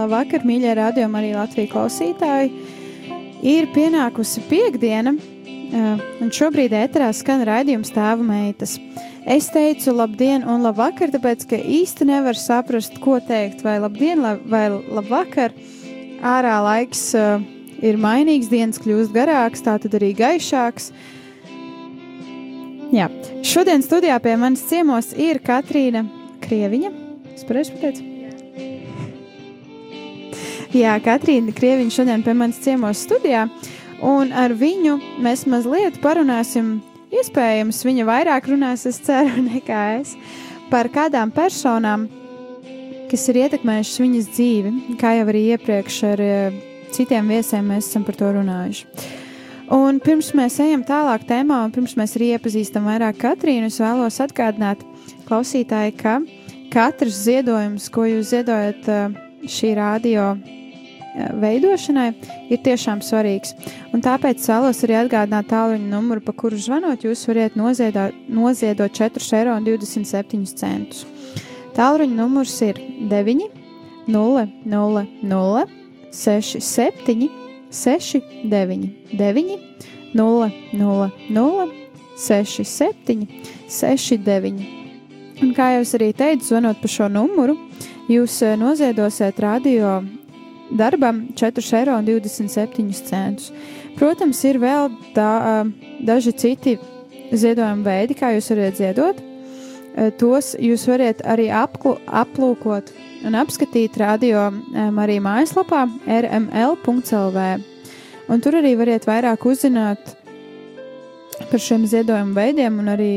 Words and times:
Labvakar, 0.00 0.44
mīļie 0.46 0.74
radiokamā 0.78 1.22
arī 1.22 1.34
Latvijas 1.36 1.72
klausītāji. 1.74 2.52
Ir 3.46 3.68
pienākusi 3.74 4.42
piekdiena, 4.50 5.14
eh, 5.16 6.02
un 6.20 6.30
šobrīd 6.30 6.74
ēterā 6.76 7.12
skan 7.14 7.44
raidījums 7.46 7.92
tēva 7.94 8.20
meitas. 8.20 8.78
Es 9.26 9.50
teicu 9.52 9.92
labdien 9.92 10.46
un 10.48 10.62
labvakar, 10.64 11.10
tāpēc, 11.12 11.46
ka 11.48 11.56
īsti 11.56 12.06
nevar 12.08 12.34
saprast, 12.34 13.00
ko 13.00 13.18
teikt, 13.20 13.62
vai 13.62 13.78
labdien 13.78 14.20
vai 14.20 14.68
labvakar. 14.70 15.52
Ārā 16.20 16.56
laiks 16.64 17.14
uh, 17.14 17.40
ir 17.82 17.96
mainīgs, 18.00 18.50
dienas 18.52 18.80
kļūst 18.80 19.12
garāks, 19.12 19.64
tā 19.64 19.78
tad 19.80 19.96
arī 20.00 20.12
gaišāks. 20.16 20.90
Jā, 22.90 23.06
šodien 23.46 23.84
studijā 23.86 24.18
pie 24.22 24.36
manis 24.40 24.64
ciemos 24.66 25.12
ir 25.14 25.38
Katrīna 25.44 26.06
Krieviņa. 26.42 26.90
Es 27.36 27.46
pareizi 27.46 27.76
pateicu? 27.76 28.19
Jā, 30.70 30.92
Katrīna 31.02 31.50
Krieviņa 31.50 31.90
šodien 31.90 32.20
pie 32.22 32.30
manis 32.38 32.60
ciemos 32.62 33.00
studijā, 33.02 33.48
un 34.06 34.28
ar 34.30 34.52
viņu 34.54 35.00
mēs 35.18 35.42
mazliet 35.50 35.96
parunāsim, 35.98 36.76
iespējams, 37.10 37.80
viņa 37.88 38.04
vairāk 38.06 38.46
runās, 38.52 38.84
es 38.86 39.00
ceru, 39.02 39.42
nekā 39.48 39.80
es, 39.96 40.12
par 40.70 40.86
kādām 40.94 41.32
personām, 41.34 42.04
kas 43.10 43.26
ir 43.32 43.40
ietekmējušas 43.40 44.02
viņas 44.04 44.28
dzīvi, 44.36 44.72
kā 45.00 45.16
jau 45.16 45.24
arī 45.32 45.40
iepriekš 45.56 45.96
ar 46.12 46.22
eh, 46.22 46.60
citiem 46.94 47.34
viesiem 47.34 47.66
mēs 47.72 47.90
esam 47.90 48.06
par 48.06 48.20
to 48.20 48.30
runājuši. 48.38 48.86
Un 49.74 49.98
pirms 50.02 50.30
mēs 50.38 50.60
ejam 50.62 50.86
tālāk 50.86 51.26
tēmā, 51.26 51.64
un 51.66 51.74
pirms 51.74 51.96
mēs 51.98 52.14
arī 52.14 52.30
iepazīstam 52.36 52.86
vairāk 52.86 53.18
Katrīnu, 53.24 53.72
es 53.74 53.82
vēlos 53.82 54.22
atgādināt 54.22 54.86
klausītāji, 55.26 55.98
ka 55.98 56.20
katrs 56.70 57.24
ziedojums, 57.26 57.90
ko 57.90 58.06
jūs 58.06 58.30
ziedojat 58.36 58.90
eh, 58.94 59.20
šī 59.50 59.74
radio 59.82 60.30
veidošanai 61.14 62.08
ir 62.52 62.60
tiešām 62.64 63.02
svarīgs. 63.04 63.54
Un 63.94 64.02
tāpēc 64.04 64.44
vēlos 64.50 64.82
arī 64.86 64.98
atgādināt 65.00 65.50
tālruņa 65.50 65.88
numuru, 65.90 66.22
pa 66.24 66.34
kuru 66.36 66.58
zvanot, 66.60 67.04
jūs 67.04 67.26
varat 67.28 67.56
noziedot, 67.58 68.16
noziedot 68.28 68.94
4,27 68.94 70.70
eiro. 70.70 71.10
Tālruņa 71.76 72.16
numurs 72.16 72.56
ir 72.66 72.80
9, 73.10 73.46
0, 74.10 74.46
0, 74.66 75.04
0, 75.22 75.66
6, 76.12 76.60
7, 76.60 77.28
6, 77.70 78.22
9, 78.50 78.88
9, 79.12 79.58
0, 80.14 80.50
0, 80.72 81.10
0, 81.30 81.68
6, 82.18 82.64
7, 82.64 83.26
6, 83.68 84.18
9. 84.26 84.66
Un 85.40 85.54
kā 85.56 85.70
jau 85.74 85.84
es 85.86 85.94
arī 85.96 86.10
teicu, 86.12 86.50
zvanot 86.50 86.82
pa 86.82 86.90
šo 86.90 87.06
numuru, 87.08 87.54
jūs 88.10 88.42
noziedosiet 88.60 89.38
radio 89.40 90.00
darbam 90.78 91.28
4,27 91.34 92.54
eiro. 93.16 93.50
Protams, 93.98 94.44
ir 94.48 94.60
vēl 94.62 94.90
tā, 95.16 95.30
daži 96.06 96.32
citi 96.32 96.76
ziedojuma 97.30 97.84
veidi, 97.84 98.16
kā 98.18 98.32
jūs 98.36 98.50
varat 98.54 98.78
ziedot. 98.78 99.20
Tos 100.20 100.54
jūs 100.54 100.86
varat 100.86 101.20
arī 101.26 101.48
apklu, 101.50 101.96
aplūkot 102.06 102.92
un 103.26 103.36
apskatīt 103.36 103.98
radio 104.00 104.46
arī 105.02 105.18
mājaslapā 105.22 105.84
rml.clv. 106.06 107.46
Un 108.30 108.42
tur 108.44 108.60
arī 108.60 108.76
variet 108.78 109.08
vairāk 109.10 109.44
uzzināt 109.50 110.14
par 111.50 111.62
šiem 111.62 111.88
ziedojuma 111.90 112.36
veidiem 112.38 112.78
un 112.78 112.92
arī 112.94 113.12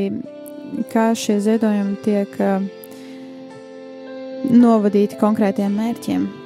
kā 0.90 1.12
šie 1.14 1.38
ziedojumi 1.44 2.00
tiek 2.04 2.38
novadīti 4.50 5.20
konkrētiem 5.20 5.78
mērķiem. 5.78 6.43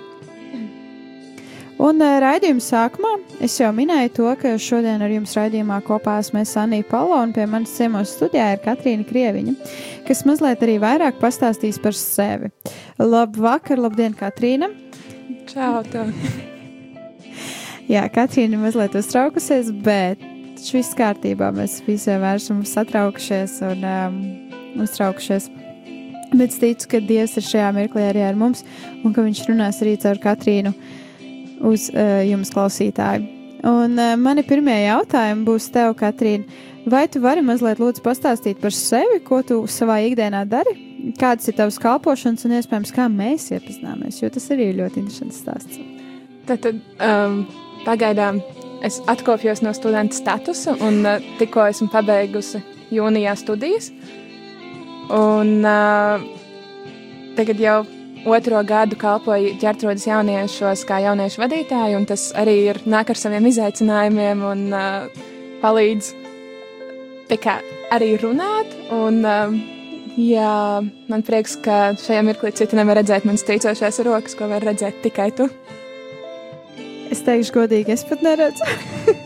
Un 1.78 2.00
uh, 2.02 2.16
raidījuma 2.18 2.62
sākumā 2.62 3.10
es 3.44 3.54
jau 3.60 3.68
minēju 3.70 4.10
to, 4.16 4.26
ka 4.40 4.56
šodien 4.58 5.02
ar 5.04 5.12
jums 5.14 5.36
raidījumā 5.38 5.76
kopā 5.86 6.16
esmu 6.18 6.42
Sanija 6.42 6.82
Palo 6.90 7.20
un 7.22 7.30
pie 7.36 7.44
manis 7.46 7.76
ciemos 7.78 8.16
studijā 8.16 8.48
ir 8.56 8.62
Katrīna 8.64 9.06
Krieviņa, 9.06 9.54
kas 10.08 10.24
mazliet 10.26 10.64
arī 10.66 10.74
vairāk 10.82 11.20
pastāstīs 11.22 11.78
par 11.78 11.94
sevi. 11.94 12.50
Labvakar, 12.98 13.78
labdien, 13.78 14.18
Katrīna! 14.18 14.72
Čau! 15.46 15.84
Jā, 17.94 18.08
Katrīna 18.10 18.58
ir 18.58 18.64
mazliet 18.66 18.98
uztraukusies, 18.98 19.70
bet 19.86 20.18
viss 20.58 20.98
kārtībā. 20.98 21.54
Mēs 21.54 21.78
visi 21.86 22.10
vienmēr 22.10 22.42
esam 22.42 22.66
satraukušies 22.66 23.60
un 23.70 23.90
um, 23.94 24.22
uztraukušies. 24.82 25.52
Bet 26.34 26.48
es 26.50 26.58
ticu, 26.58 26.90
ka 26.90 27.06
Dievs 27.06 27.38
ir 27.38 27.52
šajā 27.54 27.74
mirklī 27.78 28.10
arī 28.10 28.26
ar 28.26 28.34
mums 28.36 28.66
un 29.04 29.14
ka 29.14 29.22
Viņš 29.22 29.46
runās 29.46 29.78
arī 29.86 29.94
caur 30.02 30.18
Katrīnu. 30.26 30.74
Uh, 30.74 31.04
uz 31.64 31.88
uh, 31.92 32.20
jums, 32.26 32.52
klausītāji. 32.54 33.26
Un 33.66 33.98
uh, 33.98 34.14
mani 34.20 34.44
pirmie 34.46 34.76
jautājumi 34.84 35.46
būs 35.48 35.70
tev, 35.74 35.94
Katrīna. 35.98 36.46
Vai 36.88 37.04
tu 37.10 37.20
vari 37.20 37.42
mazliet 37.44 37.80
lūdzu 37.82 38.00
pastāstīt 38.04 38.60
par 38.62 38.72
sevi, 38.72 39.18
ko 39.24 39.42
tu 39.44 39.58
savā 39.68 39.98
ikdienā 40.06 40.44
dari? 40.48 40.72
Kādas 41.20 41.50
ir 41.50 41.56
tavas 41.58 41.76
kalpošanas 41.82 42.46
un 42.48 42.54
iespējams, 42.56 42.92
kā 42.96 43.08
mēs 43.12 43.50
iepazināmies? 43.52 44.22
Jo 44.22 44.30
tas 44.32 44.46
arī 44.54 44.70
ir 44.70 44.78
ļoti 44.78 45.02
interesants 45.02 45.42
stāsts. 45.42 45.82
Tad, 46.48 46.64
tad 46.64 46.78
um, 47.04 47.42
pagaidām 47.84 48.40
es 48.86 49.02
atkopjos 49.10 49.60
no 49.66 49.74
studenta 49.76 50.16
statusa 50.16 50.78
un 50.86 51.02
uh, 51.04 51.28
tikko 51.40 51.66
esmu 51.68 51.90
pabeigusi 51.92 52.62
jūnijā 52.94 53.36
studijas. 53.36 53.90
Un 55.12 55.58
uh, 55.66 56.24
tagad 57.36 57.60
jau 57.60 57.78
otro 58.26 58.60
gadu 58.66 58.98
kalpoju 58.98 59.54
ģērbtrodas 59.62 60.06
jauniešos 60.08 60.84
kā 60.88 61.00
jauniešu 61.04 61.42
vadītāju, 61.42 61.98
un 62.00 62.06
tas 62.08 62.28
arī 62.38 62.56
ir 62.72 62.80
nāk 62.88 63.12
ar 63.12 63.20
saviem 63.20 63.46
izaicinājumiem 63.50 64.44
un 64.48 64.64
uh, 64.74 65.26
palīdz 65.62 66.12
kā, 67.42 67.58
arī 67.94 68.14
runāt. 68.22 68.72
Un, 68.94 69.20
uh, 69.26 69.54
jā, 70.18 70.82
man 71.10 71.24
prieks, 71.26 71.58
ka 71.64 71.94
šajā 72.00 72.24
mirklī 72.26 72.52
citi 72.56 72.78
nevar 72.78 73.00
redzēt 73.02 73.28
manas 73.28 73.46
trīcošās 73.48 74.02
rokas, 74.08 74.36
ko 74.38 74.50
var 74.50 74.64
redzēt 74.64 75.02
tikai 75.04 75.30
tu. 75.36 75.48
Es 77.08 77.22
teikšu, 77.24 77.54
godīgi, 77.54 77.94
es 77.94 78.04
pat 78.08 78.24
neredzu. 78.24 78.68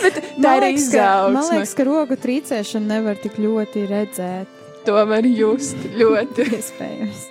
Bet 0.00 0.16
tā 0.40 0.54
ir 0.58 0.66
izaugsme. 0.72 1.34
Man 1.36 1.50
liekas, 1.52 1.74
ka 1.76 1.84
roku 1.86 2.16
trīcēšanu 2.18 2.90
nevar 2.90 3.20
tik 3.20 3.36
ļoti 3.40 3.84
redzēt. 3.90 4.60
To 4.86 5.02
var 5.06 5.26
just 5.28 5.76
ļoti. 5.98 6.48
Iespējams. 6.58 7.26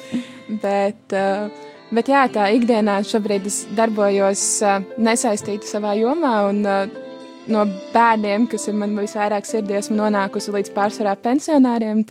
Bet, 0.50 1.14
uh, 1.14 1.52
bet 1.94 2.10
jā, 2.10 2.24
tā 2.34 2.48
ikdienā 2.58 3.00
šobrīd 3.06 3.46
es 3.50 3.62
darbojos 3.78 4.48
uh, 4.66 4.82
nesaistītu 4.98 5.70
savā 5.70 5.94
jomā. 6.00 6.34
Un, 6.50 6.66
uh, 6.66 7.06
No 7.50 7.64
bērniem, 7.96 8.44
kas 8.46 8.68
ir 8.70 8.76
man 8.78 8.92
visvairāk 8.94 9.48
sirdī, 9.48 9.74
esmu 9.80 9.96
nonākusi 9.98 10.52
līdz 10.54 10.70
pārsvarā 10.76 11.16
pensionāriem. 11.24 12.04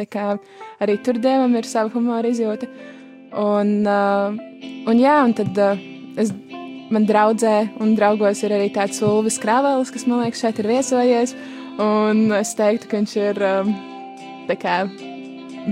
Arī 0.82 0.96
tur 1.06 1.20
dievam 1.22 1.54
ir 1.54 1.68
sava 1.68 1.92
humora 1.94 2.26
izjūta. 2.26 2.66
Un, 3.38 3.70
un, 3.86 4.98
jā, 4.98 5.14
un 5.22 5.34
tad 5.38 5.60
es, 6.18 6.32
man 6.90 7.06
draudzē 7.06 7.54
un 7.78 7.94
draugos 7.94 8.42
ir 8.42 8.56
arī 8.56 8.70
tāds 8.74 8.98
Ulvis 9.04 9.38
Krāvēlis, 9.42 9.92
kas 9.94 10.08
man 10.08 10.24
liekas 10.24 10.42
šeit 10.42 10.58
ir 10.58 10.70
viesojies. 10.72 11.36
Un 11.78 12.32
es 12.34 12.56
teiktu, 12.58 12.90
ka 12.90 12.98
viņš 12.98 13.16
ir 13.22 13.44
um, 13.52 13.70
kā, 14.58 14.80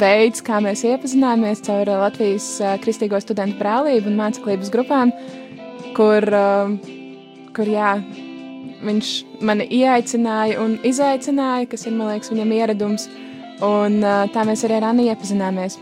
veids, 0.00 0.42
kā 0.44 0.60
mēs 0.64 0.84
iepazināmies 0.86 1.64
caur 1.66 1.88
uh, 1.88 2.00
Latvijas 2.04 2.48
uh, 2.62 2.76
Kristīgo 2.82 3.20
studentu 3.22 3.58
brālību 3.60 4.10
un 4.10 4.18
māceklības 4.20 4.72
grupām, 4.74 5.12
kur, 5.96 6.26
uh, 6.30 6.74
kur 7.56 7.70
jā, 7.70 7.96
viņš 8.86 9.12
mani 9.46 9.68
ieaicināja 9.78 10.60
un 10.62 10.76
izaicināja, 10.86 11.70
kas 11.72 11.86
ir, 11.88 11.96
man 11.96 12.14
liekas, 12.14 12.32
viņam 12.34 12.54
ieradums, 12.58 13.08
un 13.64 14.02
tā 14.34 14.42
mēs 14.44 14.66
arī 14.66 14.76
ar 14.76 14.90
Annu 14.90 15.06
iepazināmies. 15.08 15.78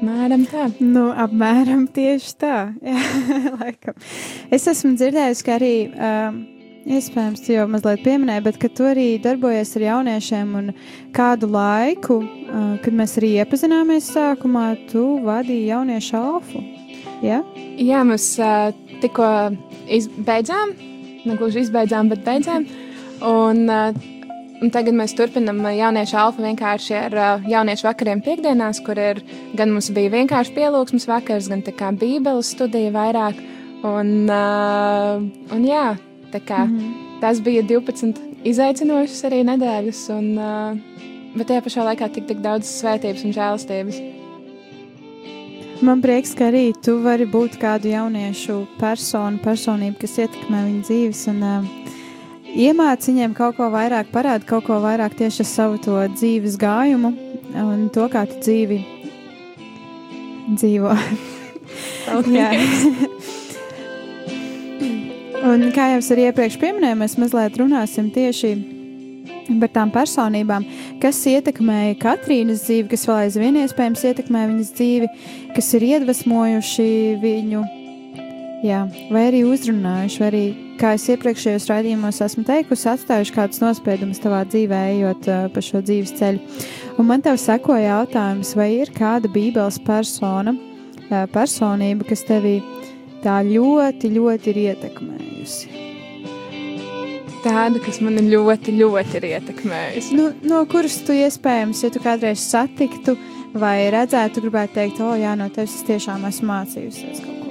Mēram 0.00 0.46
tā. 0.48 0.70
Nu, 0.80 1.10
apmēram 1.12 1.84
tieši 1.92 2.36
tā. 2.40 2.54
Jā, 2.86 3.00
laikam. 3.60 3.98
Es 4.54 4.64
esmu 4.70 4.94
dzirdējusi, 4.96 5.44
ka 5.44 5.58
arī, 5.58 5.74
um, 5.90 6.38
iespējams, 6.88 7.42
tu 7.44 7.54
jau 7.54 7.66
mazliet 7.70 8.02
pieminēji, 8.04 8.44
bet 8.46 8.60
tu 8.76 8.86
arī 8.88 9.06
darbojies 9.22 9.74
ar 9.76 9.86
jauniešiem 9.86 10.52
un 10.60 10.70
kādu 11.16 11.50
laiku, 11.52 12.20
kad 12.84 12.96
mēs 12.96 13.16
arī 13.20 13.34
iepazināmies 13.42 14.12
sākumā, 14.14 14.68
tu 14.92 15.04
vadīji 15.26 15.70
jauniešu 15.70 16.16
alfu. 16.20 16.62
Ja? 17.24 17.42
Jā, 17.80 18.04
mēs 18.08 18.32
tikko 19.02 19.26
izbeidzām, 19.92 20.76
ne 21.26 21.36
gluži 21.36 21.66
izbeidzām, 21.66 22.12
bet 22.12 22.24
beidzām. 22.26 22.66
Un, 23.26 23.68
Un 24.60 24.68
tagad 24.68 24.92
mēs 24.92 25.14
turpinām 25.16 25.62
jauniešu 25.72 26.18
alfa 26.20 26.42
vienkārši 26.44 26.96
ar 26.98 27.14
jauniešu 27.48 27.86
vakariem 27.86 28.20
piekdienās, 28.20 28.82
kur 28.84 28.98
ir 29.00 29.22
gan 29.56 29.72
mums 29.72 29.88
bija 29.96 30.12
vienkārši 30.12 30.52
pielūgsmes 30.52 31.08
vakars, 31.08 31.48
gan 31.48 31.62
tā 31.64 31.72
kā 31.78 31.88
bībeles 31.96 32.50
studija 32.52 32.92
vairāk. 32.92 33.40
Un, 33.88 34.28
un 34.28 35.64
jā, 35.64 35.86
tā 36.32 36.40
kā 36.40 36.66
mm 36.66 36.78
-hmm. 36.78 37.20
tas 37.20 37.40
bija 37.40 37.62
12 37.62 38.14
izaicinošas 38.44 39.24
arī 39.24 39.44
nedēļas, 39.44 40.18
un, 40.18 40.38
uh, 40.38 40.78
bet 41.36 41.48
tajā 41.48 41.60
pašā 41.60 41.84
laikā 41.84 42.12
tik, 42.12 42.26
tik 42.26 42.40
daudz 42.40 42.66
svētības 42.66 43.24
un 43.24 43.32
žēlastības. 43.32 44.00
Man 45.82 46.00
prieks, 46.00 46.34
ka 46.34 46.44
arī 46.50 46.72
tu 46.84 47.02
vari 47.02 47.26
būt 47.26 47.58
kādu 47.60 47.88
jauniešu 47.88 48.66
personu, 48.80 49.38
personību, 49.38 49.96
kas 50.00 50.18
ietekmē 50.18 50.64
viņu 50.66 50.82
dzīves. 50.82 51.28
Un, 51.28 51.42
uh, 51.42 51.64
iemāc 52.56 53.08
viņiem 53.08 53.34
kaut 53.34 53.56
ko 53.56 53.70
vairāk, 53.70 54.06
parāda 54.12 54.46
kaut 54.46 54.64
ko 54.64 54.80
vairāk 54.80 55.14
tieši 55.14 55.40
ar 55.40 55.46
savu 55.46 55.78
to 55.78 56.08
dzīves 56.16 56.56
gājumu 56.60 57.14
un 57.54 57.90
to, 57.94 58.08
kā 58.08 58.28
tu 58.28 58.34
dzīvi 58.40 58.84
dzīvo. 60.54 60.96
un 65.46 65.70
kā 65.74 65.90
jau 65.92 66.02
es 66.02 66.10
arī 66.12 66.28
iepriekš 66.28 66.58
pieminēju, 66.60 66.98
mēs 67.00 67.16
mazliet 67.20 67.58
runāsim 67.60 68.10
tieši 68.14 68.52
par 69.60 69.72
tām 69.74 69.90
personībām, 69.94 70.64
kas 71.02 71.18
ietekmēja 71.26 71.98
Katrīnas 72.00 72.64
dzīvi, 72.66 72.88
kas 72.92 73.06
vēl 73.08 73.24
aizvien 73.24 73.58
iespējams 73.62 74.06
ietekmē 74.12 74.46
viņas 74.52 74.72
dzīvi, 74.78 75.10
kas 75.56 75.70
ir 75.78 75.86
iedvesmojuši 75.88 76.88
viņu, 77.22 77.62
jā, 78.66 78.84
vai 79.10 79.26
arī 79.30 79.42
uzrunājuši, 79.48 80.22
vai 80.22 80.28
arī 80.30 80.44
kā 80.80 80.94
es 80.96 81.06
iepriekšējos 81.12 81.68
raidījumos 81.70 82.22
esmu 82.24 82.44
teikusi, 82.48 82.88
atstājuši 82.92 83.36
kādus 83.36 83.62
nospiedumus 83.64 84.22
tavā 84.22 84.44
dzīvē, 84.48 84.80
ejot 84.94 85.28
uh, 85.28 85.46
pa 85.52 85.64
šo 85.64 85.82
dzīves 85.84 86.14
ceļu. 86.20 86.60
Un 87.00 87.08
man 87.08 87.24
tev 87.24 87.40
sekoja 87.40 87.98
jautājums, 87.98 88.54
vai 88.56 88.70
ir 88.78 88.92
kāda 88.96 89.30
Bībeles 89.32 89.80
persona, 89.84 90.54
uh, 90.54 91.24
personība, 91.34 92.06
kas 92.08 92.24
tevī 92.28 92.58
tā 93.24 93.40
ļoti, 93.46 94.12
ļoti 94.16 94.52
ir 94.52 94.62
ietekmējusi? 94.66 95.74
Tāda, 97.40 97.80
kas 97.80 98.02
man 98.04 98.20
ļoti, 98.20 98.74
ļoti 98.76 99.16
ir 99.16 99.28
ietekmējusi. 99.30 100.16
Nu, 100.18 100.30
no 100.44 100.60
kuras 100.68 100.98
tu 101.06 101.16
iespējams, 101.16 101.84
ja 101.86 101.92
tu 101.92 102.02
kādreiz 102.04 102.42
satiktu 102.44 103.16
vai 103.56 103.88
redzētu, 103.92 104.44
gribētu 104.44 104.76
teikt, 104.76 105.00
o, 105.00 105.14
jā, 105.16 105.32
no 105.40 105.48
tevis 105.52 105.78
es 105.80 105.86
tiešām 105.88 106.26
esmu 106.28 106.50
mācījusies 106.52 107.22
kaut 107.24 107.38
ko. 107.40 107.48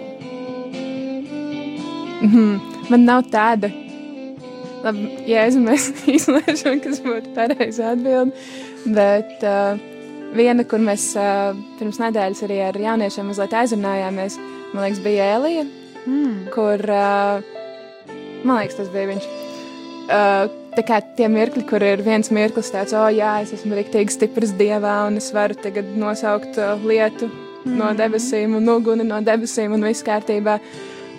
Mm 2.20 2.30
-hmm 2.34 2.78
man 2.90 3.06
nav 3.06 3.28
tāda. 3.32 3.70
Labi, 4.84 5.08
jēzu 5.28 5.62
mēs 5.64 5.90
izlaižam, 6.18 6.80
kas 6.84 7.02
būtu 7.04 7.34
pareiza 7.36 7.94
atbilde. 7.94 8.36
Bet 8.96 9.44
uh, 9.44 9.80
viena, 10.38 10.64
kur 10.68 10.82
mēs 10.84 11.12
uh, 11.20 11.58
pirms 11.80 12.00
nedēļas 12.02 12.46
arī 12.48 12.62
ar 12.70 12.80
jauniešiem 12.80 13.28
mazliet 13.30 13.58
aizrunājāmies, 13.62 14.40
man 14.74 14.86
liekas, 14.86 15.02
bija 15.06 15.28
Elija, 15.36 15.66
mm. 16.06 16.48
kur, 16.54 16.84
uh, 16.94 18.16
man 18.44 18.62
liekas, 18.62 18.80
tas 18.80 18.90
bija 18.94 19.12
viņš. 19.14 19.30
Uh, 20.10 20.48
tā 20.74 20.84
kā 20.86 21.00
tie 21.18 21.28
mirkļi, 21.30 21.66
kur 21.70 21.84
ir 21.86 22.02
viens 22.06 22.32
mirklis 22.34 22.72
tāds, 22.74 22.96
oh, 22.98 23.10
jā, 23.14 23.36
es 23.44 23.54
esmu 23.58 23.78
rīktīgi 23.78 24.16
stiprs 24.16 24.56
dievā, 24.58 24.96
un 25.10 25.20
es 25.22 25.30
varu 25.36 25.58
tagad 25.60 25.90
nosaukt 26.00 26.58
uh, 26.62 26.76
lietu 26.82 27.30
mm. 27.30 27.76
no 27.80 27.92
debesīm, 27.98 28.58
un 28.58 28.70
uguni 28.74 29.06
no 29.08 29.22
debesīm, 29.26 29.76
un 29.76 29.86
viss 29.90 30.06
kārtībā. 30.06 30.60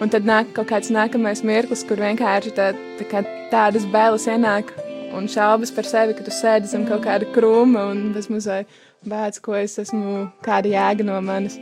Un 0.00 0.08
tad 0.08 0.24
nāk 0.24 0.54
kaut 0.56 0.70
kāds 0.70 0.88
nākamais 0.94 1.42
mirklis, 1.44 1.82
kur 1.84 2.00
vienkārši 2.00 2.54
tā, 2.56 2.70
tā 2.96 3.06
kā 3.10 3.20
tādas 3.52 3.84
bailes 3.92 4.24
ienāk 4.32 4.72
un 5.16 5.26
šaubas 5.28 5.72
par 5.74 5.84
sevi, 5.88 6.14
ka 6.16 6.24
tu 6.24 6.32
sēdi 6.32 6.70
zem 6.70 6.86
kaut 6.88 7.04
kāda 7.04 7.28
krūma 7.34 7.84
un 7.90 8.06
bez 8.14 8.30
mazai 8.32 8.62
bēdz, 9.08 9.40
ko 9.44 9.56
es 9.58 9.78
esmu, 9.82 10.28
kāda 10.44 10.72
jēga 10.72 11.06
no 11.06 11.18
manis. 11.24 11.58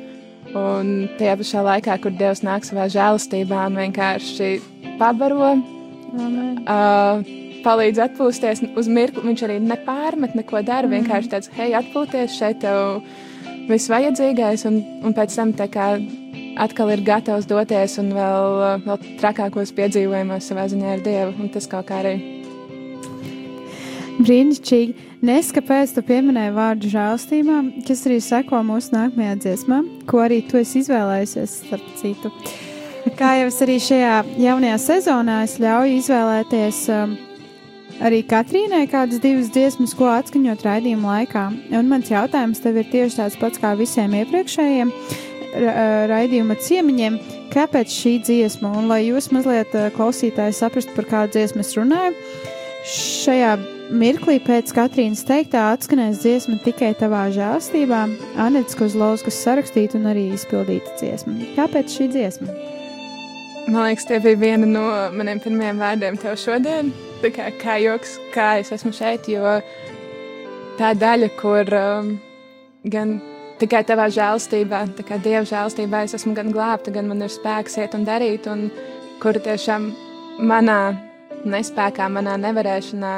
Un 0.56 0.92
tajā 1.18 1.34
pašā 1.40 1.64
laikā, 1.66 1.98
kur 2.00 2.14
Dievs 2.16 2.40
nāk 2.46 2.64
savā 2.64 2.86
žēlastībā 2.92 3.66
un 3.68 3.76
vienkārši 3.82 4.52
pabaro, 5.00 5.50
uh, 5.58 7.34
palīdz 7.64 8.00
atpūsties 8.06 8.62
uz 8.78 8.88
mirkli. 8.88 9.26
Viņš 9.26 9.44
arī 9.46 9.58
nepārmet 9.64 10.36
neko 10.38 10.62
dara, 10.62 10.88
mm. 10.88 10.94
vienkārši 10.96 11.32
tāds, 11.34 11.50
hei, 11.58 11.72
atpūties 11.76 12.38
šeit 12.38 12.62
tev 12.64 13.02
viss 13.68 13.90
vajadzīgais, 13.92 14.64
un, 14.70 14.80
un 15.04 15.16
pēc 15.16 15.36
tam 15.36 15.52
tā 15.58 15.68
kā 15.72 15.90
atkal 16.58 16.94
ir 16.94 17.04
gatavs 17.06 17.46
doties 17.48 17.98
un 18.00 18.14
vēl, 18.16 18.56
vēl 18.86 19.02
trakākos 19.20 19.74
piedzīvojumos 19.76 20.48
savā 20.48 20.66
ziņā 20.72 20.96
ar 20.96 21.04
Dievu. 21.04 21.36
Un 21.38 21.52
tas 21.54 21.68
kaut 21.70 21.90
kā 21.90 22.00
arī. 22.02 22.16
Brīnišķīgi. 24.18 25.07
Nes, 25.18 25.48
kāpēc 25.50 25.96
tu 25.96 26.02
pieminēji 26.06 26.52
vārdu 26.54 26.88
žēlstībā, 26.92 27.54
kas 27.88 28.04
arī 28.06 28.20
seko 28.22 28.60
mūsu 28.62 28.92
nākamajā 28.94 29.34
dziesmā, 29.42 29.80
ko 30.06 30.20
arī 30.22 30.44
tu 30.46 30.60
esi 30.60 30.84
izvēlējusies, 30.84 31.54
starp 31.64 31.86
citu. 31.98 32.30
Kā 33.18 33.32
jau 33.40 33.48
es 33.50 33.56
arī 33.64 33.80
šajā 33.82 34.12
jaunajā 34.38 34.76
sezonā 34.84 35.40
es 35.42 35.56
ļauju 35.58 35.96
izvēlēties 35.98 36.78
um, 36.94 37.16
arī 38.04 38.20
Katrīnai 38.30 38.84
kādas 38.92 39.18
divas 39.24 39.48
dziesmas, 39.50 39.96
ko 39.98 40.06
atskaņot 40.12 40.62
raidījuma 40.68 41.16
laikā. 41.16 41.46
Un 41.74 41.90
mans 41.90 42.12
jautājums 42.12 42.62
tev 42.62 42.78
ir 42.78 42.86
tieši 42.92 43.18
tāds 43.18 43.38
pats 43.40 43.58
kā 43.58 43.72
visiem 43.80 44.14
iepriekšējiem 44.20 44.92
raidījuma 46.12 46.58
ciemiņiem, 46.62 47.16
kāpēc 47.50 47.90
šī 47.90 48.14
dziesma, 48.28 48.70
un 48.78 48.86
lai 48.92 49.00
jūs 49.08 49.32
mazliet 49.34 49.74
klausītāji 49.96 50.54
saprastu, 50.60 50.94
par 50.94 51.10
kādu 51.10 51.38
dziesmu 51.40 51.64
es 51.64 51.74
runāju, 51.80 52.14
šajā 52.92 53.56
mirklī 53.90 54.38
pēc 54.44 54.72
Katrīnas 54.76 55.24
teiktā 55.28 55.68
atskanēs 55.72 56.20
dziesma 56.22 56.58
tikai 56.64 56.92
tavā 56.98 57.26
žēlstībā, 57.34 58.00
Anets 58.44 58.76
Kozlovskas 58.78 59.38
sarakstīta 59.44 59.98
un 59.98 60.10
arī 60.12 60.28
izpildīta 60.36 60.96
dziesma. 61.00 61.36
Kāpēc 61.56 61.94
šī 61.96 62.08
dziesma? 62.12 62.52
Man 63.68 63.82
liekas, 63.84 64.06
tie 64.08 64.20
bija 64.24 64.40
viena 64.40 64.68
no 64.68 64.84
maniem 65.12 65.40
pirmajiem 65.44 65.80
vārdiem 65.82 66.20
tev 66.20 66.38
šodien. 66.40 66.92
Tā 67.22 67.32
kā, 67.34 67.48
kā 67.60 67.76
joks, 67.82 68.16
kā 68.32 68.54
es 68.62 68.70
esmu 68.72 68.94
šeit, 68.96 69.28
jo 69.28 69.58
tā 70.78 70.94
daļa, 70.96 71.32
kur 71.40 71.72
um, 71.76 72.14
gan 72.86 73.18
tikai 73.60 73.82
tavā 73.84 74.06
žēlstībā, 74.14 74.84
tā 74.96 75.04
kā 75.06 75.18
Dieva 75.22 75.42
žēlstībā 75.48 76.04
es 76.06 76.14
esmu 76.16 76.36
gan 76.36 76.52
glābta, 76.54 76.94
gan 76.94 77.10
man 77.10 77.24
ir 77.26 77.32
spēks 77.34 77.80
iet 77.82 77.96
un 77.98 78.06
darīt, 78.08 78.46
un 78.48 78.68
kur 79.22 79.36
tiešām 79.42 79.90
manā 80.46 80.80
nespējā, 81.48 82.06
manā 82.12 82.38
nevarēšanā, 82.40 83.14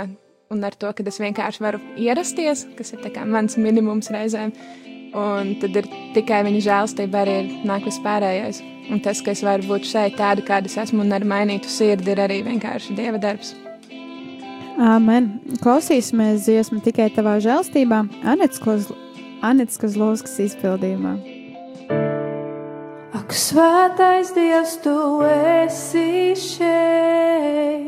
un 0.50 0.64
ar 0.66 0.74
to, 0.74 0.90
ka 0.90 1.04
es 1.06 1.20
vienkārši 1.22 1.62
varu 1.62 1.78
ierasties, 2.00 2.64
kas 2.78 2.92
ir 2.96 3.18
mans 3.30 3.54
minimums 3.54 4.10
reizēm, 4.10 4.50
un 5.14 5.52
tad 5.62 5.76
ir 5.78 5.86
tikai 6.16 6.42
viņa 6.46 6.62
žēlstība 6.66 7.22
arī 7.22 7.36
ir 7.44 7.50
nāk 7.70 7.86
vispārējais. 7.86 8.58
Un 8.90 8.98
tas, 9.04 9.20
ka 9.22 9.30
es 9.30 9.44
varu 9.46 9.68
būt 9.68 9.86
šeit 9.86 10.16
tāda, 10.18 10.42
kāda 10.42 10.66
es 10.66 10.74
esmu, 10.82 11.04
un 11.04 11.14
ar 11.14 11.22
mainītu 11.22 11.70
sirdi, 11.70 12.10
ir 12.10 12.24
arī 12.24 12.40
vienkārši 12.48 12.96
Dieva 12.98 13.20
darbs. 13.22 13.54
Amen. 14.80 15.36
Klausīsimies 15.62 16.48
dziesmu 16.48 16.80
tikai 16.82 17.10
tavā 17.14 17.36
žēlstībā. 17.44 18.02
Anets 18.34 18.58
Kozlovs 18.58 19.06
Anets 19.40 19.78
Kazlovskas 19.80 20.34
izpildījumā. 20.44 21.14
Ak, 23.16 23.32
svētais 23.32 24.34
Dievs, 24.36 24.76
tu 24.84 24.96
esi 25.30 26.34
šeit! 26.36 27.79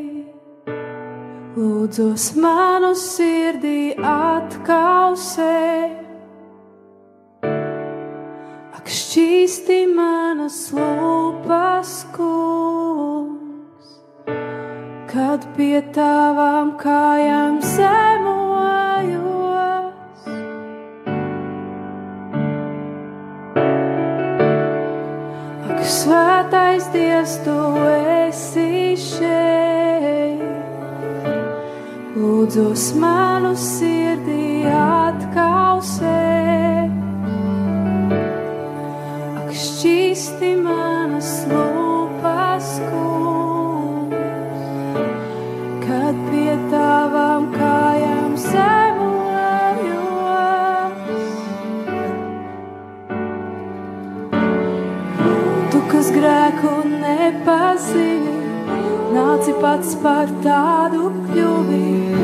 Lūdzos 1.62 2.32
manu 2.42 2.90
sirdī 2.98 3.92
atkausē! 3.94 5.58
Ak, 8.78 8.90
šķīsti 8.90 9.76
manas 9.94 10.58
lūpas 10.74 11.92
kungs, 12.16 13.92
kad 15.12 15.46
pie 15.54 15.84
tavām 15.94 16.74
kājām 16.82 17.62
zemo 17.62 18.32
Svētais 25.92 26.88
Dievs, 26.94 27.38
tu 27.44 27.56
esi 27.86 28.96
šeit 28.96 29.51
lūdzu, 32.42 32.98
manu 32.98 33.52
sirdī 33.54 34.66
atkausē. 34.66 36.22
Ak, 39.38 39.52
šķīsti 39.54 40.50
manas 40.64 41.30
lūpas, 41.50 42.80
kungs, 42.90 44.16
kad 45.84 46.18
pie 46.30 46.56
tavām 46.72 47.46
kājām 47.54 48.34
zemojos. 48.48 48.82
Tu, 55.70 55.78
kas 55.94 56.10
grēku 56.18 56.74
nepazīsti 56.90 58.32
nāci 59.12 59.52
pats 59.60 59.94
par 60.02 60.30
tādu 60.44 61.10
kļuvi 61.28 62.21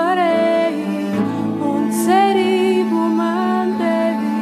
varēji 0.00 1.24
un 1.70 1.88
cerību 2.02 3.04
man 3.18 3.74
devi. 3.80 4.32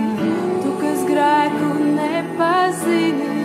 Tu, 0.62 0.74
kas 0.82 1.04
grēku 1.10 1.70
nepazini, 1.98 3.44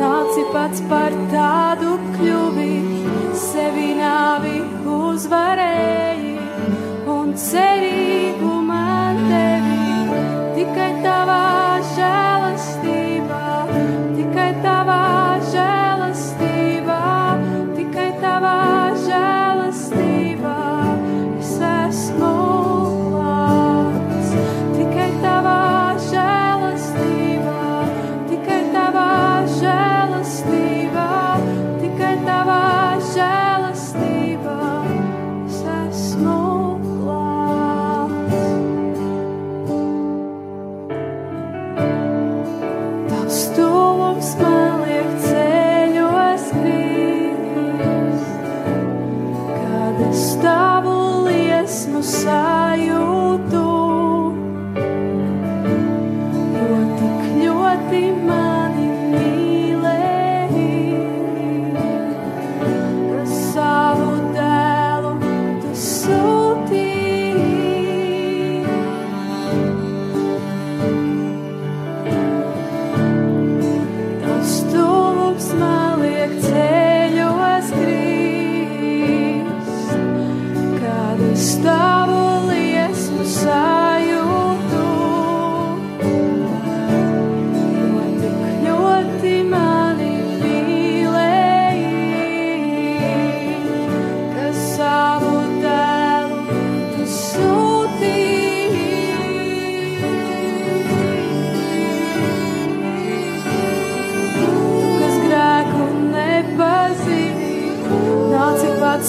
nāci 0.00 0.46
pats 0.54 0.84
par 0.90 1.16
tādu 1.34 1.96
kļuvi, 2.16 2.70
sevi 3.46 3.90
nāvi 4.02 4.60
uzvarēji 4.98 6.38
un 7.18 7.36
cerību. 7.48 8.25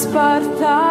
Sparta. 0.08 0.87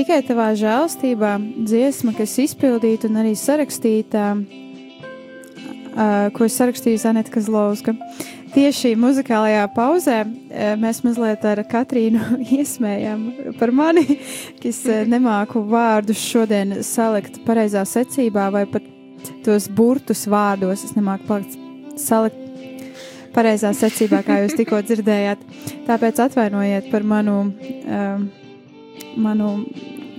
Tikai 0.00 0.22
tavā 0.24 0.50
žēlstībā 0.56 1.34
dziesma, 1.68 2.14
kas 2.16 2.38
izpildīta 2.40 3.08
un 3.10 3.18
arī 3.20 3.34
sarakstīta, 3.36 4.30
uh, 4.40 6.30
ko 6.36 6.46
es 6.46 6.56
sarakstīju 6.56 7.02
Zaneta 7.02 7.32
Kazlovska. 7.34 7.92
Tieši 8.54 8.94
muzikālajā 8.98 9.66
pauzē 9.74 10.22
uh, 10.24 10.32
mēs 10.80 11.02
mazliet 11.04 11.44
ar 11.46 11.60
Katrīnu 11.68 12.40
iesmējām 12.60 13.26
par 13.60 13.74
mani, 13.76 14.06
kas 14.62 14.80
uh, 14.88 15.02
nemāku 15.10 15.66
vārdus 15.68 16.22
šodien 16.24 16.80
salikt 16.86 17.42
pareizā 17.44 17.84
secībā 17.84 18.48
vai 18.54 18.64
pat 18.70 18.88
tos 19.44 19.68
burtus 19.68 20.24
vārdos. 20.30 20.86
Es 20.88 20.96
nemāku 20.96 21.28
palikt 21.28 21.60
salikt 22.00 22.40
pareizā 23.36 23.76
secībā, 23.76 24.24
kā 24.24 24.40
jūs 24.46 24.56
tikko 24.56 24.80
dzirdējāt. 24.80 25.44
Tāpēc 25.90 26.24
atvainojiet 26.24 26.88
par 26.88 27.04
manu. 27.04 27.40
Um, 27.84 28.30
manu, 29.20 29.52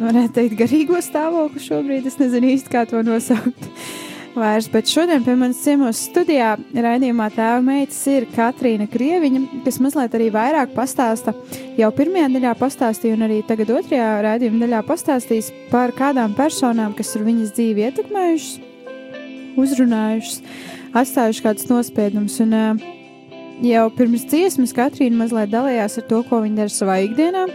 varētu 0.01 0.35
teikt, 0.37 0.57
garīgo 0.59 1.01
stāvokli 1.03 1.63
šobrīd. 1.63 2.07
Es 2.09 2.19
nezinu 2.21 2.53
īsti, 2.55 2.71
kā 2.71 2.85
to 2.89 3.03
nosaukt. 3.05 3.67
Vairs, 4.31 4.69
bet 4.71 4.87
šodien 4.87 5.25
pie 5.25 5.33
manis 5.35 5.59
ciemos 5.59 5.99
studijā 6.07 6.53
raidījumā 6.71 7.25
tēva 7.35 7.59
meitas 7.65 7.97
ir 8.07 8.23
Katrīna 8.31 8.85
Krieviņa, 8.87 9.41
kas 9.65 9.81
mazliet 9.83 10.15
arī 10.15 10.29
vairāk 10.31 10.71
pastāsta. 10.71 11.33
Jau 11.75 11.89
pirmajā 11.97 12.29
daļā 12.37 12.53
pastāstīja, 12.55 13.17
un 13.17 13.25
arī 13.27 13.41
tagad 13.47 13.73
otrajā 13.75 14.07
raidījuma 14.23 14.63
daļā 14.63 14.81
pastāstīs 14.87 15.51
par 15.67 15.91
kādām 15.97 16.37
personām, 16.37 16.95
kas 16.95 17.11
ir 17.17 17.27
viņas 17.27 17.51
dzīvi 17.57 17.85
ietekmējušas, 17.89 18.55
uzrunājušas, 19.59 20.41
atstājušas 21.03 21.45
kādus 21.49 21.67
nospiedumus. 21.73 22.39
Un 22.45 22.55
jau 23.67 23.85
pirms 23.99 24.23
dziesmas 24.31 24.71
Katrīna 24.79 25.25
mazliet 25.25 25.51
dalījās 25.51 25.99
ar 25.99 26.07
to, 26.07 26.23
ko 26.31 26.39
viņa 26.45 26.63
dara 26.63 26.77
savā 26.79 27.01
ikdienā. 27.03 27.49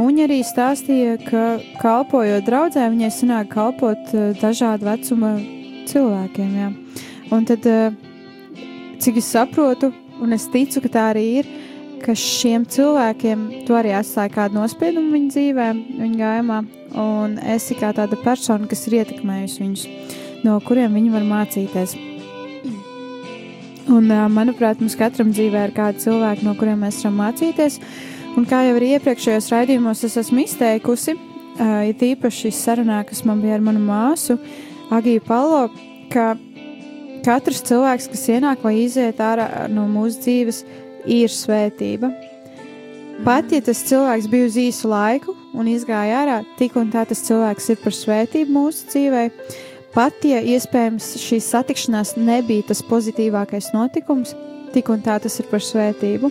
Viņa 0.00 0.22
arī 0.24 0.38
stāstīja, 0.46 1.18
ka 1.26 1.40
kalpojot 1.80 2.46
draudzē, 2.46 2.86
viņai 2.88 3.10
sanāk 3.12 3.50
kalpot 3.52 4.12
uh, 4.14 4.30
dažādu 4.40 4.86
vecuma 4.88 5.34
cilvēkiem. 5.90 6.52
Jā. 6.56 6.68
Un 7.36 7.44
tad, 7.48 7.66
uh, 7.68 7.92
cik 9.02 9.18
es 9.20 9.28
saprotu, 9.28 9.90
un 10.24 10.32
es 10.32 10.46
ticu, 10.48 10.80
ka 10.80 10.92
tā 10.94 11.02
arī 11.10 11.24
ir, 11.42 11.50
ka 12.00 12.14
šiem 12.16 12.64
cilvēkiem 12.64 13.42
tu 13.68 13.76
arī 13.76 13.92
atstāja 13.98 14.32
kādu 14.38 14.56
nospiedumu 14.56 15.12
viņa 15.12 15.34
dzīvē, 15.34 15.66
viņa 15.98 16.20
gājumā, 16.22 16.60
un 17.02 17.34
esi 17.52 17.76
kā 17.76 17.90
tāda 17.96 18.16
persona, 18.24 18.68
kas 18.70 18.86
ir 18.88 19.02
ietekmējusi 19.02 19.60
viņus, 19.66 19.82
no 20.46 20.54
kuriem 20.64 20.96
viņi 20.96 21.12
var 21.12 21.26
mācīties. 21.28 21.92
Un, 23.90 24.08
uh, 24.08 24.24
manuprāt, 24.32 24.80
mums 24.80 24.96
katram 24.96 25.34
dzīvē 25.36 25.66
ir 25.68 25.76
kādi 25.76 26.06
cilvēki, 26.06 26.48
no 26.48 26.56
kuriem 26.56 26.86
mēs 26.86 27.02
varam 27.04 27.20
mācīties. 27.20 27.76
Un 28.38 28.46
kā 28.46 28.62
jau 28.66 28.76
arī 28.78 28.92
iepriekšējos 28.96 29.50
raidījumos 29.50 30.04
es 30.06 30.14
esmu 30.20 30.44
izteikusi, 30.44 31.16
uh, 31.16 31.80
ir 31.88 32.04
īpaši 32.12 32.52
sarunā, 32.54 33.02
kas 33.08 33.24
man 33.26 33.42
bija 33.42 33.56
ar 33.58 33.64
manu 33.64 33.82
māsu, 33.82 34.38
Agiju 34.90 35.22
Palo, 35.26 35.64
ka 36.10 36.32
katrs 37.26 37.62
cilvēks, 37.68 38.08
kas 38.10 38.26
ienāk 38.32 38.64
vai 38.64 38.76
iziet 38.84 39.20
ārā 39.22 39.68
no 39.70 39.86
mūsu 39.90 40.24
dzīves, 40.24 40.64
ir 41.10 41.32
svētība. 41.32 42.10
Pat 43.24 43.50
ja 43.52 43.60
tas 43.64 43.82
cilvēks 43.84 44.28
bija 44.32 44.48
uz 44.48 44.56
īsu 44.56 44.88
laiku 44.88 45.34
un 45.52 45.68
izgāja 45.68 46.22
ārā, 46.22 46.38
tik 46.56 46.78
un 46.80 46.88
tā 46.92 47.04
tas 47.08 47.20
cilvēks 47.26 47.68
ir 47.74 47.80
par 47.82 47.96
svētību 47.96 48.54
mūsu 48.54 48.86
dzīvē. 48.88 49.24
Pat 49.92 50.24
ja 50.24 50.38
iespējams 50.40 51.16
šī 51.20 51.40
satikšanās 51.44 52.14
nebija 52.16 52.70
tas 52.70 52.80
pozitīvākais 52.86 53.72
notikums, 53.74 54.32
tik 54.72 54.88
un 54.94 55.02
tā 55.04 55.18
tas 55.20 55.36
ir 55.42 55.50
par 55.50 55.60
svētību, 55.66 56.30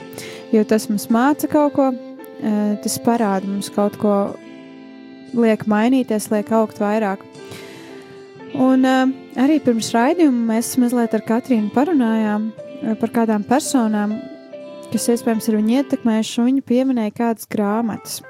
jo 0.53 0.63
tas 0.67 0.88
mums 0.89 1.07
māca 1.13 1.49
kaut 1.51 1.75
ko, 1.75 1.89
tas 2.83 2.97
parāda 3.05 3.49
mums 3.49 3.69
kaut 3.73 3.97
ko, 4.01 4.15
liek 5.38 5.65
mainīties, 5.69 6.29
liek 6.33 6.49
augt 6.55 6.81
vairāk. 6.81 7.23
Un 8.59 8.85
arī 8.85 9.59
pirms 9.62 9.91
raidījuma 9.93 10.55
mēs 10.55 10.73
mazliet 10.81 11.13
ar 11.13 11.25
Katrīnu 11.27 11.69
parunājām 11.75 12.49
par 13.01 13.13
kādām 13.13 13.45
personām, 13.45 14.15
kas 14.89 15.05
iespējams 15.13 15.51
ir 15.51 15.59
viņu 15.59 15.75
ietekmējuši, 15.81 16.39
un 16.41 16.49
viņa 16.49 16.65
pieminēja 16.71 17.15
kādas 17.19 17.49
grāmatas. 17.51 18.23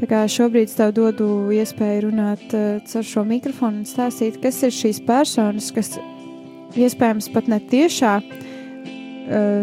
Tā 0.00 0.08
kā 0.08 0.22
šobrīd 0.32 0.70
tev 0.72 0.94
dodu 0.96 1.26
iespēju 1.52 2.06
runāt 2.06 2.54
ar 2.56 3.04
šo 3.04 3.26
mikrofonu 3.28 3.82
un 3.82 3.88
stāstīt, 3.88 4.40
kas 4.40 4.62
ir 4.64 4.72
šīs 4.72 5.02
personas, 5.04 5.68
kas 5.76 5.98
iespējams 6.72 7.28
pat 7.34 7.50
ne 7.52 7.58
tiešā 7.68 8.14
uh, 8.22 8.49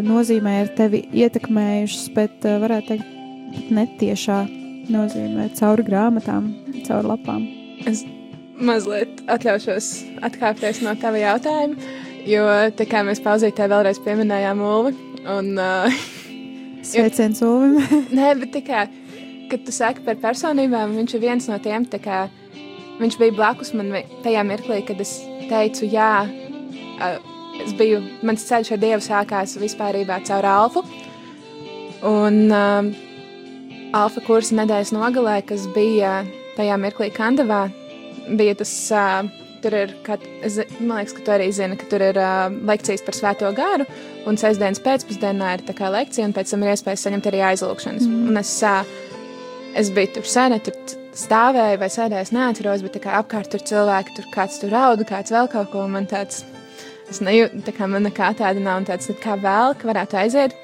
nozīmē 0.04 0.54
ir 0.62 0.70
tevi 0.78 1.02
ietekmējušas, 1.24 2.08
bet 2.16 2.44
uh, 2.48 2.58
varētu 2.62 2.94
teikt, 2.94 3.68
netiešā 3.74 4.38
nozīmē 4.92 5.48
caur 5.58 5.82
grāmatām, 5.84 6.52
caur 6.86 7.08
lapām. 7.08 7.44
Es 7.88 8.04
mazliet 8.58 9.22
atļaušos 9.30 9.90
atkāpties 10.26 10.80
no 10.84 10.94
tava 10.98 11.20
jautājuma, 11.20 11.90
jo 12.28 12.44
tā 12.78 12.86
kā 12.88 13.04
mēs 13.06 13.22
pauzītē 13.24 13.68
vēlreiz 13.70 14.00
pieminējām 14.04 14.62
Ulvi. 14.64 14.94
Un, 15.28 15.54
uh, 15.60 16.02
Sveiciens 16.88 17.42
Ulvim! 17.44 17.78
Nē, 18.16 18.32
bet 18.40 18.54
tikai, 18.56 18.86
kad 19.52 19.64
tu 19.66 19.74
saki 19.74 20.04
par 20.06 20.20
personībām, 20.22 20.96
viņš 20.98 21.16
ir 21.16 21.24
viens 21.24 21.48
no 21.50 21.58
tiem, 21.62 21.86
tā 21.90 22.00
kā 22.02 22.26
viņš 22.98 23.18
bija 23.20 23.36
blakus 23.36 23.74
man 23.76 23.92
tajā 24.24 24.44
mirklī, 24.46 24.80
kad 24.86 25.00
es 25.04 25.18
teicu 25.50 25.88
jā, 25.90 26.12
uh, 26.24 27.34
es 27.64 27.74
biju, 27.78 28.00
mans 28.26 28.46
ceļš 28.48 28.72
ar 28.74 28.82
Dievu 28.82 29.04
sākās 29.04 29.56
vispārībā 29.60 30.20
caur 30.28 30.46
Alfu. 30.48 30.84
Un 32.08 32.46
um, 32.54 32.92
Alfa 33.96 34.22
kursa 34.26 34.56
nedēļas 34.60 34.94
nogalē, 34.94 35.40
kas 35.48 35.66
bija 35.74 36.22
tajā 36.58 36.78
mirklī 36.80 37.08
Kandavā, 37.14 37.66
bija 38.38 38.54
tas, 38.60 38.72
uh, 38.92 39.26
tur 39.62 39.74
ir, 39.74 39.94
kā, 40.06 40.18
es, 40.46 40.60
man 40.78 41.00
liekas, 41.00 41.16
ka 41.16 41.24
tu 41.26 41.34
arī 41.34 41.48
zini, 41.54 41.78
ka 41.80 41.88
tur 41.90 42.04
ir 42.10 42.20
uh, 42.20 42.46
lekcijas 42.68 43.04
par 43.06 43.16
svēto 43.16 43.50
garu, 43.56 43.88
un 44.28 44.38
sestdienas 44.38 44.82
pēcpusdienā 44.84 45.56
ir 45.56 45.66
tā 45.66 45.74
kā 45.78 45.90
lekcija, 45.94 46.28
un 46.28 46.36
pēc 46.36 46.52
tam 46.52 46.64
ir 46.64 46.74
iespējas 46.74 47.06
saņemt 47.08 47.30
arī 47.30 47.42
aizlūkšanas. 47.52 48.06
Mm. 48.06 48.28
Un 48.30 48.42
es, 48.42 48.54
uh, 48.66 48.84
es 49.78 49.90
biju 49.94 50.18
tur 50.18 50.28
sēne, 50.28 50.60
tur 50.62 50.76
stāvēju 51.18 51.80
vai 51.80 51.90
sēdēju, 51.90 52.28
es 52.28 52.34
neatceros, 52.36 52.84
bet 52.86 53.00
apkārt 53.08 53.50
tur 53.54 53.64
cilvēki, 53.72 54.14
tur 54.18 54.30
kāds 54.34 54.60
tur 54.62 54.74
rauda, 54.74 55.06
kāds 55.08 55.34
vēl 55.34 55.50
kaut 55.50 55.72
ko, 55.72 55.88
man 55.90 56.06
tāds, 56.10 56.44
Es 57.08 57.22
nejūtu, 57.24 57.62
tā 57.64 57.72
kā 57.72 57.86
man 57.88 58.04
nekā 58.04 58.34
tāda 58.36 58.60
nav, 58.60 58.82
un 58.82 58.88
tāds 58.88 59.08
kā 59.22 59.38
vēl, 59.40 59.76
ka 59.80 59.88
varētu 59.88 60.18
aiziet. 60.20 60.56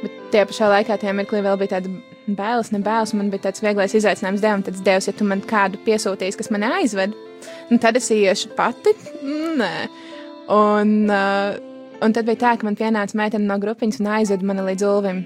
Bet 0.00 0.20
tie 0.32 0.44
pašā 0.46 0.68
laikā 0.70 0.96
tajā 1.00 1.14
mirklī 1.18 1.42
vēl 1.44 1.58
bija 1.60 1.76
tāda 1.76 1.90
bailes, 2.38 2.70
ne 2.72 2.78
bailes. 2.84 3.14
Man 3.16 3.32
bija 3.32 3.48
tāds 3.48 3.62
vieglais 3.64 3.94
izaicinājums 3.98 4.44
Dievam, 4.44 4.62
tāds 4.66 4.84
Dievs, 4.86 5.08
ja 5.10 5.16
tu 5.16 5.26
man 5.26 5.42
kādu 5.42 5.80
piesūtīsi, 5.86 6.38
kas 6.38 6.52
mani 6.54 6.70
aizved, 6.78 7.16
nu, 7.70 7.80
tad 7.82 7.98
es 7.98 8.10
iešu 8.14 8.54
pati. 8.58 8.94
Nē. 9.60 9.74
Un, 10.50 10.94
uh, 11.10 11.58
un 12.02 12.14
tad 12.14 12.28
bija 12.28 12.42
tā, 12.44 12.54
ka 12.58 12.66
man 12.68 12.78
pienāca 12.78 13.18
meitene 13.18 13.50
no 13.50 13.58
grupiņas 13.62 14.00
un 14.02 14.12
aizveda 14.18 14.46
mani 14.46 14.66
līdz 14.70 14.86
Ulvim. 14.88 15.20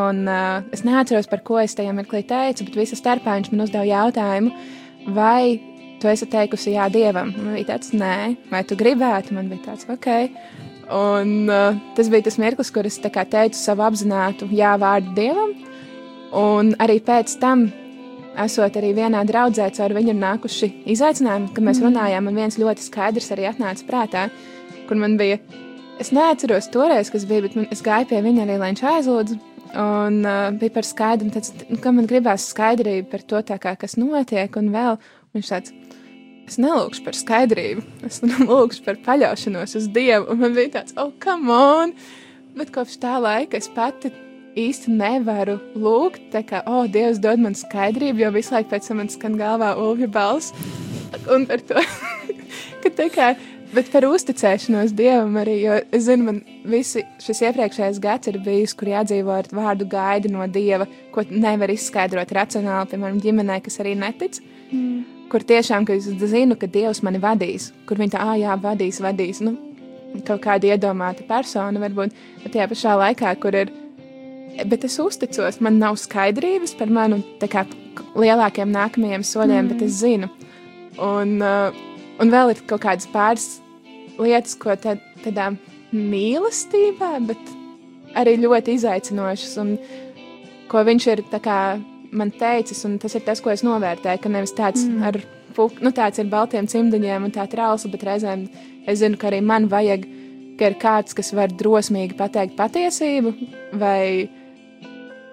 Un, 0.00 0.22
uh, 0.30 0.60
es 0.74 0.84
neatceros, 0.86 1.28
par 1.30 1.42
ko 1.46 1.58
es 1.62 1.74
tajā 1.78 1.96
mirklī 1.96 2.22
teicu, 2.28 2.68
bet 2.68 2.78
visā 2.84 2.98
starpā 2.98 3.38
viņš 3.38 3.50
man 3.54 3.64
uzdeva 3.66 3.88
jautājumu, 3.88 4.52
vai 5.16 5.58
tu 6.00 6.08
esi 6.10 6.28
teikusi 6.30 6.74
jā 6.74 6.88
Dievam. 6.92 7.32
Man 7.36 7.54
bija 7.58 7.74
tāds, 7.74 7.92
nē, 7.96 8.16
vai 8.50 8.64
tu 8.66 8.78
gribētu, 8.80 9.36
man 9.36 9.50
bija 9.52 9.70
tāds, 9.70 9.86
ok. 9.90 10.08
Un 10.90 11.46
uh, 11.46 11.76
tas 11.94 12.08
bija 12.10 12.26
tas 12.26 12.38
mirklis, 12.42 12.72
kur 12.74 12.88
es 12.88 12.98
teicu 12.98 13.58
savu 13.58 13.84
apzinātu 13.86 14.48
jā 14.54 14.74
vārdu 14.80 15.14
Dievam. 15.18 15.54
Un 16.40 16.74
arī 16.82 17.00
pēc 17.02 17.36
tam, 17.42 17.68
esot 18.38 18.76
arī 18.78 18.92
vienā 18.94 19.22
draudzē, 19.26 19.68
caur 19.76 19.94
viņu 19.96 20.14
nākuši 20.18 20.70
izaicinājumi, 20.94 21.50
kad 21.54 21.66
mēs 21.66 21.82
runājām, 21.82 22.26
man 22.26 22.38
viens 22.38 22.58
ļoti 22.60 22.86
skaidrs 22.86 23.32
arī 23.34 23.48
atnāca 23.50 23.86
prātā, 23.88 24.28
kur 24.88 24.98
man 25.00 25.16
bija, 25.20 25.40
es 26.02 26.12
neatceros 26.14 26.70
toreiz, 26.74 27.10
kas 27.12 27.26
bija, 27.28 27.44
bet 27.46 27.58
man, 27.58 27.66
es 27.74 27.82
gāju 27.86 28.10
pie 28.12 28.22
viņa 28.24 28.46
arī, 28.46 28.58
lai 28.58 28.72
viņš 28.72 28.84
aizlūdzu. 28.94 29.40
Un 29.80 30.24
uh, 30.26 30.48
bija 30.58 30.74
par 30.74 30.86
skaidru, 30.86 31.30
tāds, 31.30 31.52
ka 31.82 31.92
man 31.94 32.08
gribās 32.10 32.48
skaidrību 32.50 33.06
par 33.12 33.22
to, 33.22 33.42
kā, 33.62 33.76
kas 33.78 33.94
notiek, 34.00 34.56
un 34.58 34.72
vēl 34.74 34.98
viņš 35.36 35.50
tāds, 35.52 35.74
es 36.50 36.58
nelūgšu 36.60 37.04
par 37.06 37.16
skaidrību, 37.16 37.84
es 38.06 38.20
lūgšu 38.24 38.82
par 38.86 38.98
paļaušanos 39.06 39.76
uz 39.78 39.86
Dievu. 39.94 40.34
Man 40.38 40.56
bija 40.56 40.80
tāds, 40.80 40.96
oh, 40.98 41.12
come 41.22 41.54
on! 41.54 41.94
Bet 42.58 42.72
kopš 42.74 42.98
tā 43.02 43.14
laika 43.22 43.60
es 43.60 43.70
pati 43.70 44.10
īsti 44.58 44.90
nevaru 44.98 45.60
lūgt, 45.78 46.32
tā 46.32 46.42
kā, 46.46 46.64
oh, 46.66 46.88
Dievs 46.90 47.20
dod 47.22 47.42
man 47.42 47.54
skaidrību, 47.54 48.24
jo 48.24 48.32
visu 48.34 48.56
laiku 48.56 48.72
pēc 48.72 48.90
tam 48.90 48.98
man 49.02 49.12
skan 49.12 49.38
galvā 49.38 49.76
ulvja 49.78 50.10
balss. 50.10 50.50
Un 51.30 51.46
par 51.46 51.62
to, 51.68 51.78
ka 52.82 52.90
tā 52.98 53.06
kā, 53.14 53.28
bet 53.70 53.92
par 53.92 54.08
uzticēšanos 54.10 54.96
Dievam 54.98 55.38
arī, 55.38 55.54
jo 55.62 55.78
es 55.94 56.08
zinu, 56.08 56.26
man 56.32 56.42
visi 56.66 57.04
šis 57.22 57.44
iepriekšējais 57.46 58.02
gads 58.02 58.32
ir 58.32 58.40
bijis, 58.42 58.74
kur 58.74 58.90
jādzīvo 58.90 59.36
ar 59.36 59.52
vārdu 59.54 59.86
gaidi 59.90 60.34
no 60.34 60.50
Dieva, 60.50 60.90
ko 61.14 61.22
nevar 61.30 61.70
izskaidrot 61.70 62.34
racionāli, 62.34 62.90
piemēram, 62.90 63.22
ģimenē, 63.22 63.62
kas 63.62 63.78
arī 63.84 63.94
netic. 64.02 64.42
Mm 64.72 65.19
kur 65.30 65.44
tiešām, 65.46 65.86
ka 65.86 65.96
es 65.96 66.08
zinu, 66.10 66.56
ka 66.58 66.68
Dievs 66.70 67.02
mani 67.06 67.20
vadīs, 67.22 67.70
kur 67.88 68.00
viņi 68.00 68.16
tā, 68.16 68.24
ah, 68.24 68.36
jā, 68.38 68.56
vadīs, 68.60 69.00
vadīs, 69.02 69.42
nu, 69.44 69.56
kaut 70.26 70.42
kāda 70.44 70.72
iedomāta 70.72 71.26
persona 71.28 71.82
varbūt, 71.82 72.16
bet 72.42 72.54
tajā 72.56 72.66
pašā 72.70 72.96
laikā, 72.98 73.34
kur 73.42 73.56
ir 73.62 73.70
bet 74.66 74.84
es 74.84 74.98
uzticos, 75.00 75.60
man 75.64 75.78
nav 75.80 75.98
skaidrības 76.00 76.74
par 76.78 76.90
manu 76.92 77.20
tā 77.40 77.48
kā 77.50 77.64
lielākiem 78.18 78.70
nākamajiem 78.74 79.24
soļiem, 79.26 79.64
mm. 79.64 79.70
bet 79.72 79.86
es 79.86 80.00
zinu. 80.02 80.30
Un, 81.00 81.38
uh, 81.44 81.70
un 82.20 82.32
vēl 82.32 82.54
ir 82.54 82.62
kaut 82.68 82.84
kādas 82.84 83.08
pāris 83.12 83.48
lietas, 84.20 84.56
ko 84.60 84.74
tā, 84.76 84.96
tādā 85.24 85.52
mīlestībā, 85.94 87.14
bet 87.28 87.54
arī 88.18 88.36
ļoti 88.42 88.76
izaicinošas, 88.78 89.56
un 89.62 89.76
ko 90.70 90.82
viņš 90.86 91.06
ir 91.14 91.24
kā, 91.42 91.60
man 92.12 92.32
teicis, 92.34 92.82
un 92.88 92.98
tas 93.02 93.14
ir 93.14 93.24
tas, 93.26 93.42
ko 93.42 93.52
es 93.52 93.64
novērtēju, 93.66 94.22
ka 94.22 94.32
nevis 94.32 94.54
tāds 94.56 94.86
mm. 94.86 95.04
ar 95.06 95.20
nu, 95.84 95.92
tāds 95.92 96.22
ar 96.22 96.28
baltiem 96.30 96.68
cimdiņiem 96.70 97.26
un 97.26 97.34
tā 97.34 97.46
trausla, 97.50 97.90
bet 97.92 98.06
reizēm 98.06 98.46
es 98.88 99.00
zinu, 99.02 99.18
ka 99.20 99.30
arī 99.30 99.40
man 99.44 99.68
vajag, 99.70 100.06
ka 100.58 100.70
ir 100.70 100.76
kāds, 100.80 101.16
kas 101.16 101.32
var 101.36 101.52
drosmīgi 101.52 102.16
pateikt 102.18 102.56
patiesību, 102.58 103.34
vai 103.80 104.28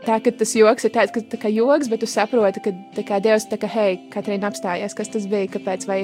tā, 0.08 0.18
ka 0.24 0.32
tas 0.40 0.54
joks 0.56 0.88
ir 0.88 0.94
tāds, 0.96 1.14
ka 1.16 1.22
tā 1.34 1.40
kā 1.42 1.52
joks, 1.52 1.90
bet 1.92 2.02
tu 2.04 2.10
saproti, 2.10 2.64
ka 2.64 2.74
tā 2.96 3.04
kā 3.08 3.20
Dievs 3.24 3.48
tā 3.52 3.60
kā, 3.62 3.70
hei, 3.72 4.00
Katrīna 4.14 4.50
apstājies, 4.52 4.96
kas 4.98 5.12
tas 5.14 5.28
bija, 5.30 5.52
kāpēc, 5.58 5.86
vai, 5.90 6.00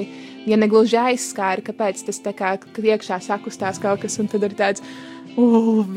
ja 0.48 0.58
negluži 0.60 1.00
aizskāra, 1.00 1.64
kāpēc 1.64 2.04
tas 2.08 2.20
tā 2.24 2.34
kā, 2.36 2.54
iekšā 2.78 3.20
sakustās 3.24 3.80
kaut 3.82 4.04
kas, 4.04 4.20
un 4.22 4.30
tad 4.30 4.46
ir 4.46 4.56
tāds, 4.58 4.84
Ugh, 5.34 5.88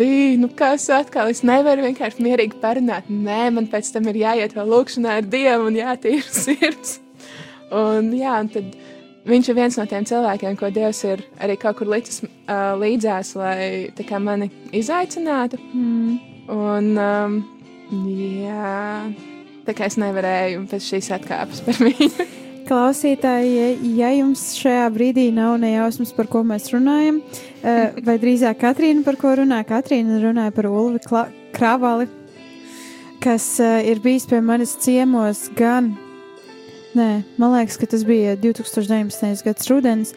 nu 0.42 0.48
kas 0.50 0.88
atkal? 0.90 1.30
Es 1.30 1.44
nevaru 1.46 1.84
vienkārši 1.86 2.24
mierīgi 2.26 2.58
parunāt. 2.58 3.06
Nē, 3.06 3.52
man 3.54 3.68
pēc 3.70 3.92
tam 3.94 4.08
ir 4.10 4.18
jāiet 4.24 4.56
vēl 4.58 4.72
lūkšanā 4.74 5.20
ar 5.20 5.28
Dievu 5.30 5.68
un 5.70 5.78
jātīra 5.78 6.26
sirds. 6.44 6.96
Un, 7.70 8.10
jā, 8.18 8.34
un 8.42 8.50
tad 8.50 8.72
viņš 9.30 9.52
ir 9.52 9.58
viens 9.60 9.78
no 9.78 9.86
tiem 9.86 10.08
cilvēkiem, 10.10 10.58
ko 10.58 10.72
Dievs 10.74 11.04
ir 11.06 11.22
arī 11.38 11.58
kaut 11.62 11.78
kur 11.78 11.92
licis 11.92 12.24
uh, 12.24 12.74
līdzās, 12.82 13.36
lai 13.38 13.94
kā, 14.00 14.18
mani 14.18 14.50
izaicinātu. 14.74 15.62
Mm. 15.70 16.18
Un, 16.48 16.90
um, 16.98 17.38
jā, 17.92 19.14
tā 19.68 19.76
kā 19.76 19.88
es 19.88 19.96
nevarēju 20.02 20.66
pēc 20.72 20.92
šīs 20.92 21.14
atkāpes 21.18 21.64
par 21.66 21.80
viņu. 21.80 22.28
Klausītāji, 22.68 23.52
ja, 23.56 23.68
ja 23.96 24.08
jums 24.18 24.42
šajā 24.60 24.88
brīdī 24.92 25.30
nav 25.32 25.54
nejausmas, 25.62 26.12
par 26.16 26.28
ko 26.28 26.42
mēs 26.44 26.68
runājam, 26.74 27.22
eh, 27.64 27.96
vai 28.04 28.18
drīzāk 28.20 28.60
Katrīna 28.60 29.06
par 29.06 29.16
ko 29.16 29.32
runā, 29.40 29.62
Katrīna 29.68 30.20
runāja 30.20 30.52
par 30.56 30.68
Ulvi 30.68 31.00
Kravali, 31.56 32.10
kas 33.24 33.46
eh, 33.64 33.88
ir 33.88 34.02
bijis 34.04 34.28
pie 34.28 34.42
manis 34.44 34.76
ciemos 34.84 35.46
gan, 35.56 35.94
nē, 36.98 37.24
man 37.40 37.56
liekas, 37.56 37.80
ka 37.80 37.88
tas 37.88 38.04
bija 38.08 38.36
2019. 38.36 39.46
gads 39.48 39.72
rudens. 39.72 40.14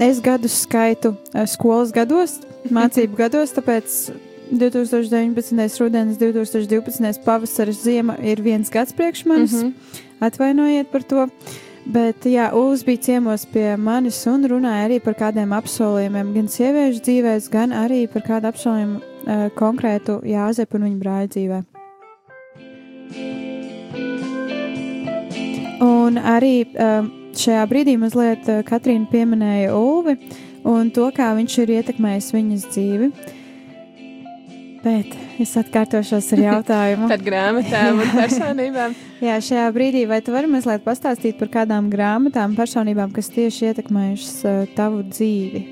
Es 0.00 0.20
gadus 0.24 0.56
skaitu 0.64 1.12
eh, 1.34 1.44
skolas 1.44 1.92
gados, 1.92 2.38
mācību 2.72 3.20
gados, 3.20 3.52
tāpēc 3.52 4.00
2019. 4.50 5.80
rudens, 5.80 6.18
2012. 6.18 7.24
pavasaris, 7.24 7.82
ziema 7.82 8.16
ir 8.22 8.42
viens 8.42 8.70
gads 8.70 8.92
priekš 8.92 9.24
manis. 9.24 9.52
Mm 9.52 9.62
-hmm. 9.62 9.72
Atvainojiet 10.20 10.90
par 10.90 11.02
to. 11.02 11.28
Bet, 11.84 12.24
jā, 12.26 12.50
Ulas 12.54 12.84
bija 12.84 12.96
ciemos 12.96 13.46
pie 13.46 13.76
manis 13.76 14.26
un 14.26 14.44
runāja 14.44 14.88
arī 14.88 15.00
par 15.00 15.14
kādiem 15.14 15.52
apsolījumiem, 15.54 16.32
gan 16.34 16.48
sieviešu 16.48 17.00
dzīvēs, 17.00 17.50
gan 17.50 17.70
arī 17.70 18.08
par 18.12 18.22
kādu 18.22 18.48
apsolījumu 18.50 18.96
uh, 18.96 19.50
konkrētu 19.54 20.20
Jāzepu 20.26 20.74
un 20.74 20.82
viņa 20.82 20.98
brāļa 20.98 21.28
dzīvē. 21.28 21.62
Un 25.80 26.18
arī 26.18 26.66
uh, 26.74 27.06
šajā 27.38 27.66
brīdī 27.70 27.96
mazliet 27.98 28.48
uh, 28.48 28.64
Katrīna 28.64 29.06
pieminēja 29.10 29.74
Ulvi 29.74 30.18
un 30.64 30.90
to, 30.90 31.10
kā 31.10 31.34
viņš 31.36 31.58
ir 31.58 31.68
ietekmējis 31.68 32.32
viņas 32.34 32.70
dzīvi. 32.72 33.06
Uh, 33.06 33.45
Bet 34.86 35.14
es 35.42 35.50
atkārtošos 35.58 36.28
ar 36.36 36.40
jautājumu 36.44 37.08
par 37.12 37.22
grāmatām 37.26 38.02
un 38.04 38.10
personībām. 38.14 38.92
Jā, 39.26 39.38
šajā 39.42 39.64
brīdī 39.74 40.04
vai 40.06 40.20
tu 40.22 40.34
vari 40.34 40.50
mazliet 40.50 40.84
pastāstīt 40.84 41.40
par 41.40 41.50
kādām 41.56 41.88
grāmatām, 41.90 42.54
personībām, 42.58 43.10
kas 43.16 43.32
tieši 43.34 43.72
ietekmējušas 43.72 44.36
uh, 44.46 44.60
tavu 44.76 45.02
dzīvi, 45.08 45.62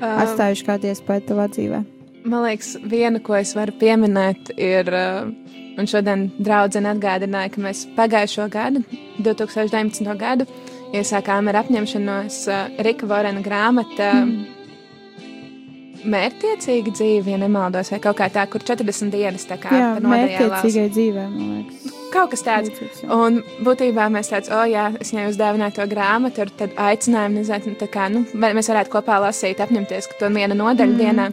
um, 0.00 0.08
atstājuši 0.24 0.66
kādu 0.66 0.90
iespēju 0.90 1.26
tavā 1.28 1.46
dzīvē? 1.54 1.82
Man 2.26 2.42
liekas, 2.42 2.72
viena, 2.82 3.22
ko 3.22 3.36
es 3.38 3.54
varu 3.54 3.76
pieminēt, 3.78 4.50
ir, 4.58 4.90
uh, 4.90 5.62
un 5.78 5.86
šodien 5.86 6.26
draudzene 6.40 6.90
atgādināja, 6.96 7.54
ka 7.54 7.62
mēs 7.68 7.84
pagājušo 7.94 8.48
gadu, 8.50 8.82
2019. 9.22 10.10
gadu, 10.18 10.50
iesākām 10.96 11.52
ar 11.52 11.62
apņemšanos 11.62 12.42
uh, 12.50 12.82
Rika 12.82 13.06
Vorena 13.14 13.46
grāmata. 13.46 14.10
Mm 14.24 14.55
mērķiecīga 16.10 16.92
dzīve, 16.94 17.32
ja 17.34 17.40
nemaldos, 17.40 17.90
vai 17.92 18.00
kaut 18.02 18.18
kā 18.20 18.28
tā, 18.32 18.46
kur 18.50 18.64
40 18.64 19.12
dienas 19.14 19.46
tā 19.48 19.58
kā 19.60 19.72
jā, 19.74 19.90
mērķiecīgai 20.04 20.86
dzīvē, 20.94 21.26
man 21.32 21.52
liekas. 21.58 21.92
Kaut 22.14 22.30
kas 22.32 22.44
tāds. 22.46 23.02
Un 23.12 23.40
būtībā 23.66 24.06
mēs 24.14 24.30
tāds, 24.32 24.50
o, 24.52 24.60
oh, 24.60 24.64
jā, 24.70 24.86
es 25.02 25.10
viņai 25.12 25.26
uzdāvināju 25.32 25.76
to 25.76 25.86
grāmatu, 25.90 26.44
ar 26.44 26.52
tad 26.62 26.76
aicinājumu, 26.86 27.42
nezinu, 27.42 27.76
tā 27.80 27.88
kā, 27.92 28.06
nu, 28.12 28.24
mēs 28.32 28.70
varētu 28.72 28.94
kopā 28.94 29.18
lasīt, 29.26 29.60
apņemties, 29.62 30.08
ka 30.12 30.20
to 30.22 30.30
viena 30.34 30.56
nodaļa 30.56 30.92
mm. 30.92 31.00
dienā. 31.02 31.30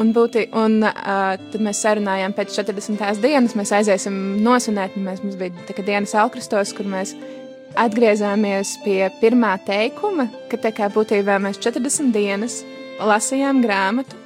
Un, 0.00 0.10
būtī, 0.10 0.48
un 0.58 0.80
uh, 0.82 1.36
tad 1.38 1.62
mēs 1.62 1.80
sarunājām, 1.84 2.34
pēc 2.34 2.56
40. 2.56 3.20
dienas 3.22 3.54
mēs 3.54 3.70
aiziesim 3.78 4.16
nosvinēt. 4.42 4.96
Mēs, 4.98 5.22
mums 5.22 5.38
bija 5.38 5.84
dienas 5.86 6.16
alkristos, 6.18 6.74
kur 6.74 6.88
mēs 6.90 7.14
atgriezāmies 7.78 8.74
pie 8.82 9.06
pirmā 9.20 9.54
teikuma, 9.66 10.26
ka 10.50 10.58
tā 10.62 10.74
kā 10.74 10.90
būtībā 10.94 11.38
mēs 11.42 11.62
40 11.62 12.10
dienas 12.14 12.62
lasījām 13.00 13.62
grāmatu, 13.64 14.18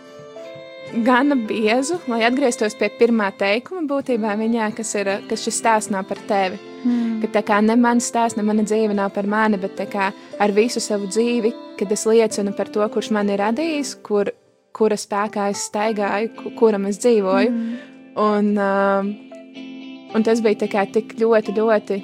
gana 1.04 1.36
biezu, 1.48 1.98
lai 2.08 2.22
atgrieztos 2.26 2.76
pie 2.78 2.88
pirmā 2.98 3.28
teikuma 3.38 3.84
būtībā 3.88 4.34
viņā, 4.40 4.70
kas 4.76 4.94
ir, 4.96 5.10
ka 5.28 5.36
šis 5.36 5.60
stāsts 5.60 5.92
nav 5.92 6.08
par 6.08 6.20
tevi. 6.28 6.58
Mm. 6.84 7.18
Ka 7.22 7.30
tā 7.38 7.42
kā 7.44 7.58
ne 7.64 7.76
mans 7.80 8.08
stāsts, 8.08 8.38
ne 8.38 8.44
mana 8.46 8.64
dzīve 8.66 8.96
nav 8.96 9.12
par 9.14 9.28
mani, 9.28 9.58
bet 9.60 9.80
kā 9.92 10.10
ar 10.14 10.54
visu 10.56 10.80
savu 10.80 11.08
dzīvi, 11.10 11.52
kad 11.78 11.92
es 11.92 12.06
liecinu 12.08 12.54
par 12.56 12.70
to, 12.72 12.84
kurš 12.94 13.10
man 13.16 13.30
ir 13.32 13.42
radījis, 13.42 13.96
kur, 14.06 14.32
kura 14.76 14.98
spēkā 14.98 15.50
es 15.52 15.66
staigāju, 15.68 16.54
kuram 16.58 16.88
es 16.90 17.00
dzīvoju. 17.02 17.50
Mm. 17.54 17.96
Un, 18.18 18.54
uh, 18.58 20.14
un 20.16 20.24
tas 20.26 20.40
bija 20.42 20.70
kā, 20.70 20.86
tik 20.92 21.18
ļoti, 21.20 21.54
ļoti 21.58 21.98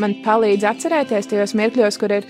man 0.00 0.16
palīdz 0.24 0.66
atcerēties 0.70 1.28
tajos 1.30 1.54
mirkļos, 1.58 1.98
kur 2.00 2.14
ir 2.20 2.26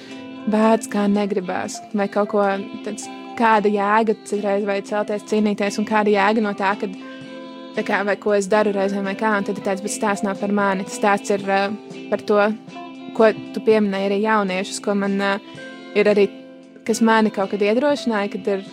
bēdas 0.53 0.91
kā 0.91 1.07
negribās, 1.11 1.79
vai 1.97 2.09
kaut 2.13 2.33
ko 2.35 2.45
tāds, 2.85 3.07
kāda 3.39 3.71
jēga 3.73 4.17
citreiz 4.29 4.67
vai 4.69 4.81
celties 4.87 5.25
cīnīties, 5.31 5.79
un 5.81 5.89
kāda 5.89 6.13
jēga 6.13 6.45
no 6.45 6.53
tā, 6.59 6.75
kad, 6.81 6.97
tā 7.77 7.85
kā, 7.87 8.03
vai 8.07 8.17
ko 8.21 8.35
es 8.37 8.51
daru 8.51 8.75
reizēm, 8.77 9.07
vai 9.09 9.17
kā, 9.19 9.33
un 9.39 9.47
tad 9.47 9.59
ir 9.59 9.67
tāds, 9.67 9.85
bet 9.85 9.95
stāsts 9.95 10.27
nav 10.27 10.41
par 10.43 10.53
mani, 10.53 10.87
stāsts 10.91 11.33
ir 11.35 11.47
uh, 11.49 11.71
par 12.11 12.25
to, 12.29 12.51
ko 13.17 13.31
tu 13.55 13.63
pieminēji 13.67 14.11
arī 14.11 14.21
jauniešus, 14.27 14.83
ko 14.85 14.97
man 14.99 15.17
uh, 15.25 15.57
ir 15.99 16.11
arī, 16.11 16.29
kas 16.87 17.03
mani 17.05 17.33
kaut 17.35 17.55
kad 17.55 17.65
iedrošināja, 17.65 18.35
kad 18.35 18.53
ir 18.57 18.69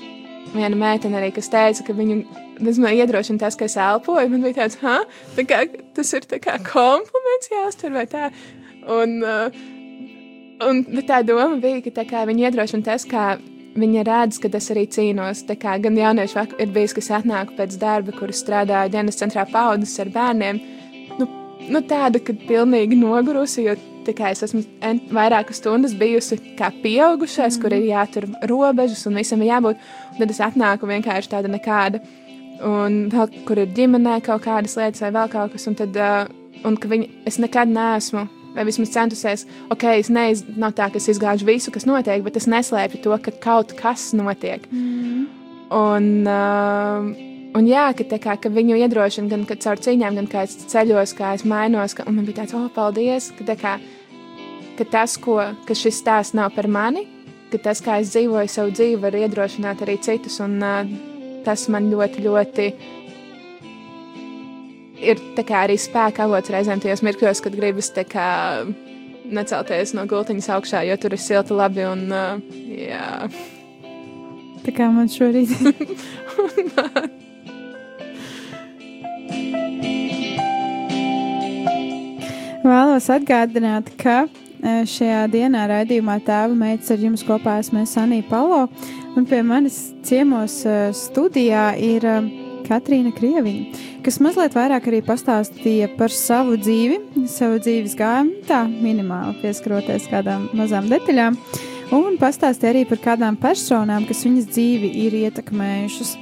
viena 0.53 0.75
meitene 0.79 1.19
arī, 1.19 1.31
kas 1.35 1.49
teica, 1.53 1.87
ka 1.87 1.95
viņu 1.95 2.21
tas 2.57 2.79
man 2.81 2.95
iedrošina 2.97 3.41
tas, 3.43 3.57
ka 3.57 3.67
es 3.67 3.77
elpoju, 3.79 4.29
man 4.31 4.45
bija 4.45 4.63
tāds, 4.63 4.77
ha, 4.81 4.99
tā 5.37 5.45
kā, 5.47 5.63
tas 5.97 6.13
ir 6.17 6.27
kā 6.41 6.57
kompliments 6.65 7.51
jāuztver 7.53 7.93
vai 7.93 8.05
tā, 8.09 8.29
un 8.97 9.19
uh, 9.21 9.65
Un 10.65 10.81
tā 11.05 11.21
doma 11.25 11.59
bija, 11.61 11.83
ka 11.85 12.03
kā, 12.07 12.23
viņi 12.25 12.47
iedrošina 12.47 12.85
tas, 12.87 13.05
kā 13.05 13.35
viņi 13.77 14.05
redz, 14.07 14.39
ka 14.41 14.49
es 14.57 14.69
arī 14.73 14.87
cīnos. 14.89 15.43
Kā, 15.61 15.75
gan 15.81 15.97
jaunieši 15.97 16.45
ir 16.63 16.71
bijis, 16.73 16.95
kas 16.97 17.11
atnāk 17.19 17.53
pēc 17.57 17.77
darba, 17.81 18.15
kur 18.15 18.33
strādāju 18.33 18.93
dienas 18.95 19.19
centrā 19.19 19.45
paudzes 19.51 19.93
ar 20.01 20.09
bērniem. 20.15 20.61
Nu, 21.19 21.27
nu 21.69 21.83
tāda, 21.85 22.21
ka 22.23 22.33
pilnīgi 22.47 22.97
nogurusi, 22.97 23.67
jo 23.67 23.75
kā, 24.07 24.31
es 24.31 24.41
esmu 24.47 24.63
vairākas 25.13 25.59
stundas 25.61 25.93
bijusi 25.97 26.39
kā 26.57 26.71
pieaugušais, 26.81 27.57
mm. 27.57 27.61
kur 27.61 27.75
ir 27.75 27.89
jātur 27.89 28.29
robežas 28.49 29.03
un 29.09 29.19
visam 29.19 29.43
ir 29.43 29.51
jābūt. 29.51 29.83
Un 30.13 30.23
tad 30.23 30.33
es 30.33 30.41
atnāku 30.41 30.89
vienkārši 30.89 31.33
tāda 31.35 31.51
nekāda. 31.51 32.01
Un 32.65 33.03
vēl, 33.13 33.29
kur 33.45 33.61
ir 33.61 33.69
ģimenē 33.77 34.17
kaut 34.25 34.47
kādas 34.47 34.73
lietas 34.79 35.03
vai 35.05 35.13
vēl 35.19 35.29
kaut 35.35 35.53
kas, 35.53 35.67
un 35.69 35.77
tad, 35.77 36.01
uh, 36.01 36.25
un 36.65 36.79
ka 36.81 36.89
viņi, 36.89 37.11
es 37.29 37.37
nekad 37.43 37.69
neesmu 37.69 38.25
vai 38.55 38.65
vismaz 38.67 38.91
centusies, 38.93 39.45
ok, 39.73 39.83
es 39.99 40.11
neiz, 40.13 40.43
nav 40.57 40.75
tā, 40.77 40.89
ka 40.91 41.01
es 41.01 41.09
izgāžu 41.11 41.47
visu, 41.47 41.73
kas 41.73 41.87
notiek, 41.89 42.23
bet 42.25 42.39
es 42.39 42.47
neslēpju 42.49 43.01
to, 43.03 43.17
ka 43.23 43.33
kaut 43.43 43.73
kas 43.77 44.11
notiek. 44.17 44.65
Mm. 44.71 45.25
Un, 45.77 46.07
uh, 46.31 47.09
un 47.59 47.67
jā, 47.67 47.89
ka, 47.97 48.07
kā, 48.23 48.37
ka 48.41 48.51
viņu 48.53 48.79
iedrošina 48.79 49.33
gan 49.33 49.45
caur 49.49 49.83
cīņām, 49.83 50.21
gan 50.21 50.31
kā 50.31 50.45
es 50.47 50.55
ceļos, 50.71 51.13
kā 51.17 51.35
es 51.37 51.45
mainos, 51.47 51.97
ka, 51.97 52.07
un 52.07 52.19
man 52.19 52.27
bija 52.27 52.41
tāds, 52.43 52.55
oh, 52.57 52.69
paldies, 52.73 53.29
ka, 53.37 53.57
kā, 53.59 53.75
ka 54.79 54.89
tas, 54.93 55.17
ko, 55.21 55.41
ka 55.67 55.77
šis 55.77 56.01
stāsts 56.01 56.37
nav 56.37 56.55
par 56.55 56.69
mani, 56.71 57.05
ka 57.51 57.59
tas, 57.69 57.83
kā 57.83 57.99
es 58.01 58.15
dzīvoju 58.15 58.51
savu 58.51 58.73
dzīvi, 58.75 59.01
var 59.03 59.19
iedrošināt 59.19 59.83
arī 59.85 59.99
citus, 60.03 60.39
un 60.43 60.57
uh, 60.63 60.81
tas 61.47 61.67
man 61.71 61.91
ļoti, 61.91 62.23
ļoti 62.25 62.71
ir 65.01 65.19
arī 65.57 65.77
spēka 65.79 66.23
avots 66.25 66.49
reizēm 66.53 66.79
tajos 66.81 67.03
mirkļos, 67.05 67.41
kad 67.43 67.55
gribas 67.55 67.91
kā, 68.09 68.29
necelties 69.27 69.93
no 69.97 70.05
gultiņas 70.09 70.49
augšā, 70.57 70.79
jo 70.87 70.95
tur 71.01 71.11
ir 71.13 71.21
silta, 71.21 71.53
labi 71.57 71.83
un 71.87 72.11
uh, 72.11 72.39
jā. 72.71 73.29
Tā 74.65 74.71
kā 74.75 74.85
man 74.91 75.07
šorīt. 75.11 75.49
Vēlos 82.67 83.07
atgādināt, 83.13 83.93
ka 84.01 84.27
šajā 84.91 85.27
dienā 85.31 85.67
raidījumā 85.71 86.17
tēva 86.27 86.51
meitas 86.57 86.91
ar 86.91 86.99
jums 86.99 87.23
kopā 87.23 87.59
esmu 87.61 87.85
Sanija 87.87 88.25
Palo, 88.27 88.67
un 89.15 89.23
pie 89.29 89.39
manis 89.45 89.95
ciemos 90.03 90.65
studijā 90.99 91.69
ir 91.79 92.03
uh, 92.03 92.46
Katrīna 92.67 93.13
Krieviņa, 93.15 93.81
kas 94.05 94.19
mazliet 94.23 94.55
vairāk 94.57 94.89
arī 94.89 95.01
pastāstīja 95.05 95.89
par 95.97 96.13
savu 96.13 96.57
dzīvi, 96.59 97.25
savu 97.31 97.61
dzīves 97.63 97.95
gājumu, 97.97 98.43
tā 98.47 98.65
minimāli 98.69 99.37
pieskaroties 99.41 100.07
kādām 100.11 100.49
mazām 100.57 100.89
detaļām, 100.91 101.37
un 101.95 102.17
pastāstīja 102.19 102.73
arī 102.73 102.85
par 102.89 103.01
kādām 103.03 103.37
personām, 103.39 104.07
kas 104.09 104.25
viņas 104.27 104.49
dzīvi 104.51 104.91
ir 105.05 105.19
ietekmējušas. 105.23 106.15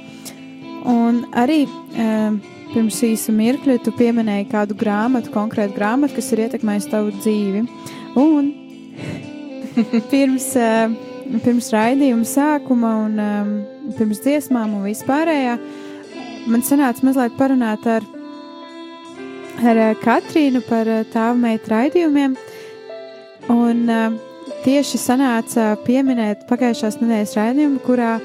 Un 0.86 1.24
arī 1.34 1.64
um, 1.66 2.38
pirms 2.72 3.00
īsa 3.08 3.34
mirkļa 3.34 3.80
tu 3.82 3.94
pieminēji 3.98 4.46
kādu 4.52 4.76
grāmatu, 4.78 5.32
konkrētu 5.34 5.74
grāmatu, 5.74 6.18
kas 6.18 6.30
ir 6.34 6.44
ietekmējusi 6.46 6.92
tavu 6.92 7.10
dzīvi. 7.16 7.64
Un 8.22 8.52
pirms, 10.12 10.52
uh, 10.60 10.94
pirms 11.42 11.72
raidījuma 11.74 12.28
sākuma 12.30 12.92
un 13.06 13.18
um, 13.22 13.50
pirms 13.98 14.22
dziesmām 14.22 14.78
un 14.78 14.86
vispārējā 14.86 15.58
man 16.46 16.62
sanāca 16.66 17.04
mazliet 17.06 17.36
parunāt 17.38 17.86
ar, 17.90 18.06
ar 19.62 19.82
Katrīnu 20.02 20.62
par 20.68 20.88
tēva 21.12 21.34
meitu 21.38 21.72
raidījumiem. 21.74 22.36
Un 23.52 23.84
uh, 23.92 24.16
tieši 24.66 24.98
sanāca 24.98 25.74
pieminēt 25.86 26.46
pagājušās 26.48 26.98
nedēļas 27.02 27.36
raidījumu, 27.38 27.82
kurā 27.86 28.16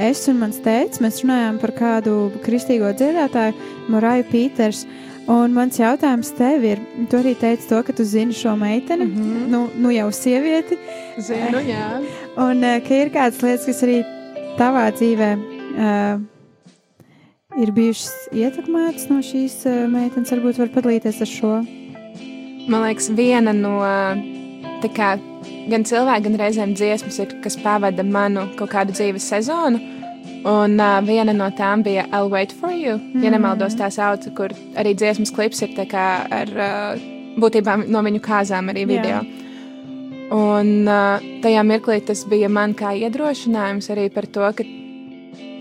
es 0.00 0.22
un 0.30 0.38
mans 0.40 0.60
tēvs 0.64 1.02
mēs 1.04 1.20
runājām 1.24 1.58
par 1.60 1.72
kādu 1.76 2.14
kristīgo 2.44 2.92
dziedātāju, 2.96 3.56
Moraju 3.92 4.24
Pīters. 4.30 4.86
Un 5.26 5.50
mans 5.56 5.74
jautājums 5.80 6.30
tev 6.38 6.62
ir, 6.64 6.80
tu 7.10 7.18
arī 7.18 7.32
teici 7.34 7.66
to, 7.66 7.80
ka 7.82 7.92
tu 7.96 8.04
zini 8.06 8.32
šo 8.32 8.54
meiteni, 8.56 9.04
mm 9.04 9.16
-hmm. 9.16 9.48
nu, 9.50 9.68
nu 9.74 9.90
jau 9.90 10.12
sievieti. 10.12 10.78
Zinu, 11.18 11.58
jā. 11.66 12.00
Un 12.36 12.62
ka 12.86 12.94
ir 12.94 13.10
kādas 13.10 13.42
lietas, 13.42 13.66
kas 13.66 13.82
arī 13.82 14.04
tavā 14.56 14.86
dzīvē 14.92 15.30
uh, 15.36 16.35
ir 17.60 17.72
bijušas 17.76 18.28
ietekmētas 18.36 19.08
no 19.10 19.22
šīs 19.24 19.62
uh, 19.68 19.84
meitenes. 19.90 20.32
Varbūt 20.34 20.60
var 20.62 20.72
padalīties 20.74 21.22
ar 21.24 21.30
šo. 21.30 21.54
Man 22.66 22.82
liekas, 22.82 23.10
viena 23.14 23.54
no 23.54 23.78
kā 24.96 25.14
gan 25.70 25.84
cilvēki, 25.86 26.24
gan 26.26 26.38
reizēm 26.40 26.74
dziesmas 26.76 27.18
ir, 27.22 27.36
kas 27.44 27.56
pavada 27.62 28.04
manu 28.06 28.46
kaut 28.58 28.72
kādu 28.74 28.94
dzīves 28.96 29.28
sezonu. 29.32 29.80
Un 30.46 30.76
uh, 30.78 31.00
viena 31.02 31.34
no 31.34 31.48
tām 31.58 31.82
bija 31.82 32.06
I'll 32.12 32.30
Wait 32.30 32.52
for 32.54 32.70
You. 32.70 33.00
Mm. 33.00 33.24
Ja 33.24 33.32
nemaldos, 33.34 33.74
tā 33.78 33.90
sauc, 33.90 34.28
kur 34.38 34.54
arī 34.78 34.94
dziesmas 34.94 35.32
klips 35.34 35.62
ir 35.66 35.74
ar 35.96 36.52
uh, 36.54 37.02
būtībā 37.40 37.80
no 37.86 38.02
viņu 38.06 38.22
kāzām 38.22 38.70
arī 38.70 38.86
video. 38.86 39.22
Yeah. 39.24 39.42
Un 40.36 40.88
uh, 40.90 41.22
tajā 41.42 41.62
mirklī 41.66 42.00
tas 42.06 42.24
bija 42.26 42.48
man 42.50 42.74
kā 42.74 42.94
iedrošinājums 42.98 43.90
arī 43.94 44.08
par 44.10 44.26
to, 44.26 44.46
ka, 44.58 44.64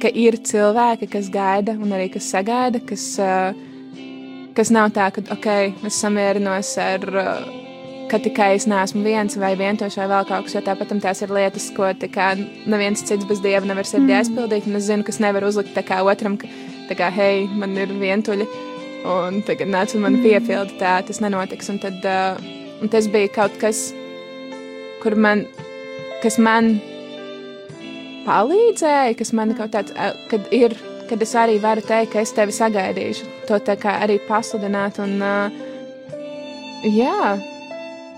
ka 0.02 0.12
ir 0.12 0.38
cilvēki, 0.46 1.10
kas 1.12 1.30
gaida 1.34 1.76
un 1.80 1.94
arī 1.96 2.10
kas 2.14 2.30
sagaida, 2.34 2.82
kas, 2.86 3.06
uh, 3.22 3.54
kas 4.58 4.72
nav 4.76 4.92
tā, 4.96 5.12
ka 5.16 5.24
ok, 5.36 5.52
es 5.88 6.02
samierinos 6.02 6.76
ar. 6.82 7.08
Uh, 7.12 7.62
ka 8.06 8.20
tikai 8.22 8.52
es 8.54 8.68
neesmu 8.70 9.02
viens 9.02 9.34
vai 9.42 9.56
vienkārši 9.58 9.98
vai 9.98 10.06
vēl 10.12 10.28
kaut 10.30 10.46
kas, 10.46 10.54
jo 10.54 10.62
tāpat 10.66 10.92
tās 11.02 11.24
ir 11.26 11.34
lietas, 11.34 11.72
ko 11.74 11.90
kā, 12.14 12.28
neviens 12.70 13.02
cits 13.02 13.26
bez 13.26 13.42
dieva 13.42 13.66
nevar 13.66 13.88
sirdī 13.90 14.14
mm. 14.14 14.20
aizpildīt. 14.20 14.68
Un 14.70 14.78
es 14.80 14.86
zinu, 14.90 15.06
kas 15.08 15.18
nevar 15.24 15.48
uzlikt 15.48 15.74
tā 15.74 15.82
kā 15.86 16.04
otram, 16.06 16.38
ka, 16.38 16.50
tā 16.90 16.98
kā, 17.00 17.10
hei, 17.16 17.48
man 17.50 17.74
ir 17.74 17.90
vientuļi, 17.90 18.46
un 19.10 19.42
tagad 19.48 19.74
nāc 19.74 19.96
un 19.98 20.06
man 20.06 20.20
mm. 20.20 20.26
piepildi, 20.28 20.78
tā 20.82 21.00
tas 21.08 21.22
nenotiks. 21.24 21.72
Un 21.74 21.82
tad 21.82 22.06
uh, 22.06 22.38
un 22.82 22.92
tas 22.94 23.10
bija 23.12 23.32
kaut 23.34 23.58
kas, 23.62 23.88
kur 25.04 25.18
man, 25.18 25.46
kas 26.24 26.38
man 26.42 26.76
palīdzēja, 28.26 29.16
kas 29.18 29.34
man 29.38 29.56
kaut 29.58 29.74
tāds, 29.76 29.96
kad 30.32 30.54
ir, 30.56 30.78
kad 31.10 31.22
es 31.22 31.36
arī 31.38 31.60
varu 31.64 31.86
teikt, 31.86 32.14
ka 32.14 32.24
es 32.26 32.34
tevi 32.36 32.56
sagaidīšu, 32.56 33.28
to 33.50 33.60
tā 33.64 33.78
kā 33.80 34.00
arī 34.06 34.20
pasludināt 34.28 35.00
un, 35.04 35.20
uh, 35.22 35.66
jā, 36.90 37.36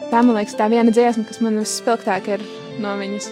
Tā 0.07 0.21
man 0.23 0.37
liekas, 0.37 0.55
tā 0.55 0.69
viena 0.71 0.91
dziesma, 0.93 1.25
kas 1.27 1.41
man 1.43 1.57
vispilgtāk 1.59 2.29
ir 2.31 2.43
no 2.79 2.93
viņas. 2.95 3.27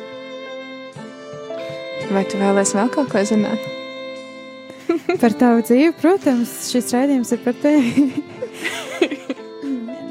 Vai 2.12 2.26
tu 2.28 2.40
vēlēsies 2.42 2.76
vēl 2.76 2.92
kaut 2.92 3.14
ko 3.14 3.22
zināt? 3.24 3.64
par 5.22 5.34
tavu 5.40 5.64
dzīvi, 5.64 5.94
protams, 6.02 6.52
šis 6.74 6.92
raidījums 6.98 7.32
ir 7.32 7.40
par 7.46 7.56
tevi. 7.64 8.10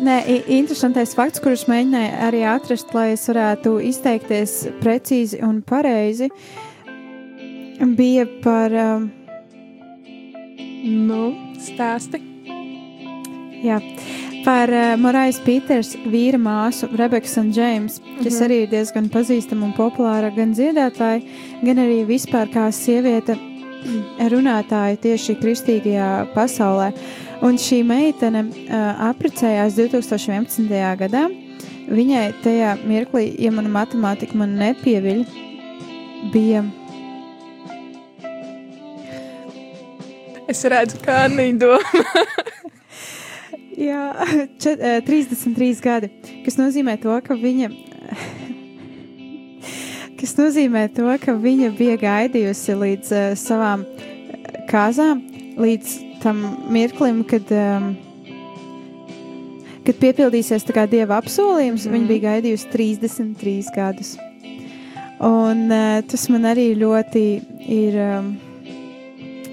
Nē, 0.05 0.19
interesantais 0.53 1.15
fakts, 1.17 1.41
kurus 1.41 1.63
mēģināju 1.71 2.09
arī 2.27 2.41
atrast, 2.45 2.91
lai 2.93 3.15
es 3.15 3.23
varētu 3.31 3.79
izteikties 3.89 4.57
precīzi 4.83 5.39
un 5.47 5.63
pareizi, 5.65 6.29
bija 7.97 8.27
par. 8.45 8.75
Um, 8.83 9.07
nu, 10.85 11.23
stāsti. 11.65 12.21
Jā, 13.65 13.79
par 14.45 14.69
uh, 14.77 14.93
Morais 15.01 15.41
Pīters 15.41 15.95
vīra 16.05 16.37
māsu 16.37 16.91
Rebekas 17.01 17.39
un 17.41 17.49
Džeims, 17.55 17.97
kas 18.19 18.21
mm 18.21 18.29
-hmm. 18.29 18.45
arī 18.45 18.61
ir 18.63 18.71
diezgan 18.77 19.09
pazīstama 19.09 19.65
un 19.71 19.73
populāra 19.73 20.35
gan 20.37 20.53
dziedātāja, 20.53 21.25
gan 21.63 21.81
arī 21.81 22.05
vispār 22.05 22.53
kā 22.53 22.69
sieviete 22.73 23.39
runātāja 24.19 24.97
tieši 24.97 25.37
kristīgajā 25.41 26.27
pasaulē. 26.35 26.93
Un 27.45 27.59
šī 27.61 27.83
meitene 27.85 28.47
uh, 28.47 29.09
apprecējās 29.11 29.77
2011. 29.77 30.71
gadā. 31.03 31.27
Viņai 31.85 32.23
tajā 32.41 32.71
mirklī, 32.89 33.27
ja 33.45 33.51
mana 33.53 33.69
matemātika 33.69 34.39
man 34.41 34.55
nepieviļ, 34.57 35.21
bija 36.33 36.63
Es 40.49 40.61
redzu, 40.69 40.99
kā 41.03 41.25
Anī 41.25 41.49
domā. 41.57 42.03
Jā, 43.89 44.03
čet, 44.61 44.83
33 45.07 45.67
eh, 45.67 45.81
gadi, 45.83 46.11
kas 46.45 46.59
nozīmē 46.61 46.95
to, 47.03 47.15
ka 47.25 47.35
viņa. 47.41 47.71
kas 50.21 50.37
nozīmē 50.39 50.85
to, 50.95 51.09
ka 51.25 51.35
viņa 51.41 51.73
bija 51.79 51.97
gaidījusi 52.05 52.77
līdz 52.85 53.15
uh, 53.17 53.25
savām 53.41 53.87
kāzām, 54.71 55.25
līdz 55.59 55.97
tam 56.25 56.41
mirklim, 56.73 57.23
kad, 57.29 57.51
um, 57.53 57.93
kad 59.85 60.01
piepildīsies 60.01 60.65
dieva 60.91 61.21
apsolījums. 61.21 61.85
Mm. 61.87 61.93
Viņa 61.99 62.11
bija 62.11 62.25
gaidījusi 62.31 62.73
33 62.73 63.75
gadus. 63.77 64.17
Un 65.25 65.69
uh, 65.69 66.01
tas 66.09 66.27
man 66.33 66.49
arī 66.51 66.73
ļoti 66.81 67.29
ir. 67.69 68.01
Um, 68.09 68.35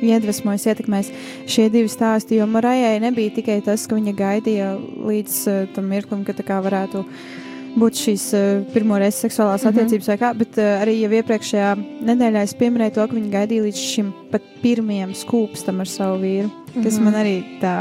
iedvesmojis, 0.01 0.65
ietekmējis 0.65 1.11
šie 1.49 1.67
divi 1.73 1.89
stāsti. 1.91 2.39
Jo 2.39 2.47
Marajai 2.49 2.95
nebija 3.03 3.35
tikai 3.35 3.59
tas, 3.65 3.85
ka 3.85 3.97
viņa 3.97 4.15
gaidīja 4.17 4.71
līdz 4.79 5.37
uh, 5.51 5.59
tam 5.75 5.91
mirklim, 5.91 6.25
kad 6.27 6.39
tā 6.39 6.45
kā 6.47 6.57
varētu 6.63 7.03
būt 7.79 7.99
šīs 8.01 8.25
uh, 8.35 8.47
pirmoreiz 8.73 9.19
seksuālās 9.21 9.63
mm 9.63 9.69
-hmm. 9.69 9.77
attiecības 9.77 10.07
vai 10.11 10.17
kā, 10.17 10.31
bet 10.37 10.57
uh, 10.57 10.81
arī 10.83 10.97
jau 11.01 11.11
iepriekšējā 11.19 11.71
nedēļā 12.09 12.43
es 12.43 12.53
pieminēju 12.59 12.95
to, 12.97 13.07
ka 13.07 13.15
viņa 13.15 13.31
gaidīja 13.37 13.63
līdz 13.67 13.79
šim 13.93 14.13
pat 14.31 14.43
pirmajam 14.61 15.13
skūpstam 15.15 15.79
ar 15.79 15.87
savu 15.87 16.19
vīru, 16.23 16.51
kas 16.73 16.99
mm 16.99 16.99
-hmm. 16.99 17.03
man 17.03 17.13
arī 17.13 17.35
tā 17.61 17.75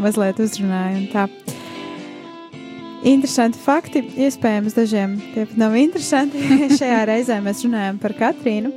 mazliet 0.00 0.38
uzrunāja. 0.38 1.04
Tā. 1.12 1.28
Interesanti 3.04 3.58
fakti, 3.58 4.02
iespējams, 4.16 4.74
dažiem 4.74 5.20
tie 5.34 5.46
pat 5.46 5.56
nav 5.56 5.76
interesanti. 5.76 6.38
Šajā 6.80 7.04
reizē 7.06 7.40
mēs 7.42 7.62
runājam 7.64 7.98
par 7.98 8.12
Katrīnu, 8.12 8.72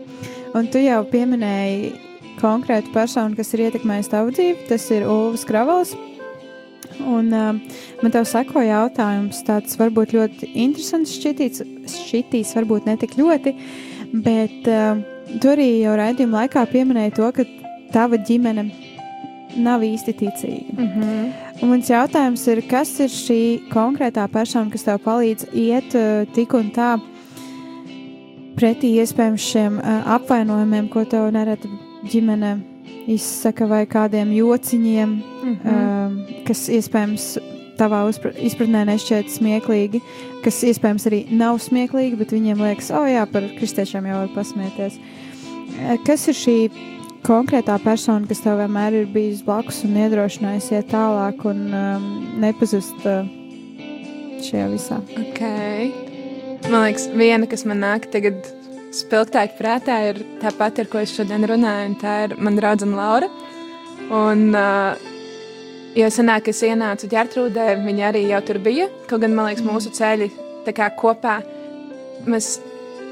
un 0.54 0.68
tu 0.68 0.78
jau 0.78 1.04
pieminēji 1.04 1.92
konkrētu 2.42 2.94
personu, 2.94 3.36
kas 3.36 3.54
ir 3.54 3.60
ietekmējis 3.60 4.10
tavu 4.10 4.32
dzīvi. 4.32 4.68
Tas 4.70 4.92
ir 4.92 5.08
Ulfs 5.10 5.46
Kravals. 5.46 5.96
Un 7.08 7.32
uh, 7.34 7.80
man 8.02 8.14
te 8.14 8.22
sako 8.28 8.64
jautājums, 8.66 9.42
tāds 9.48 9.78
varbūt 9.80 10.16
ļoti 10.18 10.52
interesants 10.54 11.16
šķitīts, 11.18 11.64
šķitīs, 12.08 12.54
varbūt 12.58 12.88
ne 12.90 12.98
tik 13.02 13.18
ļoti, 13.20 13.56
bet 14.26 14.70
uh, 14.70 15.02
tu 15.40 15.52
arī 15.54 15.70
jau 15.82 15.98
raidījuma 16.00 16.44
laikā 16.44 16.66
pieminēji 16.72 17.16
to, 17.20 17.30
ka 17.36 17.46
tava 17.94 18.20
ģimene 18.22 18.70
nav 19.62 19.84
īsti 19.84 20.14
ticīga. 20.16 20.78
Mm 20.78 20.88
-hmm. 20.88 21.32
Un 21.62 21.70
mans 21.70 21.90
jautājums 21.90 22.48
ir, 22.48 22.62
kas 22.68 23.00
ir 23.00 23.10
šī 23.10 23.70
konkrētā 23.70 24.28
persona, 24.28 24.72
kas 24.72 24.84
tev 24.84 25.00
palīdz 25.06 25.46
iet 25.54 25.96
uh, 25.96 26.26
tik 26.34 26.54
un 26.54 26.72
tā 26.72 27.00
pretī 28.56 28.96
iespējams 29.02 29.52
šiem 29.52 29.78
uh, 29.78 30.14
apvainojumiem, 30.16 30.90
ko 30.90 31.06
tev 31.06 31.32
nereti 31.32 31.68
ģimene 32.12 32.71
izsaka 33.08 33.68
vai 33.68 33.86
kādiem 33.90 34.34
jociņiem, 34.36 35.10
mm 35.10 35.56
-hmm. 35.64 35.72
uh, 35.72 36.44
kas 36.48 36.68
iespējams 36.70 37.38
tavā 37.80 38.04
izpratnē 38.38 38.86
nešķiet 38.86 39.32
smieklīgi, 39.32 40.02
kas 40.44 40.64
iespējams 40.64 41.08
arī 41.10 41.26
nav 41.32 41.58
smieklīgi, 41.60 42.18
bet 42.18 42.32
viņiem 42.32 42.62
liekas, 42.62 42.92
oh 42.92 43.08
jā, 43.10 43.26
par 43.26 43.44
kristiešiem 43.58 44.06
jau 44.06 44.18
var 44.22 44.30
pasmieties. 44.36 44.98
Uh, 44.98 45.98
kas 46.06 46.28
ir 46.28 46.38
šī 46.38 46.58
konkrētā 47.26 47.78
persona, 47.84 48.28
kas 48.28 48.42
tev 48.42 48.58
vienmēr 48.58 49.02
ir 49.02 49.06
bijis 49.14 49.44
blakus 49.46 49.84
un 49.84 49.98
iedrošinājis 49.98 50.72
iet 50.72 50.90
tālāk 50.94 51.46
un 51.46 51.68
um, 51.74 52.08
nepazust 52.42 53.06
uh, 53.06 53.28
šajā 54.42 54.70
visā. 54.74 55.02
Okay. 55.28 55.92
Man 56.70 56.86
liekas, 56.86 57.08
viena, 57.18 57.48
kas 57.50 57.66
man 57.66 57.82
nāk 57.82 58.10
tagad 58.14 58.61
spilgtāk 58.96 59.56
prātā, 59.60 59.98
ir 60.12 60.22
tā 60.42 60.52
pati, 60.56 60.84
ar 60.84 60.92
ko 60.92 61.02
es 61.02 61.14
šodien 61.16 61.46
runāju, 61.48 61.92
un 61.92 61.96
tā 62.02 62.18
ir 62.26 62.36
mana 62.38 62.60
draudzene 62.60 62.98
Laura. 62.98 63.30
Un, 64.12 64.50
uh, 64.52 65.00
jo 65.96 66.10
senāk 66.12 66.50
es 66.52 66.60
ienācu 66.68 67.10
ģērtrūdē, 67.12 67.70
viņa 67.86 68.10
arī 68.10 68.26
jau 68.30 68.42
tur 68.48 68.60
bija, 68.64 68.90
kaut 69.08 69.24
gan, 69.24 69.36
man 69.38 69.50
liekas, 69.50 69.64
mūsu 69.68 69.94
ceļi 69.96 70.28
tā 70.66 70.76
kā 70.76 70.92
kopā, 71.00 71.40
mēs 72.28 72.58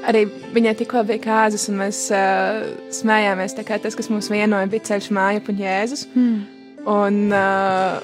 arī 0.08 0.26
viņai 0.54 0.76
tikko 0.80 1.02
bija 1.08 1.22
kāzas, 1.24 1.66
un 1.72 1.80
mēs 1.80 2.06
uh, 2.14 2.62
smējāmies, 2.94 3.56
tā 3.56 3.64
kā 3.68 3.80
tas, 3.82 3.96
kas 3.96 4.10
mūs 4.12 4.30
vienoja, 4.32 4.68
bija 4.70 4.88
ceļš 4.92 5.10
māja 5.16 5.44
un 5.48 5.60
Jēzus. 5.60 6.06
Mm. 6.14 6.40
Un, 6.88 7.20
uh, 7.36 8.00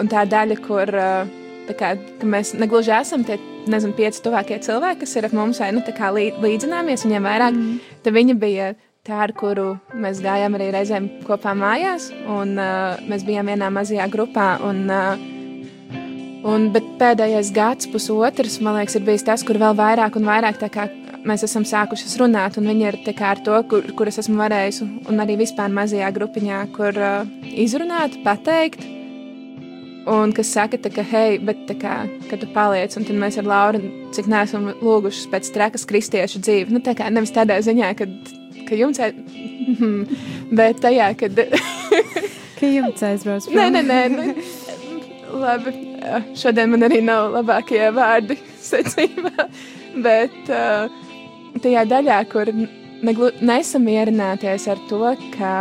un 0.00 0.10
tā 0.12 0.24
daļa, 0.28 0.60
kur 0.64 0.90
uh, 0.92 1.30
kā, 1.78 1.94
mēs 2.28 2.52
negluži 2.58 2.92
esam 2.96 3.24
tie 3.24 3.38
nezinu, 3.70 3.94
pieci 3.96 4.22
tuvākie 4.24 4.58
cilvēki, 4.64 5.02
kas 5.04 5.14
ir 5.16 5.28
ap 5.28 5.36
mums 5.36 5.60
vai 5.62 5.70
nu, 5.74 5.84
līd, 5.84 6.40
līdzināmies 6.42 7.06
viņiem 7.06 7.28
vairāk, 7.28 7.54
mm. 7.54 7.94
tad 8.04 8.16
viņa 8.16 8.36
bija 8.40 8.72
tā, 9.04 9.20
ar 9.26 9.34
kuru 9.36 9.74
mēs 10.00 10.22
gājām 10.24 10.56
arī 10.56 10.70
reizēm 10.74 11.08
kopā 11.28 11.52
mājās, 11.58 12.10
un 12.24 12.56
uh, 12.56 13.00
mēs 13.08 13.26
bijām 13.26 13.52
vienā 13.52 13.70
mazajā 13.74 14.08
grupā. 14.12 14.56
Un, 14.64 14.84
uh, 14.90 15.30
Un, 16.44 16.66
bet 16.74 16.84
pēdējais 17.00 17.48
gads, 17.56 17.86
pusotrs, 17.88 18.58
man 18.60 18.76
liekas, 18.76 18.98
ir 18.98 19.04
bijis 19.06 19.22
tas, 19.24 19.40
kur 19.48 19.56
vēl 19.56 19.72
vairāk 19.78 20.18
un 20.20 20.26
vairāk 20.28 20.58
kā, 20.74 20.82
mēs 21.24 21.46
esam 21.46 21.64
sākušas 21.64 22.18
runāt. 22.20 22.58
Viņa 22.60 22.90
ir 22.90 22.98
kā, 23.16 23.30
ar 23.32 23.40
to, 23.46 23.56
kur, 23.70 23.86
kur 23.96 24.10
es 24.10 24.20
esmu 24.20 24.36
varējusi, 24.42 24.88
un 25.08 25.24
arī 25.24 25.38
vispār 25.40 25.72
mazajā 25.72 26.10
grupiņā, 26.12 26.58
kur 26.76 27.00
uh, 27.00 27.24
izrunāt, 27.48 28.18
pateikt, 28.26 28.84
Un 30.10 30.34
kas 30.36 30.50
saka, 30.52 30.76
tā, 30.80 30.90
ka, 30.92 31.00
hei, 31.08 31.38
bet 31.40 31.62
tā 31.68 31.76
kā, 31.80 31.94
kad 32.28 32.42
tu 32.42 32.48
paliec, 32.52 32.92
un 32.98 33.06
tad 33.08 33.16
mēs 33.16 33.38
ar 33.40 33.46
Lauru, 33.48 33.80
cik 34.12 34.28
neesam 34.28 34.66
lūguši 34.82 35.30
pēc 35.32 35.48
trekas 35.54 35.86
kristiešu 35.88 36.42
dzīvi, 36.44 36.74
nu 36.76 36.82
tā 36.84 36.92
kā 36.98 37.08
nevis 37.12 37.32
tādā 37.32 37.56
ziņā, 37.64 37.94
ka, 37.96 38.08
ka 38.68 38.76
jums 38.76 39.00
ir, 39.00 39.16
bet 40.60 40.82
tajā, 40.84 41.08
kad... 41.22 41.40
ka 42.58 42.68
jums 42.68 43.06
aizbrauc. 43.08 43.48
Nē, 43.48 43.70
nē, 43.78 43.84
nē, 43.88 44.00
nē. 44.12 44.28
Labi, 45.34 45.72
šodien 46.38 46.70
man 46.74 46.84
arī 46.86 47.00
nav 47.02 47.32
labākie 47.38 47.88
vārdi 47.96 48.36
secībā, 48.70 49.48
bet 50.04 50.52
uh, 50.52 50.92
tajā 51.64 51.88
daļā, 51.90 52.20
kur 52.28 52.52
neglu, 53.04 53.32
nesamierināties 53.40 54.68
ar 54.68 54.84
to, 54.90 55.14
ka 55.38 55.54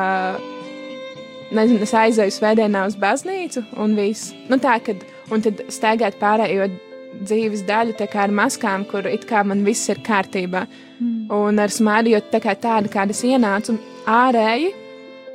nezinu, 1.56 1.84
es 1.86 1.94
aizēju 1.98 2.34
svētdienā 2.36 2.86
uz 2.90 2.98
baznīcu 3.00 3.66
un 3.82 3.96
viss. 3.98 4.34
Nu, 4.50 4.60
tā, 4.62 4.80
kad, 4.84 5.04
un 5.34 5.44
tad 5.46 5.64
staigāt 5.74 6.20
pārējo 6.22 6.70
dzīves 7.22 7.66
daļu 7.68 7.96
ar 8.00 8.34
maskām, 8.34 8.86
kur 8.90 9.08
it 9.10 9.28
kā 9.30 9.44
man 9.46 9.64
viss 9.66 9.90
ir 9.90 10.02
kārtībā. 10.06 10.66
Mm. 11.00 11.30
Un 11.34 11.60
ar 11.62 11.74
smāri, 11.74 12.14
jo 12.16 12.22
tā 12.32 12.42
kā 12.44 12.56
tāda, 12.56 12.90
kāda 12.90 13.14
es 13.14 13.24
ienācu, 13.28 13.78
ārēji, 14.10 14.74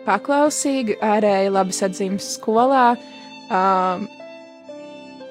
paklausīgi, 0.07 0.99
ārēji 1.05 1.53
labi 1.55 1.77
sadzīmes 1.77 2.35
skolā. 2.39 2.97
Um, 3.49 4.09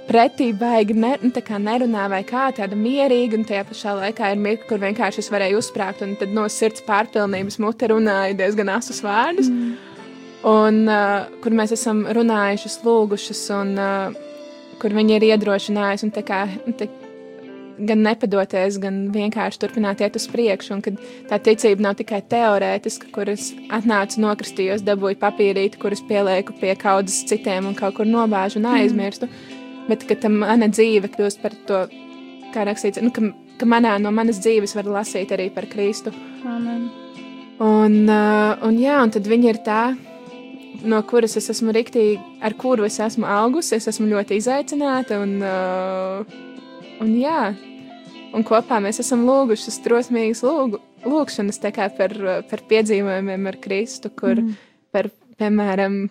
pretī 0.07 0.53
baigi 0.55 0.95
ne, 0.95 1.17
nu, 1.21 1.31
nerunā 1.67 2.05
vai 2.09 2.21
kā 2.27 2.47
tāda 2.55 2.77
mierīga, 2.79 3.37
un 3.37 3.43
tajā 3.47 3.65
pašā 3.67 3.97
laikā 3.99 4.31
ir 4.31 4.39
mirkli, 4.39 4.69
kur 4.69 4.79
vienkārši 4.81 5.19
es 5.23 5.29
varēju 5.33 5.59
uzsprāgt, 5.59 6.05
un 6.05 6.15
tad 6.19 6.31
no 6.33 6.47
sirds 6.47 6.85
pārpilnības 6.87 7.59
mute 7.59 7.91
runāja 7.91 8.37
diezgan 8.39 8.71
asus 8.77 9.03
vārdus. 9.03 9.51
Mm 9.51 9.86
un 10.47 10.85
uh, 10.87 11.25
kur 11.43 11.55
mēs 11.55 11.73
esam 11.75 12.05
runājuši, 12.15 12.71
lūgušas, 12.85 13.43
un 13.57 13.75
uh, 13.81 14.23
kur 14.81 14.95
viņi 14.95 15.17
ir 15.17 15.27
iedrošinājuši, 15.31 16.07
un 16.07 16.13
tā 16.15 16.23
kā, 16.25 16.43
tā, 16.79 16.87
gan 17.77 18.01
nepadoties, 18.05 18.79
gan 18.81 18.99
vienkārši 19.13 19.61
turpināt 19.61 20.01
iet 20.01 20.17
uz 20.17 20.27
priekšu, 20.31 20.77
un 20.77 20.83
kad 20.85 20.99
tā 21.29 21.39
ticība 21.49 21.87
nav 21.87 21.97
tikai 21.99 22.21
teorētiska, 22.31 23.11
kur 23.13 23.29
es 23.33 23.51
atnācu, 23.73 24.21
nokristījos, 24.23 24.85
dabūju 24.87 25.19
papīrīti, 25.21 25.81
kurus 25.81 26.03
pielieku 26.07 26.55
pie 26.61 26.73
kaudzes 26.79 27.25
citiem 27.29 27.69
un 27.69 27.77
kaut 27.77 27.97
kur 27.99 28.09
nobāžu 28.09 28.61
un 28.61 28.69
aizmirstu, 28.73 29.29
mm. 29.29 29.89
bet 29.91 30.07
ka 30.09 30.31
mana 30.33 30.71
dzīve 30.71 31.11
kļūst 31.13 31.43
par 31.43 31.57
to, 31.69 31.83
kā 32.53 32.65
rakstīts, 32.67 33.01
nu, 33.03 33.13
ka, 33.13 33.29
ka 33.59 33.69
manā 33.69 33.97
no 34.01 34.13
manas 34.15 34.41
dzīves 34.41 34.75
var 34.77 34.89
lasīt 34.99 35.33
arī 35.35 35.51
par 35.53 35.69
Kristu. 35.69 36.13
Amen. 36.47 36.87
Un, 37.57 38.03
uh, 38.05 38.53
un 38.65 38.75
jā, 38.77 38.99
un 39.01 39.13
tad 39.13 39.25
viņi 39.29 39.49
ir 39.49 39.61
tā, 39.65 39.81
no 40.85 40.99
kuras 41.07 41.37
es 41.39 41.49
esmu 41.53 41.73
riktīgi, 41.75 42.19
ar 42.43 42.55
kuru 42.59 42.85
es 42.87 42.99
esmu 43.03 43.27
augusi. 43.29 43.77
Es 43.77 43.87
esmu 43.89 44.09
ļoti 44.11 44.37
izaicināta 44.41 45.21
un, 45.23 45.37
uh, 45.41 46.37
un 47.03 47.13
jā, 47.17 47.53
un 48.35 48.45
kopā 48.47 48.81
mēs 48.83 49.01
esam 49.03 49.25
lūgušas 49.27 49.81
drosmīgas 49.85 50.43
lūgu, 50.45 50.81
lūgšanas 51.07 51.61
par, 51.97 52.15
par 52.49 52.63
piedzīvojumiem 52.69 53.49
ar 53.51 53.59
Kristu, 53.63 54.09
kur, 54.09 54.41
mm. 54.41 54.57
par, 54.91 55.09
piemēram, 55.39 56.07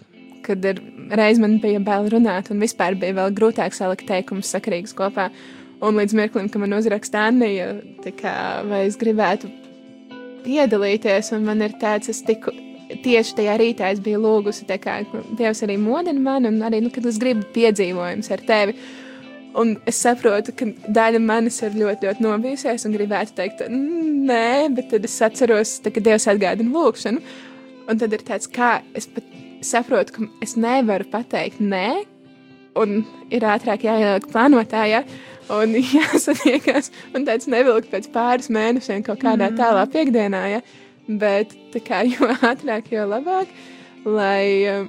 kad 0.46 0.64
ir 0.64 0.80
reiz 1.18 1.40
man 1.42 1.58
bija 1.62 1.82
bail 1.82 2.08
runāt, 2.12 2.50
un 2.50 2.62
vispār 2.62 2.96
bija 2.98 3.16
vēl 3.18 3.34
grūtāk 3.36 3.74
salikt 3.74 4.06
teikumus 4.08 4.52
sakrīgus 4.54 4.94
kopā. 4.96 5.30
Un 5.84 5.98
līdz 5.98 6.14
mirklim, 6.16 6.46
kad 6.48 6.62
man 6.62 6.72
uzraksta 6.72 7.26
Anija, 7.28 7.74
vai 8.70 8.86
es 8.86 8.96
gribētu 8.96 9.50
piedalīties, 10.46 11.34
un 11.36 11.44
man 11.44 11.60
ir 11.66 11.74
tāds, 11.80 12.08
es 12.08 12.22
tiku 12.24 12.54
tieši 12.90 13.34
tajā 13.40 13.56
rītā 13.60 13.90
es 13.94 14.00
biju 14.02 14.20
lūgusi, 14.22 14.66
kā 14.82 15.00
Dievs 15.38 15.62
arī 15.66 15.78
modina 15.80 16.20
mani, 16.22 16.52
un 16.52 16.62
arī, 16.66 16.82
nu, 16.84 16.92
kad 16.94 17.06
es 17.08 17.18
gribu 17.22 17.46
piedzīvojumus 17.54 18.32
ar 18.34 18.44
tevi. 18.46 18.76
Un 19.56 19.72
es 19.88 19.98
saprotu, 20.04 20.52
ka 20.52 20.68
daļa 20.92 21.20
manis 21.24 21.62
ir 21.64 21.78
ļoti, 21.78 22.10
ļoti 22.10 22.24
nobijusies 22.24 22.84
un 22.84 22.96
gribētu 22.96 23.36
teikt, 23.38 23.62
nē, 23.72 24.68
bet 24.76 24.90
tad 24.92 25.06
es 25.08 25.16
atceros, 25.24 25.78
tā, 25.80 25.92
ka 25.94 26.02
Dievs 26.04 26.28
atgādina 26.28 26.74
lūgšanu. 26.74 27.22
Un 27.86 28.02
tad 28.02 28.12
ir 28.12 28.24
tāds, 28.26 28.50
kā 28.52 28.80
es 28.98 29.08
pat 29.08 29.24
saprotu, 29.64 30.12
ka 30.12 30.28
es 30.44 30.56
nevaru 30.60 31.06
pateikt 31.08 31.62
nē, 31.62 31.88
un 32.76 33.00
ir 33.32 33.46
ātrāk 33.48 33.86
jāieliek 33.88 34.28
plānotājā. 34.32 35.06
Un 35.56 35.76
jāsatiekās, 35.96 36.90
un 37.14 37.24
tāds 37.24 37.46
nevilkt 37.50 37.88
pēc 37.92 38.10
pāris 38.12 38.50
mēnešiem 38.52 39.04
kaut 39.06 39.22
kādā 39.22 39.52
mm. 39.52 39.60
tālā 39.60 39.84
piekdienā. 39.92 40.42
Ja? 40.50 40.60
Bet 41.06 41.54
kā, 41.86 42.02
jo 42.08 42.28
ātrāk, 42.50 42.90
jo 42.94 43.06
labāk. 43.08 43.50
Lai, 44.06 44.66
um, 44.70 44.88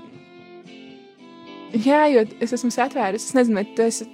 jā, 1.73 2.03
jo 2.13 2.25
es 2.43 2.53
esmu 2.57 2.71
atvērus, 2.83 3.29
es 3.29 3.37
nezinu, 3.37 3.61
vai 3.61 3.67
tu 3.77 3.85
esi. 3.85 4.09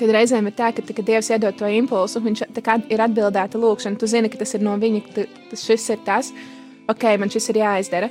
Kad 0.00 0.10
reizēm 0.12 0.48
ir 0.48 0.54
tā, 0.56 0.70
ka, 0.76 0.82
kad 0.84 1.06
Dievs 1.08 1.30
iedod 1.32 1.56
to 1.56 1.68
impulsu, 1.72 2.20
viņš 2.24 2.42
ir 2.92 3.02
atbildēta 3.04 3.60
lūkšana, 3.60 3.96
tu 4.00 4.08
zini, 4.08 4.28
ka 4.32 4.40
tas 4.40 4.52
ir 4.56 4.64
no 4.64 4.74
viņa, 4.80 5.00
ka 5.06 5.24
tas 5.50 5.62
šis 5.64 5.86
ir 5.94 6.02
tas, 6.04 6.28
ok, 6.88 7.06
man 7.20 7.32
šis 7.32 7.48
ir 7.52 7.62
jāizdara. 7.62 8.10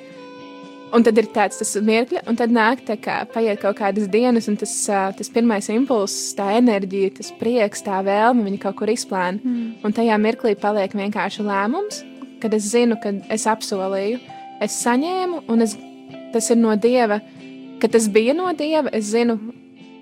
Un 0.89 1.06
tad 1.06 1.20
ir 1.22 1.28
tāds 1.30 1.60
tas 1.62 1.76
mirklis, 1.86 2.24
un 2.30 2.38
tad 2.38 2.50
nāk, 2.54 2.82
tā 2.88 2.95
kā 2.97 3.20
paiet 3.30 3.62
kaut 3.62 3.78
kādas 3.78 4.08
dienas, 4.10 4.47
un 4.50 4.58
tas, 4.58 4.74
tas 4.89 5.30
pirmais 5.34 5.70
impulss, 5.70 6.32
tā 6.38 6.47
enerģija, 6.58 7.14
tas 7.20 7.30
prieks, 7.38 7.86
tā 7.86 8.00
vēlme, 8.06 8.47
viņa 8.47 8.62
kaut 8.64 8.80
kur 8.82 8.89
izplēna. 8.89 9.38
Mm. 9.38 9.68
Un 9.86 9.93
tajā 9.93 10.18
mirklī 10.22 10.56
paliek 10.58 10.95
vienkārši 10.97 11.45
lēmums, 11.45 12.02
kad 12.42 12.54
es 12.56 12.70
zinu, 12.72 12.98
ka 13.02 13.14
es 13.34 13.46
apsolīju, 13.50 14.20
es 14.64 14.76
saņēmu, 14.84 15.44
un 15.52 15.66
es, 15.66 15.76
tas 16.34 16.50
ir 16.52 16.60
no 16.60 16.76
Dieva, 16.76 17.20
ka 17.82 17.90
tas 17.92 18.10
bija 18.12 18.36
no 18.38 18.52
Dieva, 18.54 18.92
es 18.94 19.12
zinu. 19.14 19.40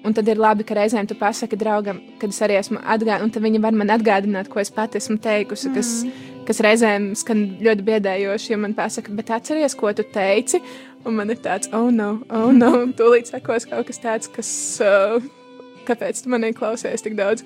Un 0.06 0.14
tad 0.16 0.30
ir 0.30 0.40
labi, 0.40 0.64
ka 0.64 0.76
reizēm 0.78 1.08
tu 1.10 1.18
pasaki 1.20 1.58
draugam, 1.60 1.98
kad 2.22 2.32
es 2.32 2.38
arī 2.46 2.56
esmu 2.56 2.80
atgādājis, 2.80 3.26
un 3.26 3.44
viņi 3.44 3.60
var 3.60 3.76
man 3.76 3.90
atgādināt, 3.92 4.48
ko 4.48 4.62
es 4.62 4.70
pati 4.72 5.02
esmu 5.02 5.18
teikusi, 5.20 5.72
kas, 5.76 5.90
mm. 6.06 6.28
kas 6.48 6.62
reizēm 6.64 7.10
skan 7.18 7.42
ļoti 7.66 7.84
biedējoši, 7.90 8.52
jo 8.54 8.60
man 8.62 8.76
pasaka, 8.78 9.12
bet 9.18 9.34
atceries, 9.36 9.76
ko 9.76 9.92
tu 9.98 10.06
teici, 10.14 10.62
un 11.04 11.18
man 11.18 11.34
ir 11.34 11.42
tāds, 11.44 11.74
oh, 11.76 11.90
no, 11.92 12.22
oh, 12.30 12.54
no, 12.56 12.72
tūlīt 13.00 13.34
sekos 13.34 13.68
kaut 13.68 13.90
kas 13.90 14.00
tāds, 14.06 14.32
kas, 14.32 14.52
uh, 14.86 15.18
kāpēc 15.90 16.24
tu 16.24 16.32
manī 16.32 16.54
klausies 16.56 17.04
tik 17.04 17.18
daudz. 17.18 17.44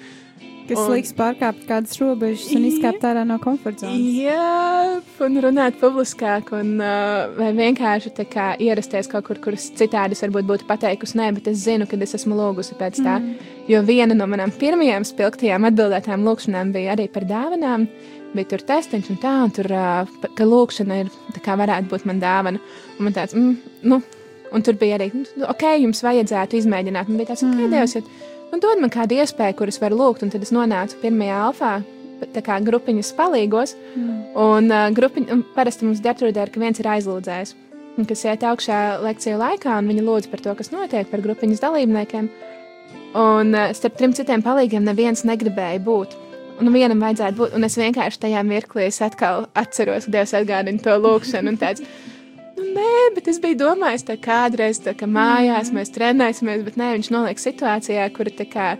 Kas 0.69 0.79
un, 0.79 0.91
liks 0.93 1.11
pārkāpt 1.17 1.65
kādas 1.69 1.97
robežas 1.99 2.51
un 2.55 2.65
izkāpt 2.67 3.03
ārā 3.07 3.23
no 3.27 3.37
komforta 3.41 3.87
zonas. 3.87 4.05
Jā, 4.15 4.99
un 5.25 5.39
runāt 5.43 5.79
publiskāk, 5.81 6.51
un 6.57 6.75
uh, 6.79 7.31
vai 7.37 7.49
vienkārši 7.57 8.13
kā, 8.31 8.51
ierasties 8.61 9.09
kaut 9.11 9.27
kur, 9.27 9.41
kur 9.43 9.57
citādi 9.59 10.17
es 10.17 10.23
varbūt 10.25 10.47
būtu 10.49 10.69
pateikusi 10.69 11.19
nē, 11.19 11.31
bet 11.37 11.49
es 11.51 11.65
zinu, 11.65 11.87
ka 11.89 11.99
es 12.05 12.15
esmu 12.19 12.37
lūgusi 12.37 12.77
pēc 12.79 13.01
tā. 13.01 13.17
Mm. 13.19 13.51
Jo 13.71 13.83
viena 13.87 14.17
no 14.17 14.29
manām 14.29 14.53
pirmajām 14.61 15.05
spilgtajām 15.07 15.67
atbildētām 15.71 16.25
lūkšanām 16.27 16.73
bija 16.75 16.95
arī 16.95 17.09
par 17.11 17.27
dāvanām. 17.29 17.89
Bija 18.31 18.53
tur 18.53 18.63
testiņš 18.63 19.11
un 19.11 19.21
tā, 19.21 19.35
un 19.43 19.53
tur, 19.55 19.67
uh, 19.75 20.31
ka 20.37 20.47
lūkšana 20.47 21.03
ir, 21.03 21.13
tā 21.35 21.43
kā 21.43 21.57
varētu 21.59 21.91
būt 21.91 22.07
man 22.09 22.21
dāvana. 22.23 22.61
Un 22.97 23.09
man 23.09 23.17
tāds, 23.17 23.35
mm, 23.35 23.79
nu, 23.91 23.99
un 24.51 24.63
tur 24.65 24.77
bija 24.79 24.99
arī, 24.99 25.11
nu, 25.15 25.47
ok, 25.51 25.65
jums 25.83 26.03
vajadzētu 26.05 26.59
izmēģināt. 26.61 27.11
Man 27.11 27.19
bija 27.19 27.33
tāds, 27.33 27.43
ok, 27.47 27.57
mm. 27.57 27.73
Dievs, 27.75 27.97
ja 27.99 28.30
un 28.51 28.61
dod 28.63 28.81
man 28.83 28.91
kādu 28.93 29.17
iespēju, 29.21 29.57
kuras 29.59 29.79
var 29.81 29.95
lūgt. 29.95 30.23
Un 30.25 30.31
tad 30.33 30.43
es 30.45 30.53
nonācu 30.55 30.99
pirmajā 31.01 31.41
alfā, 31.47 31.73
tā 32.35 32.43
kā 32.45 32.59
grupiņas 32.63 33.11
palīgos. 33.17 33.75
Mm. 33.95 34.13
Un, 34.45 34.71
uh, 34.71 34.87
grupiņ, 34.95 35.27
un 35.33 35.43
parasti 35.55 35.87
mums 35.87 36.03
ģērtrūdē 36.05 36.45
ir, 36.45 36.53
ka 36.53 36.61
viens 36.61 36.79
ir 36.81 36.89
aizlūdzējis, 36.93 37.53
kas 38.09 38.25
iet 38.27 38.45
augšā 38.47 38.79
lekciju 39.03 39.39
laikā, 39.41 39.77
un 39.81 39.91
viņi 39.91 40.05
lūdz 40.07 40.31
par 40.31 40.43
to, 40.43 40.55
kas 40.57 40.71
notiek, 40.73 41.09
par 41.11 41.23
grupiņas 41.23 41.63
dalībniekiem. 41.63 42.29
Un 43.21 43.55
uh, 43.55 43.71
starp 43.75 43.97
trim 43.99 44.15
citiem 44.15 44.43
palīgiem 44.45 44.85
neviens 44.87 45.25
negribēja 45.27 45.81
būt. 45.83 46.15
Un 46.61 46.69
vienam 46.75 47.01
vajadzētu 47.01 47.39
būt, 47.39 47.53
un 47.57 47.65
es 47.65 47.75
vienkārši 47.79 48.21
tajā 48.21 48.41
mirklī 48.45 48.85
es 48.85 49.01
atkal 49.01 49.47
atceros, 49.57 50.05
ka 50.05 50.13
Dievs 50.13 50.35
atgādina 50.37 50.83
to 50.83 50.93
lūkšanu 51.01 51.55
un 51.55 51.57
tāds. 51.61 51.81
Nē, 52.59 52.93
bet 53.15 53.27
es 53.31 53.39
biju 53.41 53.57
domājis, 53.61 54.03
ka 54.07 54.17
kādreiz 54.19 54.81
tā 54.83 54.93
kā 54.97 55.07
mājās 55.07 55.71
mēs 55.75 55.93
trenēsimies, 55.95 56.65
bet 56.65 56.79
nē, 56.79 56.89
viņš 56.97 57.11
noliek 57.13 57.39
situācijā, 57.39 58.07
kur 58.15 58.29
tā 58.35 58.47
kā 58.49 58.73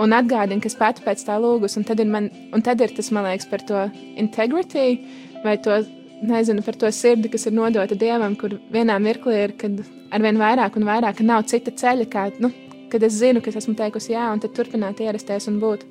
un 0.00 0.14
atgādina, 0.16 0.62
ka 0.62 0.70
es 0.70 0.78
pati 0.78 1.04
pēc 1.04 1.24
tā 1.26 1.36
lūgus, 1.42 1.76
un 1.78 1.84
tad 1.86 2.00
ir, 2.02 2.08
man, 2.10 2.30
un 2.54 2.64
tad 2.64 2.80
ir 2.82 2.94
tas, 2.96 3.10
man 3.14 3.28
liekas, 3.28 3.48
par 3.50 3.62
to 3.68 3.84
integrity 4.20 4.98
vai 5.44 5.56
to, 5.62 5.82
nezinu, 6.24 6.64
par 6.66 6.78
to 6.80 6.90
sirdi, 6.94 7.30
kas 7.32 7.46
ir 7.46 7.56
nodota 7.56 7.98
Dievam, 7.98 8.36
kur 8.40 8.56
vienā 8.72 8.96
mirklī 9.02 9.40
ir, 9.44 9.56
kad 9.60 9.84
arvien 10.14 10.40
vairāk 10.40 10.78
un 10.80 10.88
vairāk, 10.88 11.20
nav 11.26 11.44
cita 11.50 11.74
ceļa, 11.74 12.08
kā, 12.10 12.28
nu, 12.42 12.50
kad 12.92 13.04
es 13.04 13.18
zinu, 13.20 13.44
ka 13.44 13.52
esmu 13.52 13.76
teikusi 13.78 14.14
jā, 14.16 14.28
un 14.32 14.42
tad 14.42 14.56
turpināt 14.56 15.04
ierasties 15.04 15.50
un 15.52 15.60
būt. 15.62 15.84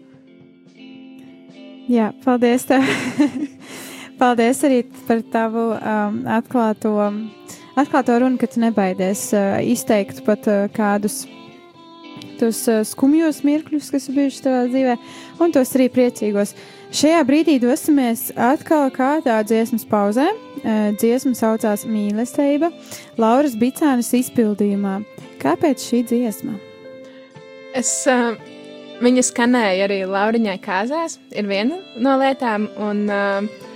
Jā, 1.92 2.14
paldies 2.24 2.66
tev. 2.70 2.88
paldies 4.24 4.64
arī 4.64 4.84
par 5.08 5.20
tavu 5.34 5.66
um, 5.76 6.22
atklāto, 6.32 6.94
atklāto 7.80 8.16
runu, 8.24 8.40
ka 8.40 8.48
tu 8.48 8.62
nebaidies 8.64 9.26
uh, 9.36 9.58
izteikt 9.60 10.24
pat 10.28 10.48
uh, 10.48 10.70
kādus 10.72 11.26
tos 12.40 12.62
uh, 12.72 12.82
skumjos 12.88 13.42
mirkļus, 13.44 13.92
kas 13.92 14.08
ir 14.08 14.18
bijuši 14.22 14.46
tavā 14.46 14.64
dzīvē, 14.72 14.96
un 15.44 15.52
tos 15.56 15.76
arī 15.76 15.90
priecīgos. 15.92 16.56
Šajā 16.94 17.20
brīdī 17.28 17.58
dosimies 17.60 18.30
atkal 18.38 18.88
kādā 18.96 19.42
dziesmas 19.48 19.84
pauzē. 19.90 20.30
Uh, 20.64 20.94
dziesma 20.96 21.36
saucās 21.36 21.84
Mīlestība, 21.90 22.70
Lauras 23.20 23.58
Bicānas 23.60 24.14
izpildījumā. 24.16 25.02
Kāpēc 25.44 25.84
šī 25.84 26.06
dziesma? 26.08 26.56
Es 27.76 27.92
uh, 28.08 28.38
Viņa 29.04 29.24
skanēja 29.26 29.88
arī 29.88 29.98
Lauriņai 30.08 30.60
kāzās, 30.64 31.18
ir 31.36 31.48
viena 31.50 31.80
no 32.00 32.14
lietām, 32.22 32.70
un, 32.80 33.02
uh, 33.12 33.72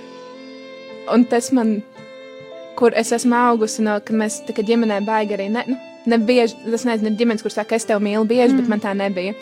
un 1.14 1.26
tas 1.30 1.52
man, 1.56 1.78
kur 2.80 2.96
es 2.98 3.14
esmu 3.16 3.38
augusi, 3.38 3.84
no, 3.86 3.98
kad 4.04 4.18
mēs 4.18 4.42
tā 4.48 4.56
kā 4.58 4.66
ģimenē 4.68 5.02
baigi 5.08 5.38
arī, 5.38 5.48
ne, 5.54 5.64
nu, 5.70 5.80
ne 6.08 6.20
bieži, 6.24 6.60
tas 6.68 6.86
nezinu, 6.88 7.12
ir 7.14 7.18
ģimenes, 7.22 7.46
kur 7.46 7.54
saka, 7.54 7.80
es 7.80 7.88
tev 7.88 8.04
mīlu 8.04 8.28
bieži, 8.28 8.54
mm. 8.54 8.62
bet 8.62 8.72
man 8.74 8.84
tā 8.84 8.94
nebija. 8.98 9.34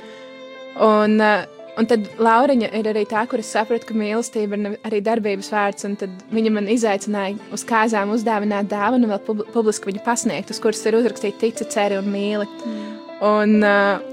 Un, 0.85 1.19
uh, 1.23 1.43
un 1.79 1.87
tad 1.91 2.07
Lauriņa 2.19 2.71
ir 2.79 2.89
arī 2.91 3.05
tā, 3.09 3.25
kur 3.31 3.43
es 3.43 3.51
sapratu, 3.51 3.89
ka 3.89 3.97
mīlestība 3.97 4.59
ir 4.59 4.79
arī 4.87 5.03
darbības 5.05 5.51
vārds, 5.53 5.87
un 5.87 5.95
tad 5.99 6.25
viņa 6.35 6.55
man 6.55 6.71
izaicināja 6.71 7.53
uz 7.55 7.63
kāzām 7.67 8.11
uzdāvināt 8.15 8.71
dāvanu, 8.71 9.11
vēl 9.11 9.23
pub 9.27 9.45
publiski 9.53 9.91
viņu 9.91 10.03
pasniegt, 10.07 10.51
uz 10.51 10.63
kuras 10.63 10.83
ir 10.87 10.99
uzrakstīta 10.99 11.43
tica, 11.45 11.69
ceri 11.77 11.99
un 12.01 12.11
mīli. 12.11 12.49
Mm. 12.65 12.91
Un, 13.25 13.57
uh, 13.63 14.11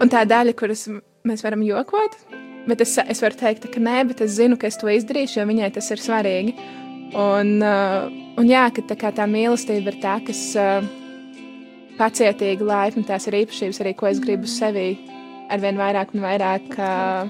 Un 0.00 0.08
tā 0.08 0.22
daļa, 0.24 0.54
kuras 0.56 0.86
mēs 1.28 1.42
varam 1.44 1.60
jokot, 1.64 2.14
bet 2.68 2.84
es, 2.84 2.96
es 2.98 3.22
varu 3.22 3.38
teikt, 3.40 3.68
ka 3.72 3.82
nē, 3.82 4.02
bet 4.10 4.22
es 4.24 4.36
zinu, 4.38 4.58
ka 4.60 4.68
es 4.68 4.78
to 4.80 4.90
izdarīšu, 4.90 5.40
jo 5.40 5.48
viņai 5.48 5.70
tas 5.76 5.90
ir 5.94 6.02
svarīgi. 6.02 6.54
Un, 7.10 7.56
uh, 7.64 8.06
un 8.38 8.50
jā, 8.50 8.66
ka 8.74 8.84
tā, 8.92 9.12
tā 9.16 9.26
mīlestība 9.30 9.92
ir 9.92 9.98
tā, 10.02 10.18
kas 10.26 10.42
uh, 10.58 10.84
pacietīgi, 11.98 12.66
laipni, 12.66 13.04
tās 13.08 13.26
ir 13.28 13.40
īpašības 13.42 13.82
arī, 13.82 13.94
ko 13.98 14.10
es 14.10 14.22
gribu 14.22 14.50
sevī 14.50 14.92
arvien 15.50 15.80
vairāk 15.80 16.14
un 16.14 16.24
vairāk 16.24 16.78
uh, 16.78 17.26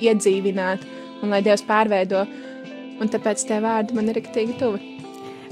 iedzīvināt, 0.00 0.84
un 1.22 1.34
lai 1.34 1.44
Dievs 1.44 1.64
pārveido. 1.68 2.24
Un 3.02 3.10
tāpēc 3.10 3.42
tie 3.48 3.58
vārdi 3.58 3.96
man 3.96 4.06
ir 4.08 4.20
riktīgi 4.20 4.54
tuvi. 4.60 4.94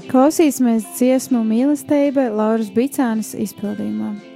Klausīsimies 0.07 0.87
dziesmu 0.97 1.43
mīlestība 1.47 2.29
Lauras 2.31 2.71
Bicānas 2.75 3.33
izpildījumā. 3.39 4.32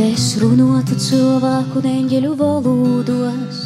Ja 0.00 0.06
es 0.16 0.30
runātu 0.40 0.94
cilvēku 0.96 1.82
neņģeļu 1.84 2.30
valodos, 2.38 3.56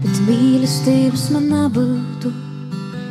bet 0.00 0.20
mīlestības 0.24 1.26
man 1.34 1.50
nebūtu, 1.52 2.30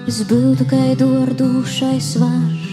es 0.09 0.23
būtu 0.25 0.65
kā 0.71 0.79
dordūšais 0.97 2.07
varš 2.17 2.71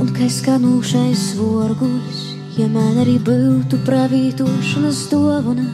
un 0.00 0.08
kā 0.16 0.30
skanūšais 0.32 1.26
vorguļs, 1.36 2.22
ja 2.56 2.70
man 2.72 3.02
arī 3.04 3.18
būtu 3.28 3.82
pravītošanas 3.84 5.02
dāvana. 5.12 5.66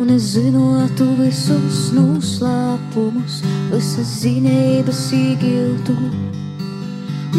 Un 0.00 0.14
es 0.14 0.32
zinātu 0.38 1.10
visus 1.20 1.90
noslēpumus, 1.98 3.42
visas 3.74 4.16
zinības 4.22 5.04
īgiltu. 5.20 6.27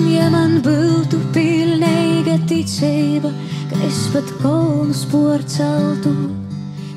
Ja 0.08 0.30
man 0.32 0.60
būtu 0.64 1.18
pilnīga 1.36 2.38
ticība, 2.48 3.32
ka 3.70 3.80
es 3.88 4.06
pat 4.14 4.30
kolonus 4.42 5.02
porceltu, 5.12 6.14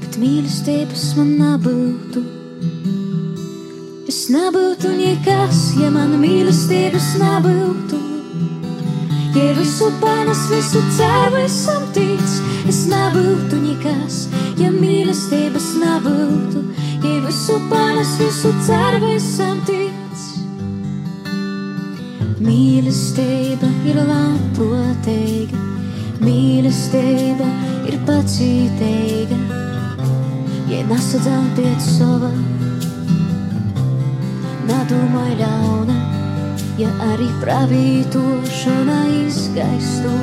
bet 0.03 0.19
mīlestības 0.21 1.05
man 1.19 1.33
nebūtu. 1.41 2.23
Es 4.11 4.27
nebūtu 4.31 4.93
nekas, 4.99 5.63
ja 5.81 5.89
man 5.95 6.15
mīlestības 6.21 7.09
nebūtu. 7.23 8.03
Ja 9.33 9.49
visu 9.57 9.89
panes, 10.03 10.45
visu 10.53 10.83
ceru, 10.99 11.41
esam 11.47 11.89
tic, 11.97 12.37
es 12.69 12.85
nebūtu 12.91 13.63
nekas, 13.65 14.27
ja 14.61 14.69
mīlestības 14.75 15.73
nebūtu. 15.81 16.67
Ja 17.03 17.17
visu 17.25 17.59
panes, 17.73 18.15
visu 18.21 18.53
ceru, 18.69 19.15
esam 19.17 19.65
tic. 19.67 20.02
Mīlestība 22.43 23.69
ir 23.87 23.99
labprātīga, 24.03 25.59
mīlestība 26.25 27.47
ir 27.87 27.99
pacietīga. 28.09 29.39
Ja 30.73 30.81
nesadzām 30.89 31.47
pēc 31.55 31.87
sava, 31.87 32.33
nedomāj 34.67 35.37
ļauna, 35.39 35.99
ja 36.83 36.91
arī 37.13 37.29
pravītošana 37.45 39.01
izgaistu 39.21 40.15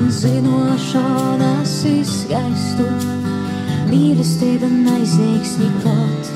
un 0.00 0.10
zinošanas 0.18 1.76
izgaistu. 1.92 2.88
Mīlestība 3.92 4.72
neizniegs 4.72 5.60
nekot 5.62 6.35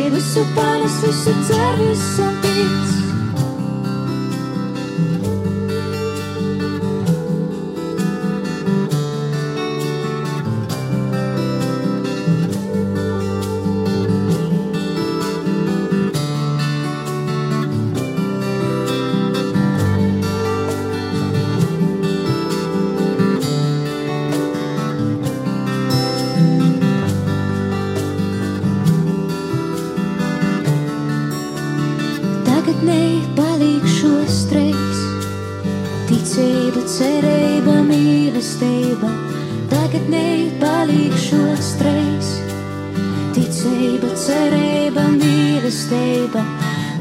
Ja 0.00 0.08
visu 0.08 0.40
panes, 0.54 1.02
visu 1.02 1.32
cer, 1.46 1.76
visam 1.76 2.34
tic. 2.40 3.09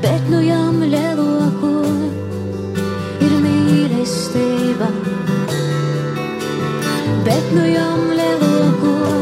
Bet 0.01 0.29
nu 0.29 0.41
jām 0.43 0.81
lieloko 0.91 1.71
ir 3.25 3.33
mīlestība. 3.43 4.59
mīlestība, 4.79 4.89
bet 7.25 7.53
nu 7.55 7.65
jom 7.67 8.11
lieloko 8.19 9.18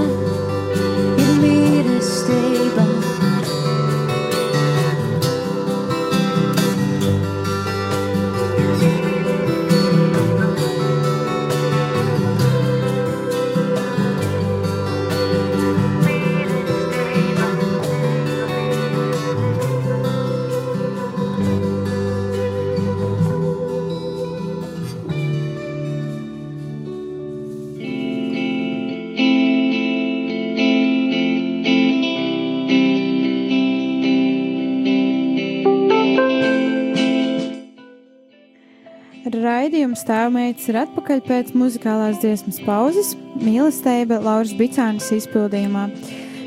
Raidījums 39.88 40.04
Tēvmeitas 40.04 40.66
ir 40.68 40.78
atpakaļ 40.82 41.20
pēc 41.24 41.52
muzikālās 41.56 42.18
dziesmas 42.20 42.58
pauzes, 42.66 43.14
mīlestība 43.40 44.18
Lauras 44.20 44.52
Bicānas 44.60 45.08
izpildījumā. 45.16 45.86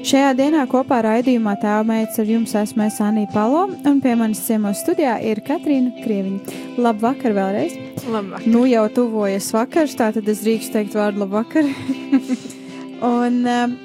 Šajā 0.05 0.35
dienā 0.37 0.67
kopā 0.69 0.99
raidījumā 1.07 1.55
Tēvmeitas 1.63 2.21
ar 2.21 2.29
jums 2.29 2.53
esmu 2.61 2.85
es 2.85 2.99
Anī 3.01 3.25
Palo, 3.33 3.63
un 3.73 4.03
pie 4.05 4.13
manis 4.21 4.43
ciemos 4.45 4.83
studijā 4.85 5.17
ir 5.25 5.41
Katrīna 5.47 6.05
Krieviņa. 6.05 6.61
Labvakar 6.85 7.33
vēlreiz! 7.39 7.79
Labvakar. 8.13 8.53
Nu 8.53 8.67
jau 8.69 8.85
tuvojas 8.93 9.49
vakars, 9.57 9.97
tā 9.97 10.11
tad 10.19 10.29
es 10.29 10.45
drīkstu 10.45 10.77
teikt 10.77 11.01
vārdu 11.01 11.25
labvakar. 11.25 11.73
un, 13.15 13.41
um, 13.41 13.79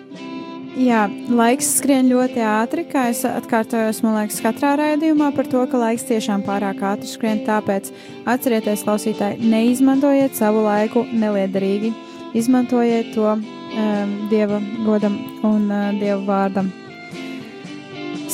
jā, 0.80 1.06
laiks 1.32 1.70
skrien 1.80 2.10
ļoti 2.10 2.42
ātri, 2.46 2.86
kā 2.90 3.08
es 3.12 3.24
atkārtojos, 3.28 4.02
man 4.06 4.18
liekas, 4.20 4.42
katrā 4.44 4.76
raidījumā 4.80 5.32
par 5.36 5.48
to, 5.50 5.64
ka 5.72 5.80
laiks 5.80 6.06
tiešām 6.10 6.44
pārāk 6.46 6.84
ātri 6.86 7.10
skrien, 7.10 7.44
tāpēc 7.48 7.92
atcerieties, 8.30 8.84
klausītāji, 8.88 9.40
neizmantojiet 9.52 10.36
savu 10.38 10.66
laiku 10.66 11.06
neliederīgi. 11.14 11.94
Izmantojiet 12.36 13.14
to 13.16 13.30
um, 13.32 14.16
Dieva 14.32 14.60
godam 14.84 15.16
un 15.48 15.70
uh, 15.72 15.90
Dieva 15.96 16.20
vārdam 16.28 16.72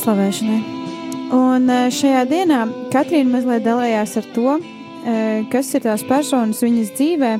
slavēšanai. 0.02 0.60
Un 1.38 1.70
uh, 1.70 1.88
šajā 1.94 2.26
dienā 2.30 2.64
Katrīna 2.94 3.38
mazliet 3.38 3.68
dalījās 3.68 4.18
ar 4.18 4.30
to, 4.36 4.58
uh, 4.58 5.50
kas 5.54 5.74
ir 5.78 5.86
tās 5.86 6.06
personas 6.10 6.66
viņas 6.66 6.96
dzīvē, 6.98 7.36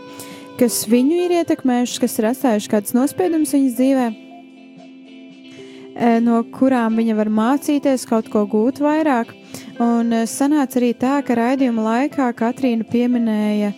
kas 0.62 0.84
viņu 0.92 1.24
ir 1.26 1.40
ietekmējušas, 1.42 2.02
kas 2.04 2.20
ir 2.20 2.34
atstājušas 2.36 2.76
kādas 2.76 2.94
nospiedumus 2.94 3.58
viņas 3.58 3.80
dzīvē, 3.80 4.12
uh, 4.12 4.21
no 6.24 6.42
kurām 6.54 6.98
viņa 6.98 7.16
var 7.18 7.30
mācīties, 7.30 8.08
kaut 8.10 8.30
ko 8.34 8.46
gūt 8.50 8.82
vairāk. 8.82 9.34
Un 9.82 10.14
uh, 10.14 10.26
sanāca 10.30 10.80
arī 10.80 10.94
tā, 10.98 11.20
ka 11.26 11.38
raidījuma 11.38 11.86
laikā 11.86 12.32
Katrīna 12.38 12.88
pieminēja 12.90 13.72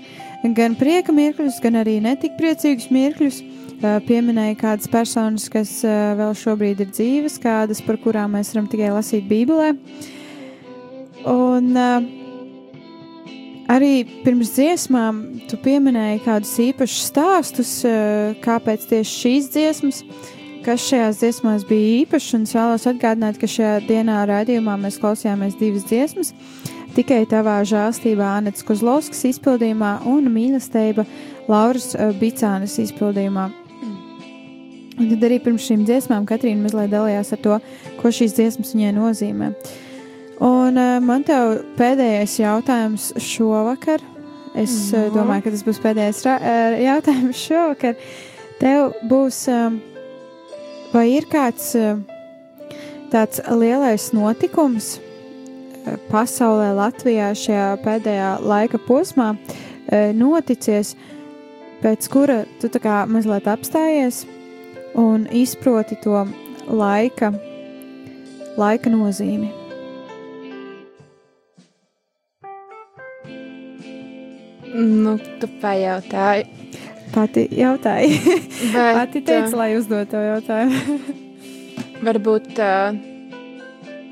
gan 0.56 0.78
prieka 0.80 1.16
mirkļus, 1.16 1.60
gan 1.64 1.82
arī 1.82 2.00
netik 2.04 2.38
priecīgus 2.40 2.90
mirkļus. 2.94 3.44
Uh, 3.84 4.00
Pieminēja 4.08 4.56
kādas 4.62 4.88
personas, 4.88 5.50
kas 5.52 5.82
vēl 5.84 6.30
šobrīd 6.40 6.86
ir 6.86 6.92
dzīves, 6.94 7.34
kādas 7.44 7.82
par 7.84 7.98
kurām 8.00 8.38
mēs 8.38 8.54
varam 8.54 8.70
tikai 8.72 8.94
lasīt 8.96 9.26
Bībelē. 9.28 9.74
Un 11.28 11.68
uh, 11.76 12.06
arī 13.72 14.06
pirms 14.24 14.54
dziesmām 14.56 15.20
tu 15.52 15.60
pieminēji 15.64 16.24
kādus 16.24 16.54
īpašus 16.64 17.10
stāstus, 17.12 17.74
kāpēc 18.44 18.88
tieši 18.94 19.20
šīs 19.20 19.52
dziesmas, 19.54 20.02
kas 20.64 20.84
šajās 20.88 21.20
dziesmās 21.22 21.66
bija 21.68 22.04
īpašs. 22.04 22.34
Un 22.38 22.46
es 22.48 22.54
vēlos 22.56 22.88
atgādināt, 22.90 23.40
ka 23.42 23.50
šajā 23.50 23.84
dienā 23.88 24.22
raidījumā 24.30 24.78
mēs 24.82 25.00
klausījāmies 25.02 25.58
divas 25.60 25.86
dziesmas. 25.90 26.34
Tikai 26.94 27.24
tavā 27.30 27.58
žēlstībā 27.66 28.36
Anets 28.38 28.66
Kozlovskis 28.66 29.26
izpildījumā 29.32 29.96
un 30.10 30.30
mīlestība 30.30 31.08
Lauras 31.50 31.92
uh, 31.96 32.12
Bicānas 32.20 32.78
izpildījumā. 32.84 33.48
Un 35.02 35.08
tad 35.10 35.26
arī 35.26 35.40
pirms 35.42 35.66
šīm 35.66 35.88
dziesmām 35.88 36.28
Katrīna 36.30 36.68
mazliet 36.68 36.92
dalījās 36.94 37.34
ar 37.34 37.42
to, 37.42 37.58
ko 37.98 38.12
šīs 38.14 38.36
dziesmas 38.38 38.76
viņai 38.76 38.92
nozīmē. 39.00 39.50
Un 40.44 40.78
uh, 40.78 41.00
man 41.02 41.26
te 41.26 41.38
pēdējais 41.80 42.38
jautājums 42.44 43.10
šovakar. 43.22 44.06
Es 44.54 44.76
uh, 44.94 45.10
domāju, 45.16 45.48
ka 45.48 45.56
tas 45.56 45.66
būs 45.66 45.82
pēdējais 45.82 46.22
jautājums 46.86 47.42
šovakar. 47.48 47.98
Tev 48.62 48.94
būs, 49.10 49.48
um, 49.52 49.82
vai 50.94 51.08
ir 51.16 51.26
kāds 51.32 51.74
uh, 51.80 51.98
tāds 53.14 53.42
lielais 53.50 54.12
notikums 54.14 54.98
uh, 55.00 55.98
pasaulē, 56.12 56.70
Latvijā 56.78 57.32
šajā 57.38 57.72
pēdējā 57.84 58.30
laika 58.46 58.80
posmā 58.88 59.34
uh, 59.34 60.12
noticies, 60.16 60.94
pēc 61.82 62.08
kura 62.14 62.44
tu 62.62 62.70
tā 62.72 62.82
kā 62.84 63.02
mazliet 63.10 63.50
apstājies 63.50 64.24
un 65.00 65.26
izproti 65.34 65.98
to 66.04 66.24
laika, 66.70 67.34
laika 68.58 68.94
nozīmi? 68.94 69.52
Nu, 74.74 75.20
tu 75.38 75.50
pajautāji. 75.62 76.63
Pati 77.14 77.48
jautāja. 77.52 78.10
Bet, 78.74 78.96
Pati 79.00 79.22
teica, 79.22 79.58
lai 79.58 79.74
uzdod 79.78 80.10
to 80.10 80.18
jautājumu. 80.18 80.98
varbūt 82.08 82.60
uh, 82.62 82.96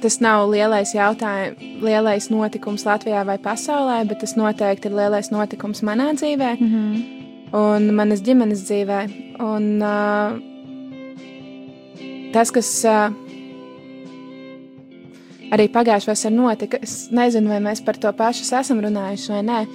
tas 0.01 0.17
nav 0.23 0.49
lielais 0.51 0.93
jautājums, 0.95 1.57
lielais 1.83 2.29
notikums 2.33 2.85
Latvijā 2.87 3.23
vai 3.27 3.37
pasaulē, 3.41 4.01
bet 4.09 4.21
tas 4.23 4.35
noteikti 4.37 4.89
ir 4.89 4.97
lielais 4.97 5.31
notikums 5.33 5.83
manā 5.85 6.11
dzīvē 6.17 6.51
mm 6.59 6.69
-hmm. 6.71 6.93
un 7.57 7.93
manas 7.95 8.21
ģimenes 8.25 8.63
dzīvē. 8.69 9.01
Un, 9.41 9.63
uh, 9.81 10.39
tas, 12.33 12.51
kas 12.51 12.85
uh, 12.85 13.13
arī 15.51 15.67
pagājušajā 15.67 16.13
vasarā 16.13 16.35
notika, 16.35 16.77
es 16.81 17.09
nezinu, 17.11 17.49
vai 17.49 17.59
mēs 17.59 17.85
par 17.85 17.97
to 17.97 18.13
pašu 18.13 18.55
esam 18.59 18.79
runājuši 18.79 19.29
vai 19.33 19.43
nē. 19.43 19.65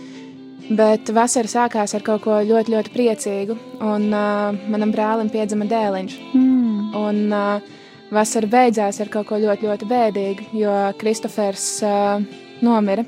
Bet 0.67 1.13
vasara 1.15 1.47
sākās 1.47 1.95
ar 1.95 2.03
kaut 2.03 2.25
ko 2.25 2.41
ļoti, 2.43 2.73
ļoti 2.75 2.91
priecīgu. 2.95 3.57
Un 3.87 4.09
uh, 4.11 4.57
manam 4.73 4.91
brālim 4.95 5.31
piedzima 5.31 5.69
dēliņš. 5.71 6.17
mm. 6.35 6.95
Un 6.97 7.21
uh, 7.35 7.77
vasara 8.11 8.51
beidzās 8.51 8.99
ar 9.03 9.11
kaut 9.13 9.29
ko 9.29 9.39
ļoti, 9.39 9.69
ļoti 9.69 9.89
bēdīgu, 9.91 10.49
jo 10.59 10.75
Kristofers 10.99 11.69
uh, 11.87 12.19
nomira. 12.67 13.07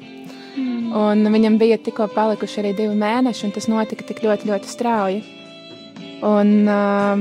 Mm. 0.58 0.94
Un 0.98 1.32
viņam 1.34 1.58
bija 1.58 1.80
tikko 1.82 2.06
palikuši 2.14 2.62
arī 2.62 2.72
divi 2.78 2.94
mēneši, 2.98 3.48
un 3.48 3.54
tas 3.56 3.68
notika 3.70 4.06
tik 4.06 4.22
ļoti, 4.22 4.50
ļoti 4.52 4.70
strauji. 4.70 5.20
Un, 6.26 6.56
uh, 6.70 7.18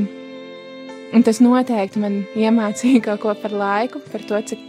un 1.17 1.25
tas 1.25 1.41
noteikti 1.41 2.01
man 2.01 2.23
iemācīja 2.37 3.07
kaut 3.09 3.25
ko 3.25 3.37
par 3.41 3.57
laiku, 3.57 4.01
par 4.11 4.25
to, 4.29 4.41
cik 4.53 4.61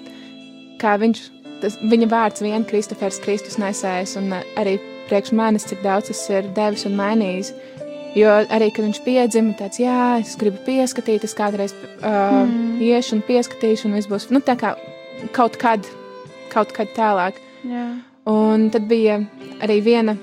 kā 0.80 0.96
viņš, 1.00 1.26
tas, 1.60 1.76
viņa 1.84 2.08
vārds 2.08 2.44
vien 2.44 2.64
Kristofers 2.68 3.20
Kristus 3.24 3.60
nesējis, 3.60 4.16
un 4.20 4.32
uh, 4.32 4.54
arī 4.60 4.78
priekš 5.08 5.34
manis, 5.36 5.66
cik 5.68 5.82
daudz 5.84 6.12
tas 6.12 6.22
ir 6.32 6.48
devis 6.56 6.86
un 6.88 6.96
mainījis. 6.98 7.52
Jo 8.16 8.32
arī, 8.50 8.70
kad 8.74 8.86
viņš 8.86 9.00
piedzima, 9.04 9.54
tāds, 9.58 9.80
jā, 9.82 10.18
es 10.22 10.34
gribu 10.40 10.62
pieskatīt, 10.66 11.26
es 11.28 11.36
kādreiz 11.36 11.74
uh, 11.76 12.46
mm. 12.46 12.78
iešu 12.82 13.18
un 13.18 13.24
pieskatīšu, 13.26 13.88
un 13.88 13.98
viss 13.98 14.10
būs, 14.10 14.30
nu, 14.32 14.40
tā 14.44 14.56
kā 14.58 14.72
kaut 15.36 15.58
kad, 15.60 15.84
kaut 16.52 16.72
kad 16.76 16.90
tālāk. 16.96 17.36
Jā. 17.68 17.90
Un 18.28 18.68
tad 18.72 18.88
bija 18.88 19.20
arī 19.64 19.78
viena, 19.84 20.16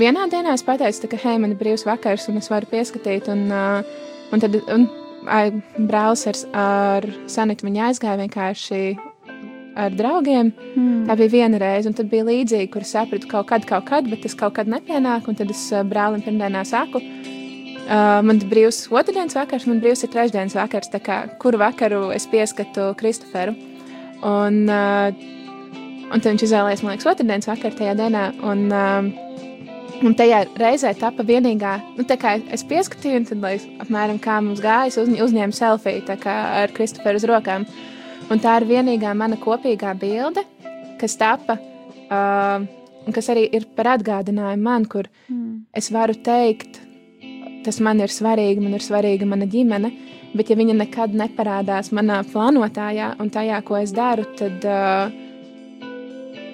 vienā 0.00 0.26
dienā 0.32 0.56
es 0.56 0.64
pateicu, 0.64 1.12
ka, 1.12 1.20
hei, 1.20 1.36
man 1.42 1.54
ir 1.54 1.60
brīvs 1.60 1.86
vakars, 1.88 2.26
un 2.32 2.40
es 2.40 2.50
varu 2.52 2.68
pieskatīt, 2.72 3.28
un, 3.32 3.46
uh, 3.52 4.08
un 4.32 4.42
tad 4.42 4.56
un, 4.64 4.88
ai, 5.28 5.50
brālis 5.76 6.26
ar, 6.30 6.40
ar 6.56 7.08
Sanitu 7.30 7.68
viņa 7.68 7.90
aizgāja 7.90 8.20
vienkārši 8.24 8.82
ar 9.78 9.94
draugiem. 9.94 10.52
Mm. 10.74 11.04
Tā 11.08 11.16
bija 11.20 11.34
viena 11.34 11.60
reize, 11.62 11.90
un 11.90 11.96
tad 11.96 12.10
bija 12.10 12.26
līdzīgi, 12.28 12.70
kur 12.72 12.86
es 12.86 12.92
sapratu 12.94 13.30
kaut 13.30 13.48
kad, 13.50 13.66
kaut 13.68 13.86
kad, 13.90 14.08
bet 14.10 14.24
tas 14.24 14.36
kaut 14.38 14.56
kad 14.58 14.70
nepienāk. 14.70 15.28
Un 15.30 15.38
tad 15.38 15.50
es 15.52 15.66
uh, 15.74 15.84
brālim 15.86 16.24
pirmdienā 16.24 16.64
saku, 16.68 17.02
uh, 17.02 18.20
man 18.26 18.38
ir 18.38 18.48
brīvs 18.50 18.86
otrdienas 18.90 19.38
vakars, 19.38 19.68
man 19.70 19.82
brīvs 19.82 20.04
ir 20.06 20.12
trešdienas 20.14 20.56
vakars. 20.58 20.92
tā 20.92 21.02
Kā, 21.04 21.22
kuru 21.42 21.62
vakaru 21.62 22.08
es 22.16 22.28
pieskatu 22.30 22.92
Kristoferu? 23.00 23.56
Un, 24.26 24.62
uh, 24.68 25.10
un 26.10 26.18
tad 26.18 26.32
viņš 26.32 26.46
izvēlējās, 26.48 26.84
man 26.84 26.96
liekas, 26.96 27.10
otrdienas 27.14 27.50
vakaru 27.50 27.78
tajā 27.78 27.96
dienā. 28.02 28.30
Un, 28.46 28.66
uh, 28.74 29.28
un 30.06 30.16
tajā 30.16 30.44
reizē 30.60 30.92
tapa 30.98 31.24
vienīgā, 31.26 31.76
nu, 31.98 32.04
tā 32.08 32.16
kā 32.20 32.36
es 32.52 32.64
pieskatīju, 32.68 33.20
un 33.20 33.28
tad, 33.28 33.40
lai 33.44 33.54
apmēram 33.82 34.20
kā 34.22 34.38
mums 34.44 34.62
gājas, 34.64 34.98
uz, 35.02 35.10
uzņēmu 35.28 35.56
selfiju 35.56 36.04
tā 36.08 36.16
ar 36.26 36.72
Kristoferu 36.76 37.20
uz 37.20 37.26
rokām. 37.28 37.66
Un 38.30 38.38
tā 38.38 38.60
ir 38.60 38.68
vienīgā 38.68 39.10
mana 39.18 39.38
kopīgā 39.40 39.94
bilde, 39.98 40.44
kas 41.00 41.16
tapa, 41.18 41.56
uh, 42.06 42.62
un 43.06 43.16
kas 43.16 43.30
arī 43.32 43.48
ir 43.56 43.66
par 43.74 43.96
atgādinājumu 43.96 44.62
man, 44.62 44.86
kur 44.86 45.08
Mm. 45.30 45.64
es 45.74 45.90
varu 45.90 46.14
teikt, 46.14 46.80
tas 47.64 47.80
man 47.80 48.00
ir 48.00 48.08
svarīgi, 48.08 48.62
man 48.62 48.74
ir 48.74 48.80
svarīga 48.80 49.26
mana 49.26 49.46
ģimene, 49.46 49.90
bet 50.34 50.50
ja 50.50 50.56
viņa 50.56 50.74
nekad 50.78 51.14
neparādās 51.14 51.90
manā 51.92 52.20
plānotājā 52.24 53.20
un 53.20 53.30
tajā, 53.30 53.62
ko 53.64 53.76
es 53.76 53.92
daru, 53.92 54.24
tad, 54.38 54.64
uh, 54.64 55.10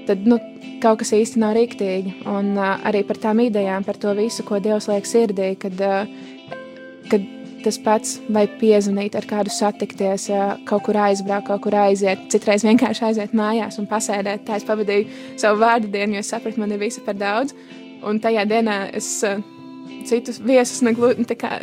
tad 0.07 0.27
nu, 0.27 0.39
kaut 0.81 0.99
kas 1.01 1.12
īsti 1.12 1.41
nav 1.41 1.55
rīktīgi. 1.57 2.22
Un 2.27 2.57
uh, 2.57 2.77
arī 2.85 3.05
par 3.07 3.16
tām 3.16 3.41
idejām, 3.45 3.85
par 3.85 3.97
to 3.97 4.14
visu, 4.14 4.45
ko 4.45 4.61
Dievs 4.61 4.89
liek 4.89 5.05
sirdī, 5.09 5.57
kad, 5.61 5.81
uh, 5.81 6.07
kad 7.11 7.20
tas 7.67 7.79
pats, 7.83 8.17
vai 8.33 8.47
piezvanīt, 8.61 9.17
ar 9.19 9.27
kādu 9.29 9.53
satikties, 9.53 10.29
kaut 10.69 10.87
kur 10.87 10.99
aizbraukt, 11.07 11.49
kaut 11.51 11.64
kur 11.67 11.77
aiziet, 11.83 12.29
citreiz 12.33 12.64
vienkārši 12.67 13.09
aiziet 13.11 13.35
mājās 13.37 13.81
un 13.83 13.91
pasēdēt. 13.91 14.47
Tā 14.47 14.61
es 14.61 14.69
pavadīju 14.69 15.37
savu 15.43 15.61
vārdu 15.64 15.91
dienu, 15.93 16.17
jo 16.17 16.25
es 16.25 16.33
sapratu, 16.33 16.62
man 16.62 16.75
ir 16.75 16.83
visa 16.83 17.03
par 17.07 17.19
daudz. 17.19 17.57
Un 18.07 18.21
tajā 18.23 18.45
dienā 18.49 18.79
es 18.95 19.11
citus 20.07 20.39
viesus 20.43 20.83
neglu, 20.87 21.12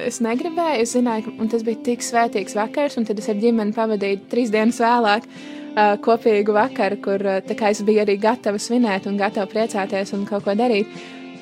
es 0.05 0.19
negribēju. 0.23 0.83
Es 0.83 0.93
zināju, 0.97 1.33
ka 1.39 1.49
tas 1.53 1.65
bija 1.65 1.81
tik 1.87 2.03
svētīgs 2.03 2.57
vakars, 2.57 2.99
un 2.99 3.07
tad 3.07 3.19
es 3.21 3.29
ar 3.31 3.39
ģimeni 3.39 3.75
pavadīju 3.75 4.23
trīs 4.31 4.53
dienas 4.53 4.81
vēlāk. 4.83 5.27
Uh, 5.73 5.95
kopīgu 6.05 6.53
vakaru, 6.53 6.99
kur 7.01 7.23
uh, 7.25 7.69
es 7.69 7.79
biju 7.81 8.03
arī 8.03 8.19
gatava 8.21 8.59
svinēt 8.61 9.07
un 9.09 9.15
gatava 9.17 9.49
priecāties 9.49 10.13
un 10.13 10.27
kaut 10.29 10.45
ko 10.45 10.53
darīt. 10.53 10.85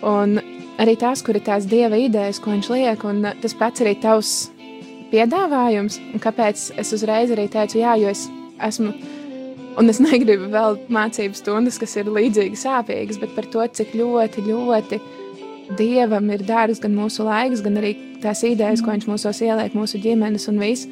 Un 0.07 0.37
arī 0.79 0.95
tās, 0.99 1.23
kur 1.25 1.37
ir 1.37 1.45
tās 1.45 1.67
dieva 1.69 1.99
idejas, 1.99 2.39
ko 2.39 2.53
viņš 2.53 2.69
liek, 2.73 3.05
un 3.07 3.25
tas 3.41 3.55
pats 3.57 3.83
arī 3.83 3.95
tavs 4.01 4.51
piedāvājums. 5.11 5.99
Un 6.13 6.23
kāpēc 6.23 6.69
es 6.81 6.93
uzreiz 6.95 7.33
arī 7.33 7.47
teicu, 7.51 7.81
jā, 7.81 7.97
jo 8.01 8.11
es 8.11 8.27
esmu. 8.61 8.93
Un 9.79 9.91
es 9.91 10.01
negribu 10.07 10.49
vēl 10.51 10.79
mācību 10.91 11.37
stundas, 11.37 11.79
kas 11.81 11.95
ir 11.99 12.11
līdzīgi 12.11 12.59
sāpīgas, 12.59 13.19
bet 13.21 13.35
par 13.37 13.47
to, 13.51 13.65
cik 13.79 13.95
ļoti, 13.99 14.43
ļoti 14.49 14.99
dievam 15.79 16.27
ir 16.33 16.43
dārgs 16.43 16.81
gan 16.83 16.95
mūsu 16.97 17.23
laiks, 17.27 17.63
gan 17.63 17.79
arī 17.79 17.93
tās 18.23 18.43
idejas, 18.47 18.83
ko 18.83 18.91
viņš 18.91 19.07
mūsos 19.07 19.39
ieliek, 19.45 19.77
mūsu 19.77 20.01
ģimenes 20.03 20.49
un 20.51 20.59
viss. 20.61 20.89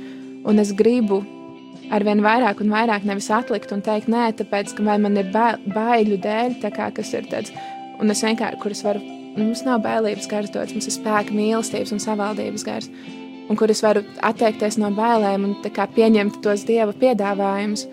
Un 0.48 0.62
es 0.64 0.72
gribu 0.72 1.20
arvien 1.92 2.22
vairāk 2.24 2.62
un 2.64 2.72
vairāk 2.72 3.06
nevis 3.08 3.28
atlikt 3.34 3.74
un 3.76 3.84
teikt, 3.84 4.08
nē, 4.12 4.30
tāpēc, 4.40 4.76
ka 4.78 4.86
man 4.88 5.20
ir 5.20 5.32
baiļu 5.34 6.20
dēļ, 6.24 6.60
kā 6.72 6.92
kas 6.96 7.14
ir 7.18 7.28
tāds, 7.32 7.54
un 8.00 8.14
es 8.14 8.24
vienkārši, 8.24 8.62
kuras 8.64 8.86
varu, 8.86 9.04
nu, 9.04 9.19
mums 9.38 9.64
nav 9.68 9.84
bailības 9.86 10.28
gars 10.32 10.52
dots, 10.54 10.76
mums 10.76 10.90
ir 10.90 10.96
spēka 10.98 11.36
mīlestības 11.36 11.94
un 11.96 12.04
savaldības 12.04 12.66
gars, 12.68 12.92
un 13.50 13.58
kur 13.60 13.72
es 13.72 13.84
varu 13.86 14.04
atteikties 14.26 14.80
no 14.82 14.92
bailēm 14.96 15.48
un 15.48 15.58
pieņemt 15.64 16.42
tos 16.46 16.68
Dieva 16.70 16.94
piedāvājumus. 16.98 17.88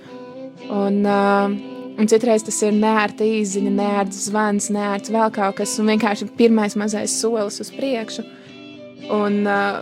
Un, 0.72 1.02
uh, 1.04 1.74
Un 1.96 2.04
citreiz 2.12 2.42
tas 2.44 2.58
ir 2.60 2.74
nērta 2.76 3.24
īziņa, 3.24 3.70
nērts 3.72 4.26
zvans, 4.26 4.66
nērts 4.68 5.08
vēl 5.14 5.30
kaut 5.32 5.56
kas, 5.62 5.78
un 5.80 5.88
vienkārši 5.88 6.28
pirmais 6.36 6.76
mazais 6.76 7.14
solis 7.22 7.56
uz 7.62 7.70
priekšu. 7.72 8.24
Un, 9.16 9.38
uh, 9.48 9.80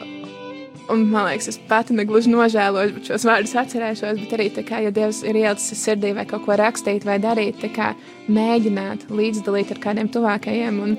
un 0.94 1.02
man 1.11 1.26
liekas, 1.26 1.48
es 1.50 1.59
pati 1.66 1.96
negluži 1.96 2.30
nožēloju, 2.30 3.02
šos 3.09 3.26
vārdus 3.26 3.57
atcerēšos, 3.64 4.22
bet 4.22 4.36
arī, 4.36 4.46
kā, 4.62 4.84
ja 4.84 4.94
Dievs 4.94 5.24
ir 5.26 5.40
ielicis 5.40 5.82
sirdī 5.82 6.12
vai 6.14 6.26
kaut 6.30 6.46
ko 6.46 6.55
rakstīt 6.61 7.07
vai 7.09 7.18
darīt, 7.22 7.66
kā 7.74 7.96
mēģināt 8.30 9.09
līdzdalīt 9.11 9.74
ar 9.74 9.82
kādiem 9.88 10.12
tuvākajiem, 10.14 10.82
un 10.86 10.94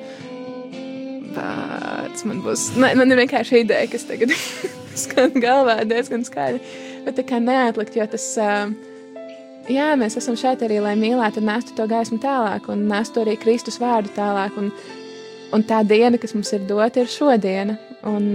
vārds 1.35 2.25
man 2.27 2.41
būs, 2.45 2.71
ne, 2.79 2.91
man 2.97 3.11
ir 3.11 3.21
vienkārši 3.23 3.63
ideja, 3.65 3.91
kas 3.91 4.07
tagad 4.09 4.33
skan 5.05 5.35
galvā 5.43 5.81
diezgan 5.87 6.25
skaļi, 6.27 6.59
bet 7.07 7.17
tā 7.19 7.27
kā 7.27 7.41
neatlikt, 7.43 7.97
jo 7.99 8.09
tas... 8.15 8.27
Jā, 9.65 9.95
mēs 9.97 10.13
esam 10.19 10.35
šeit 10.37 10.61
arī, 10.61 10.75
lai 10.77 10.91
mīlētu 10.93 11.41
un 11.41 11.47
nestu 11.49 11.73
to 11.73 11.87
gaismu 11.89 12.19
tālāk, 12.21 12.67
un 12.69 12.83
nestu 12.85 13.23
arī 13.23 13.33
Kristus 13.41 13.79
vārdu 13.81 14.11
tālāk. 14.13 14.59
Un, 14.61 14.67
un 15.57 15.63
tā 15.65 15.79
diena, 15.89 16.19
kas 16.21 16.35
mums 16.37 16.53
ir 16.53 16.67
dota, 16.69 17.01
ir 17.01 17.09
šodiena. 17.09 17.73
Un, 18.05 18.27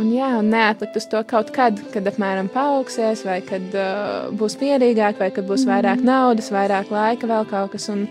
un, 0.00 0.08
jā, 0.14 0.30
un 0.38 0.48
neatlikt 0.52 0.96
uz 0.96 1.08
to 1.12 1.20
kaut 1.28 1.52
kad, 1.52 1.76
kad 1.92 2.08
apmēram 2.08 2.48
paaugsies, 2.54 3.26
vai 3.28 3.42
kad 3.44 3.76
uh, 3.76 4.30
būs 4.32 4.56
mierīgāk, 4.62 5.20
vai 5.20 5.28
kad 5.36 5.44
būs 5.44 5.66
vairāk 5.68 6.00
naudas, 6.04 6.48
vairāk 6.54 6.88
laika, 6.96 7.28
vēl 7.28 7.44
kaut 7.52 7.76
kas. 7.76 7.90
Un, 7.92 8.06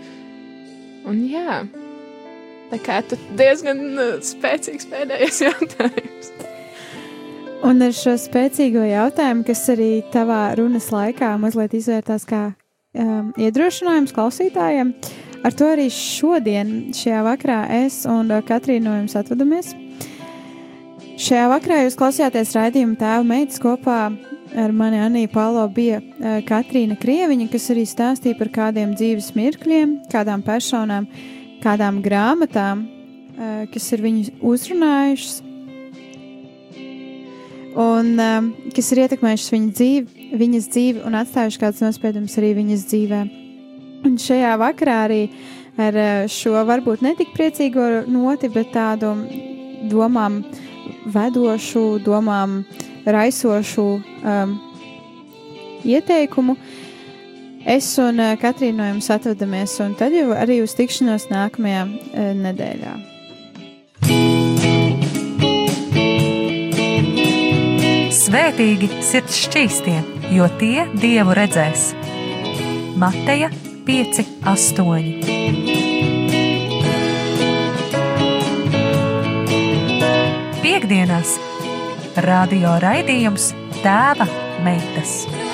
un 1.10 1.18
jā, 1.26 1.64
tā 2.70 2.80
kā 2.82 3.00
tu 3.06 3.18
diezgan 3.38 3.82
uh, 3.94 4.16
spēcīgs 4.24 4.88
pēdējais 4.90 5.42
jautājums. 5.46 6.32
Un 7.66 7.80
ar 7.82 7.94
šo 7.96 8.12
spēcīgo 8.20 8.84
jautājumu, 8.84 9.46
kas 9.48 9.64
arī 9.72 9.90
tavā 10.12 10.52
runas 10.58 10.90
laikā 10.92 11.32
mazliet 11.40 11.74
izvērtās 11.78 12.26
kā 12.28 12.42
um, 12.52 13.32
iedrošinājums 13.40 14.12
klausītājiem, 14.14 14.92
ar 15.46 15.56
to 15.56 15.70
arī 15.72 15.88
šodien, 15.92 16.92
šajā 16.96 17.24
vakarā, 17.26 17.62
es 17.84 18.04
un 18.10 18.30
uh, 18.30 18.44
Katrīna 18.46 18.90
no 18.90 18.96
jums 19.00 19.16
atvadamies. 19.18 19.72
Šajā 21.16 21.46
vakarā 21.48 21.80
jūs 21.86 21.96
klausījāties 21.96 22.52
raidījuma 22.58 22.98
tēva 23.00 23.24
meitas 23.24 23.62
kopā 23.62 24.00
ar 24.56 24.72
mani 24.76 25.00
Aniju 25.00 25.30
Palo 25.32 25.64
bija 25.72 26.02
uh, 26.02 26.38
Katrīna 26.46 26.98
Krieviņa, 27.00 27.48
kas 27.52 27.70
arī 27.72 27.86
stāstīja 27.88 28.38
par 28.38 28.52
kādiem 28.52 28.92
dzīves 28.96 29.32
mirkļiem, 29.36 29.96
kādām 30.12 30.44
personām, 30.44 31.08
kādām 31.64 32.02
grāmatām, 32.04 32.86
uh, 32.86 33.66
kas 33.72 33.92
ir 33.96 34.04
viņu 34.04 34.38
uzrunājušas 34.44 35.42
un 37.76 38.16
um, 38.18 38.52
kas 38.72 38.88
ir 38.92 39.02
ietekmējušas 39.04 39.52
viņa 39.52 39.72
dzīvi, 39.76 40.28
viņas 40.40 40.68
dzīvi 40.72 41.02
un 41.04 41.18
atstājuši 41.20 41.60
kādus 41.60 41.84
nospiedumus 41.84 42.38
arī 42.40 42.54
viņas 42.56 42.86
dzīvē. 42.88 43.20
Un 44.06 44.16
šajā 44.20 44.54
vakarā 44.60 44.96
arī 45.04 45.20
ar 45.80 45.98
uh, 46.00 46.30
šo 46.32 46.56
varbūt 46.68 47.04
netik 47.04 47.34
priecīgo 47.36 48.06
noti, 48.08 48.48
bet 48.52 48.72
tādu 48.72 49.12
domām 49.92 50.40
vedošu, 51.12 51.84
domām 52.04 52.62
raisošu 53.04 53.86
um, 54.00 54.56
ieteikumu. 55.84 56.56
Es 57.66 57.88
un 57.98 58.20
uh, 58.22 58.36
Katrīna 58.38 58.78
no 58.78 58.84
jums 58.92 59.08
atvadamies, 59.10 59.72
un 59.82 59.96
tad 59.98 60.14
jau 60.14 60.30
arī 60.38 60.60
uz 60.62 60.76
tikšanos 60.78 61.26
nākamajā 61.32 61.82
uh, 61.82 62.30
nedēļā. 62.38 62.92
Svētīgi 68.14 68.88
sirds 69.02 69.40
šķīstie, 69.48 69.96
jo 70.36 70.46
tie 70.60 70.86
dievu 70.94 71.34
redzēs. 71.34 71.88
Mateja 73.02 73.50
5, 73.86 74.22
8. 74.46 75.66
Piektdienās 80.62 81.34
radio 82.26 82.78
raidījums 82.86 83.50
Tēva 83.82 84.30
meitas. 84.62 85.45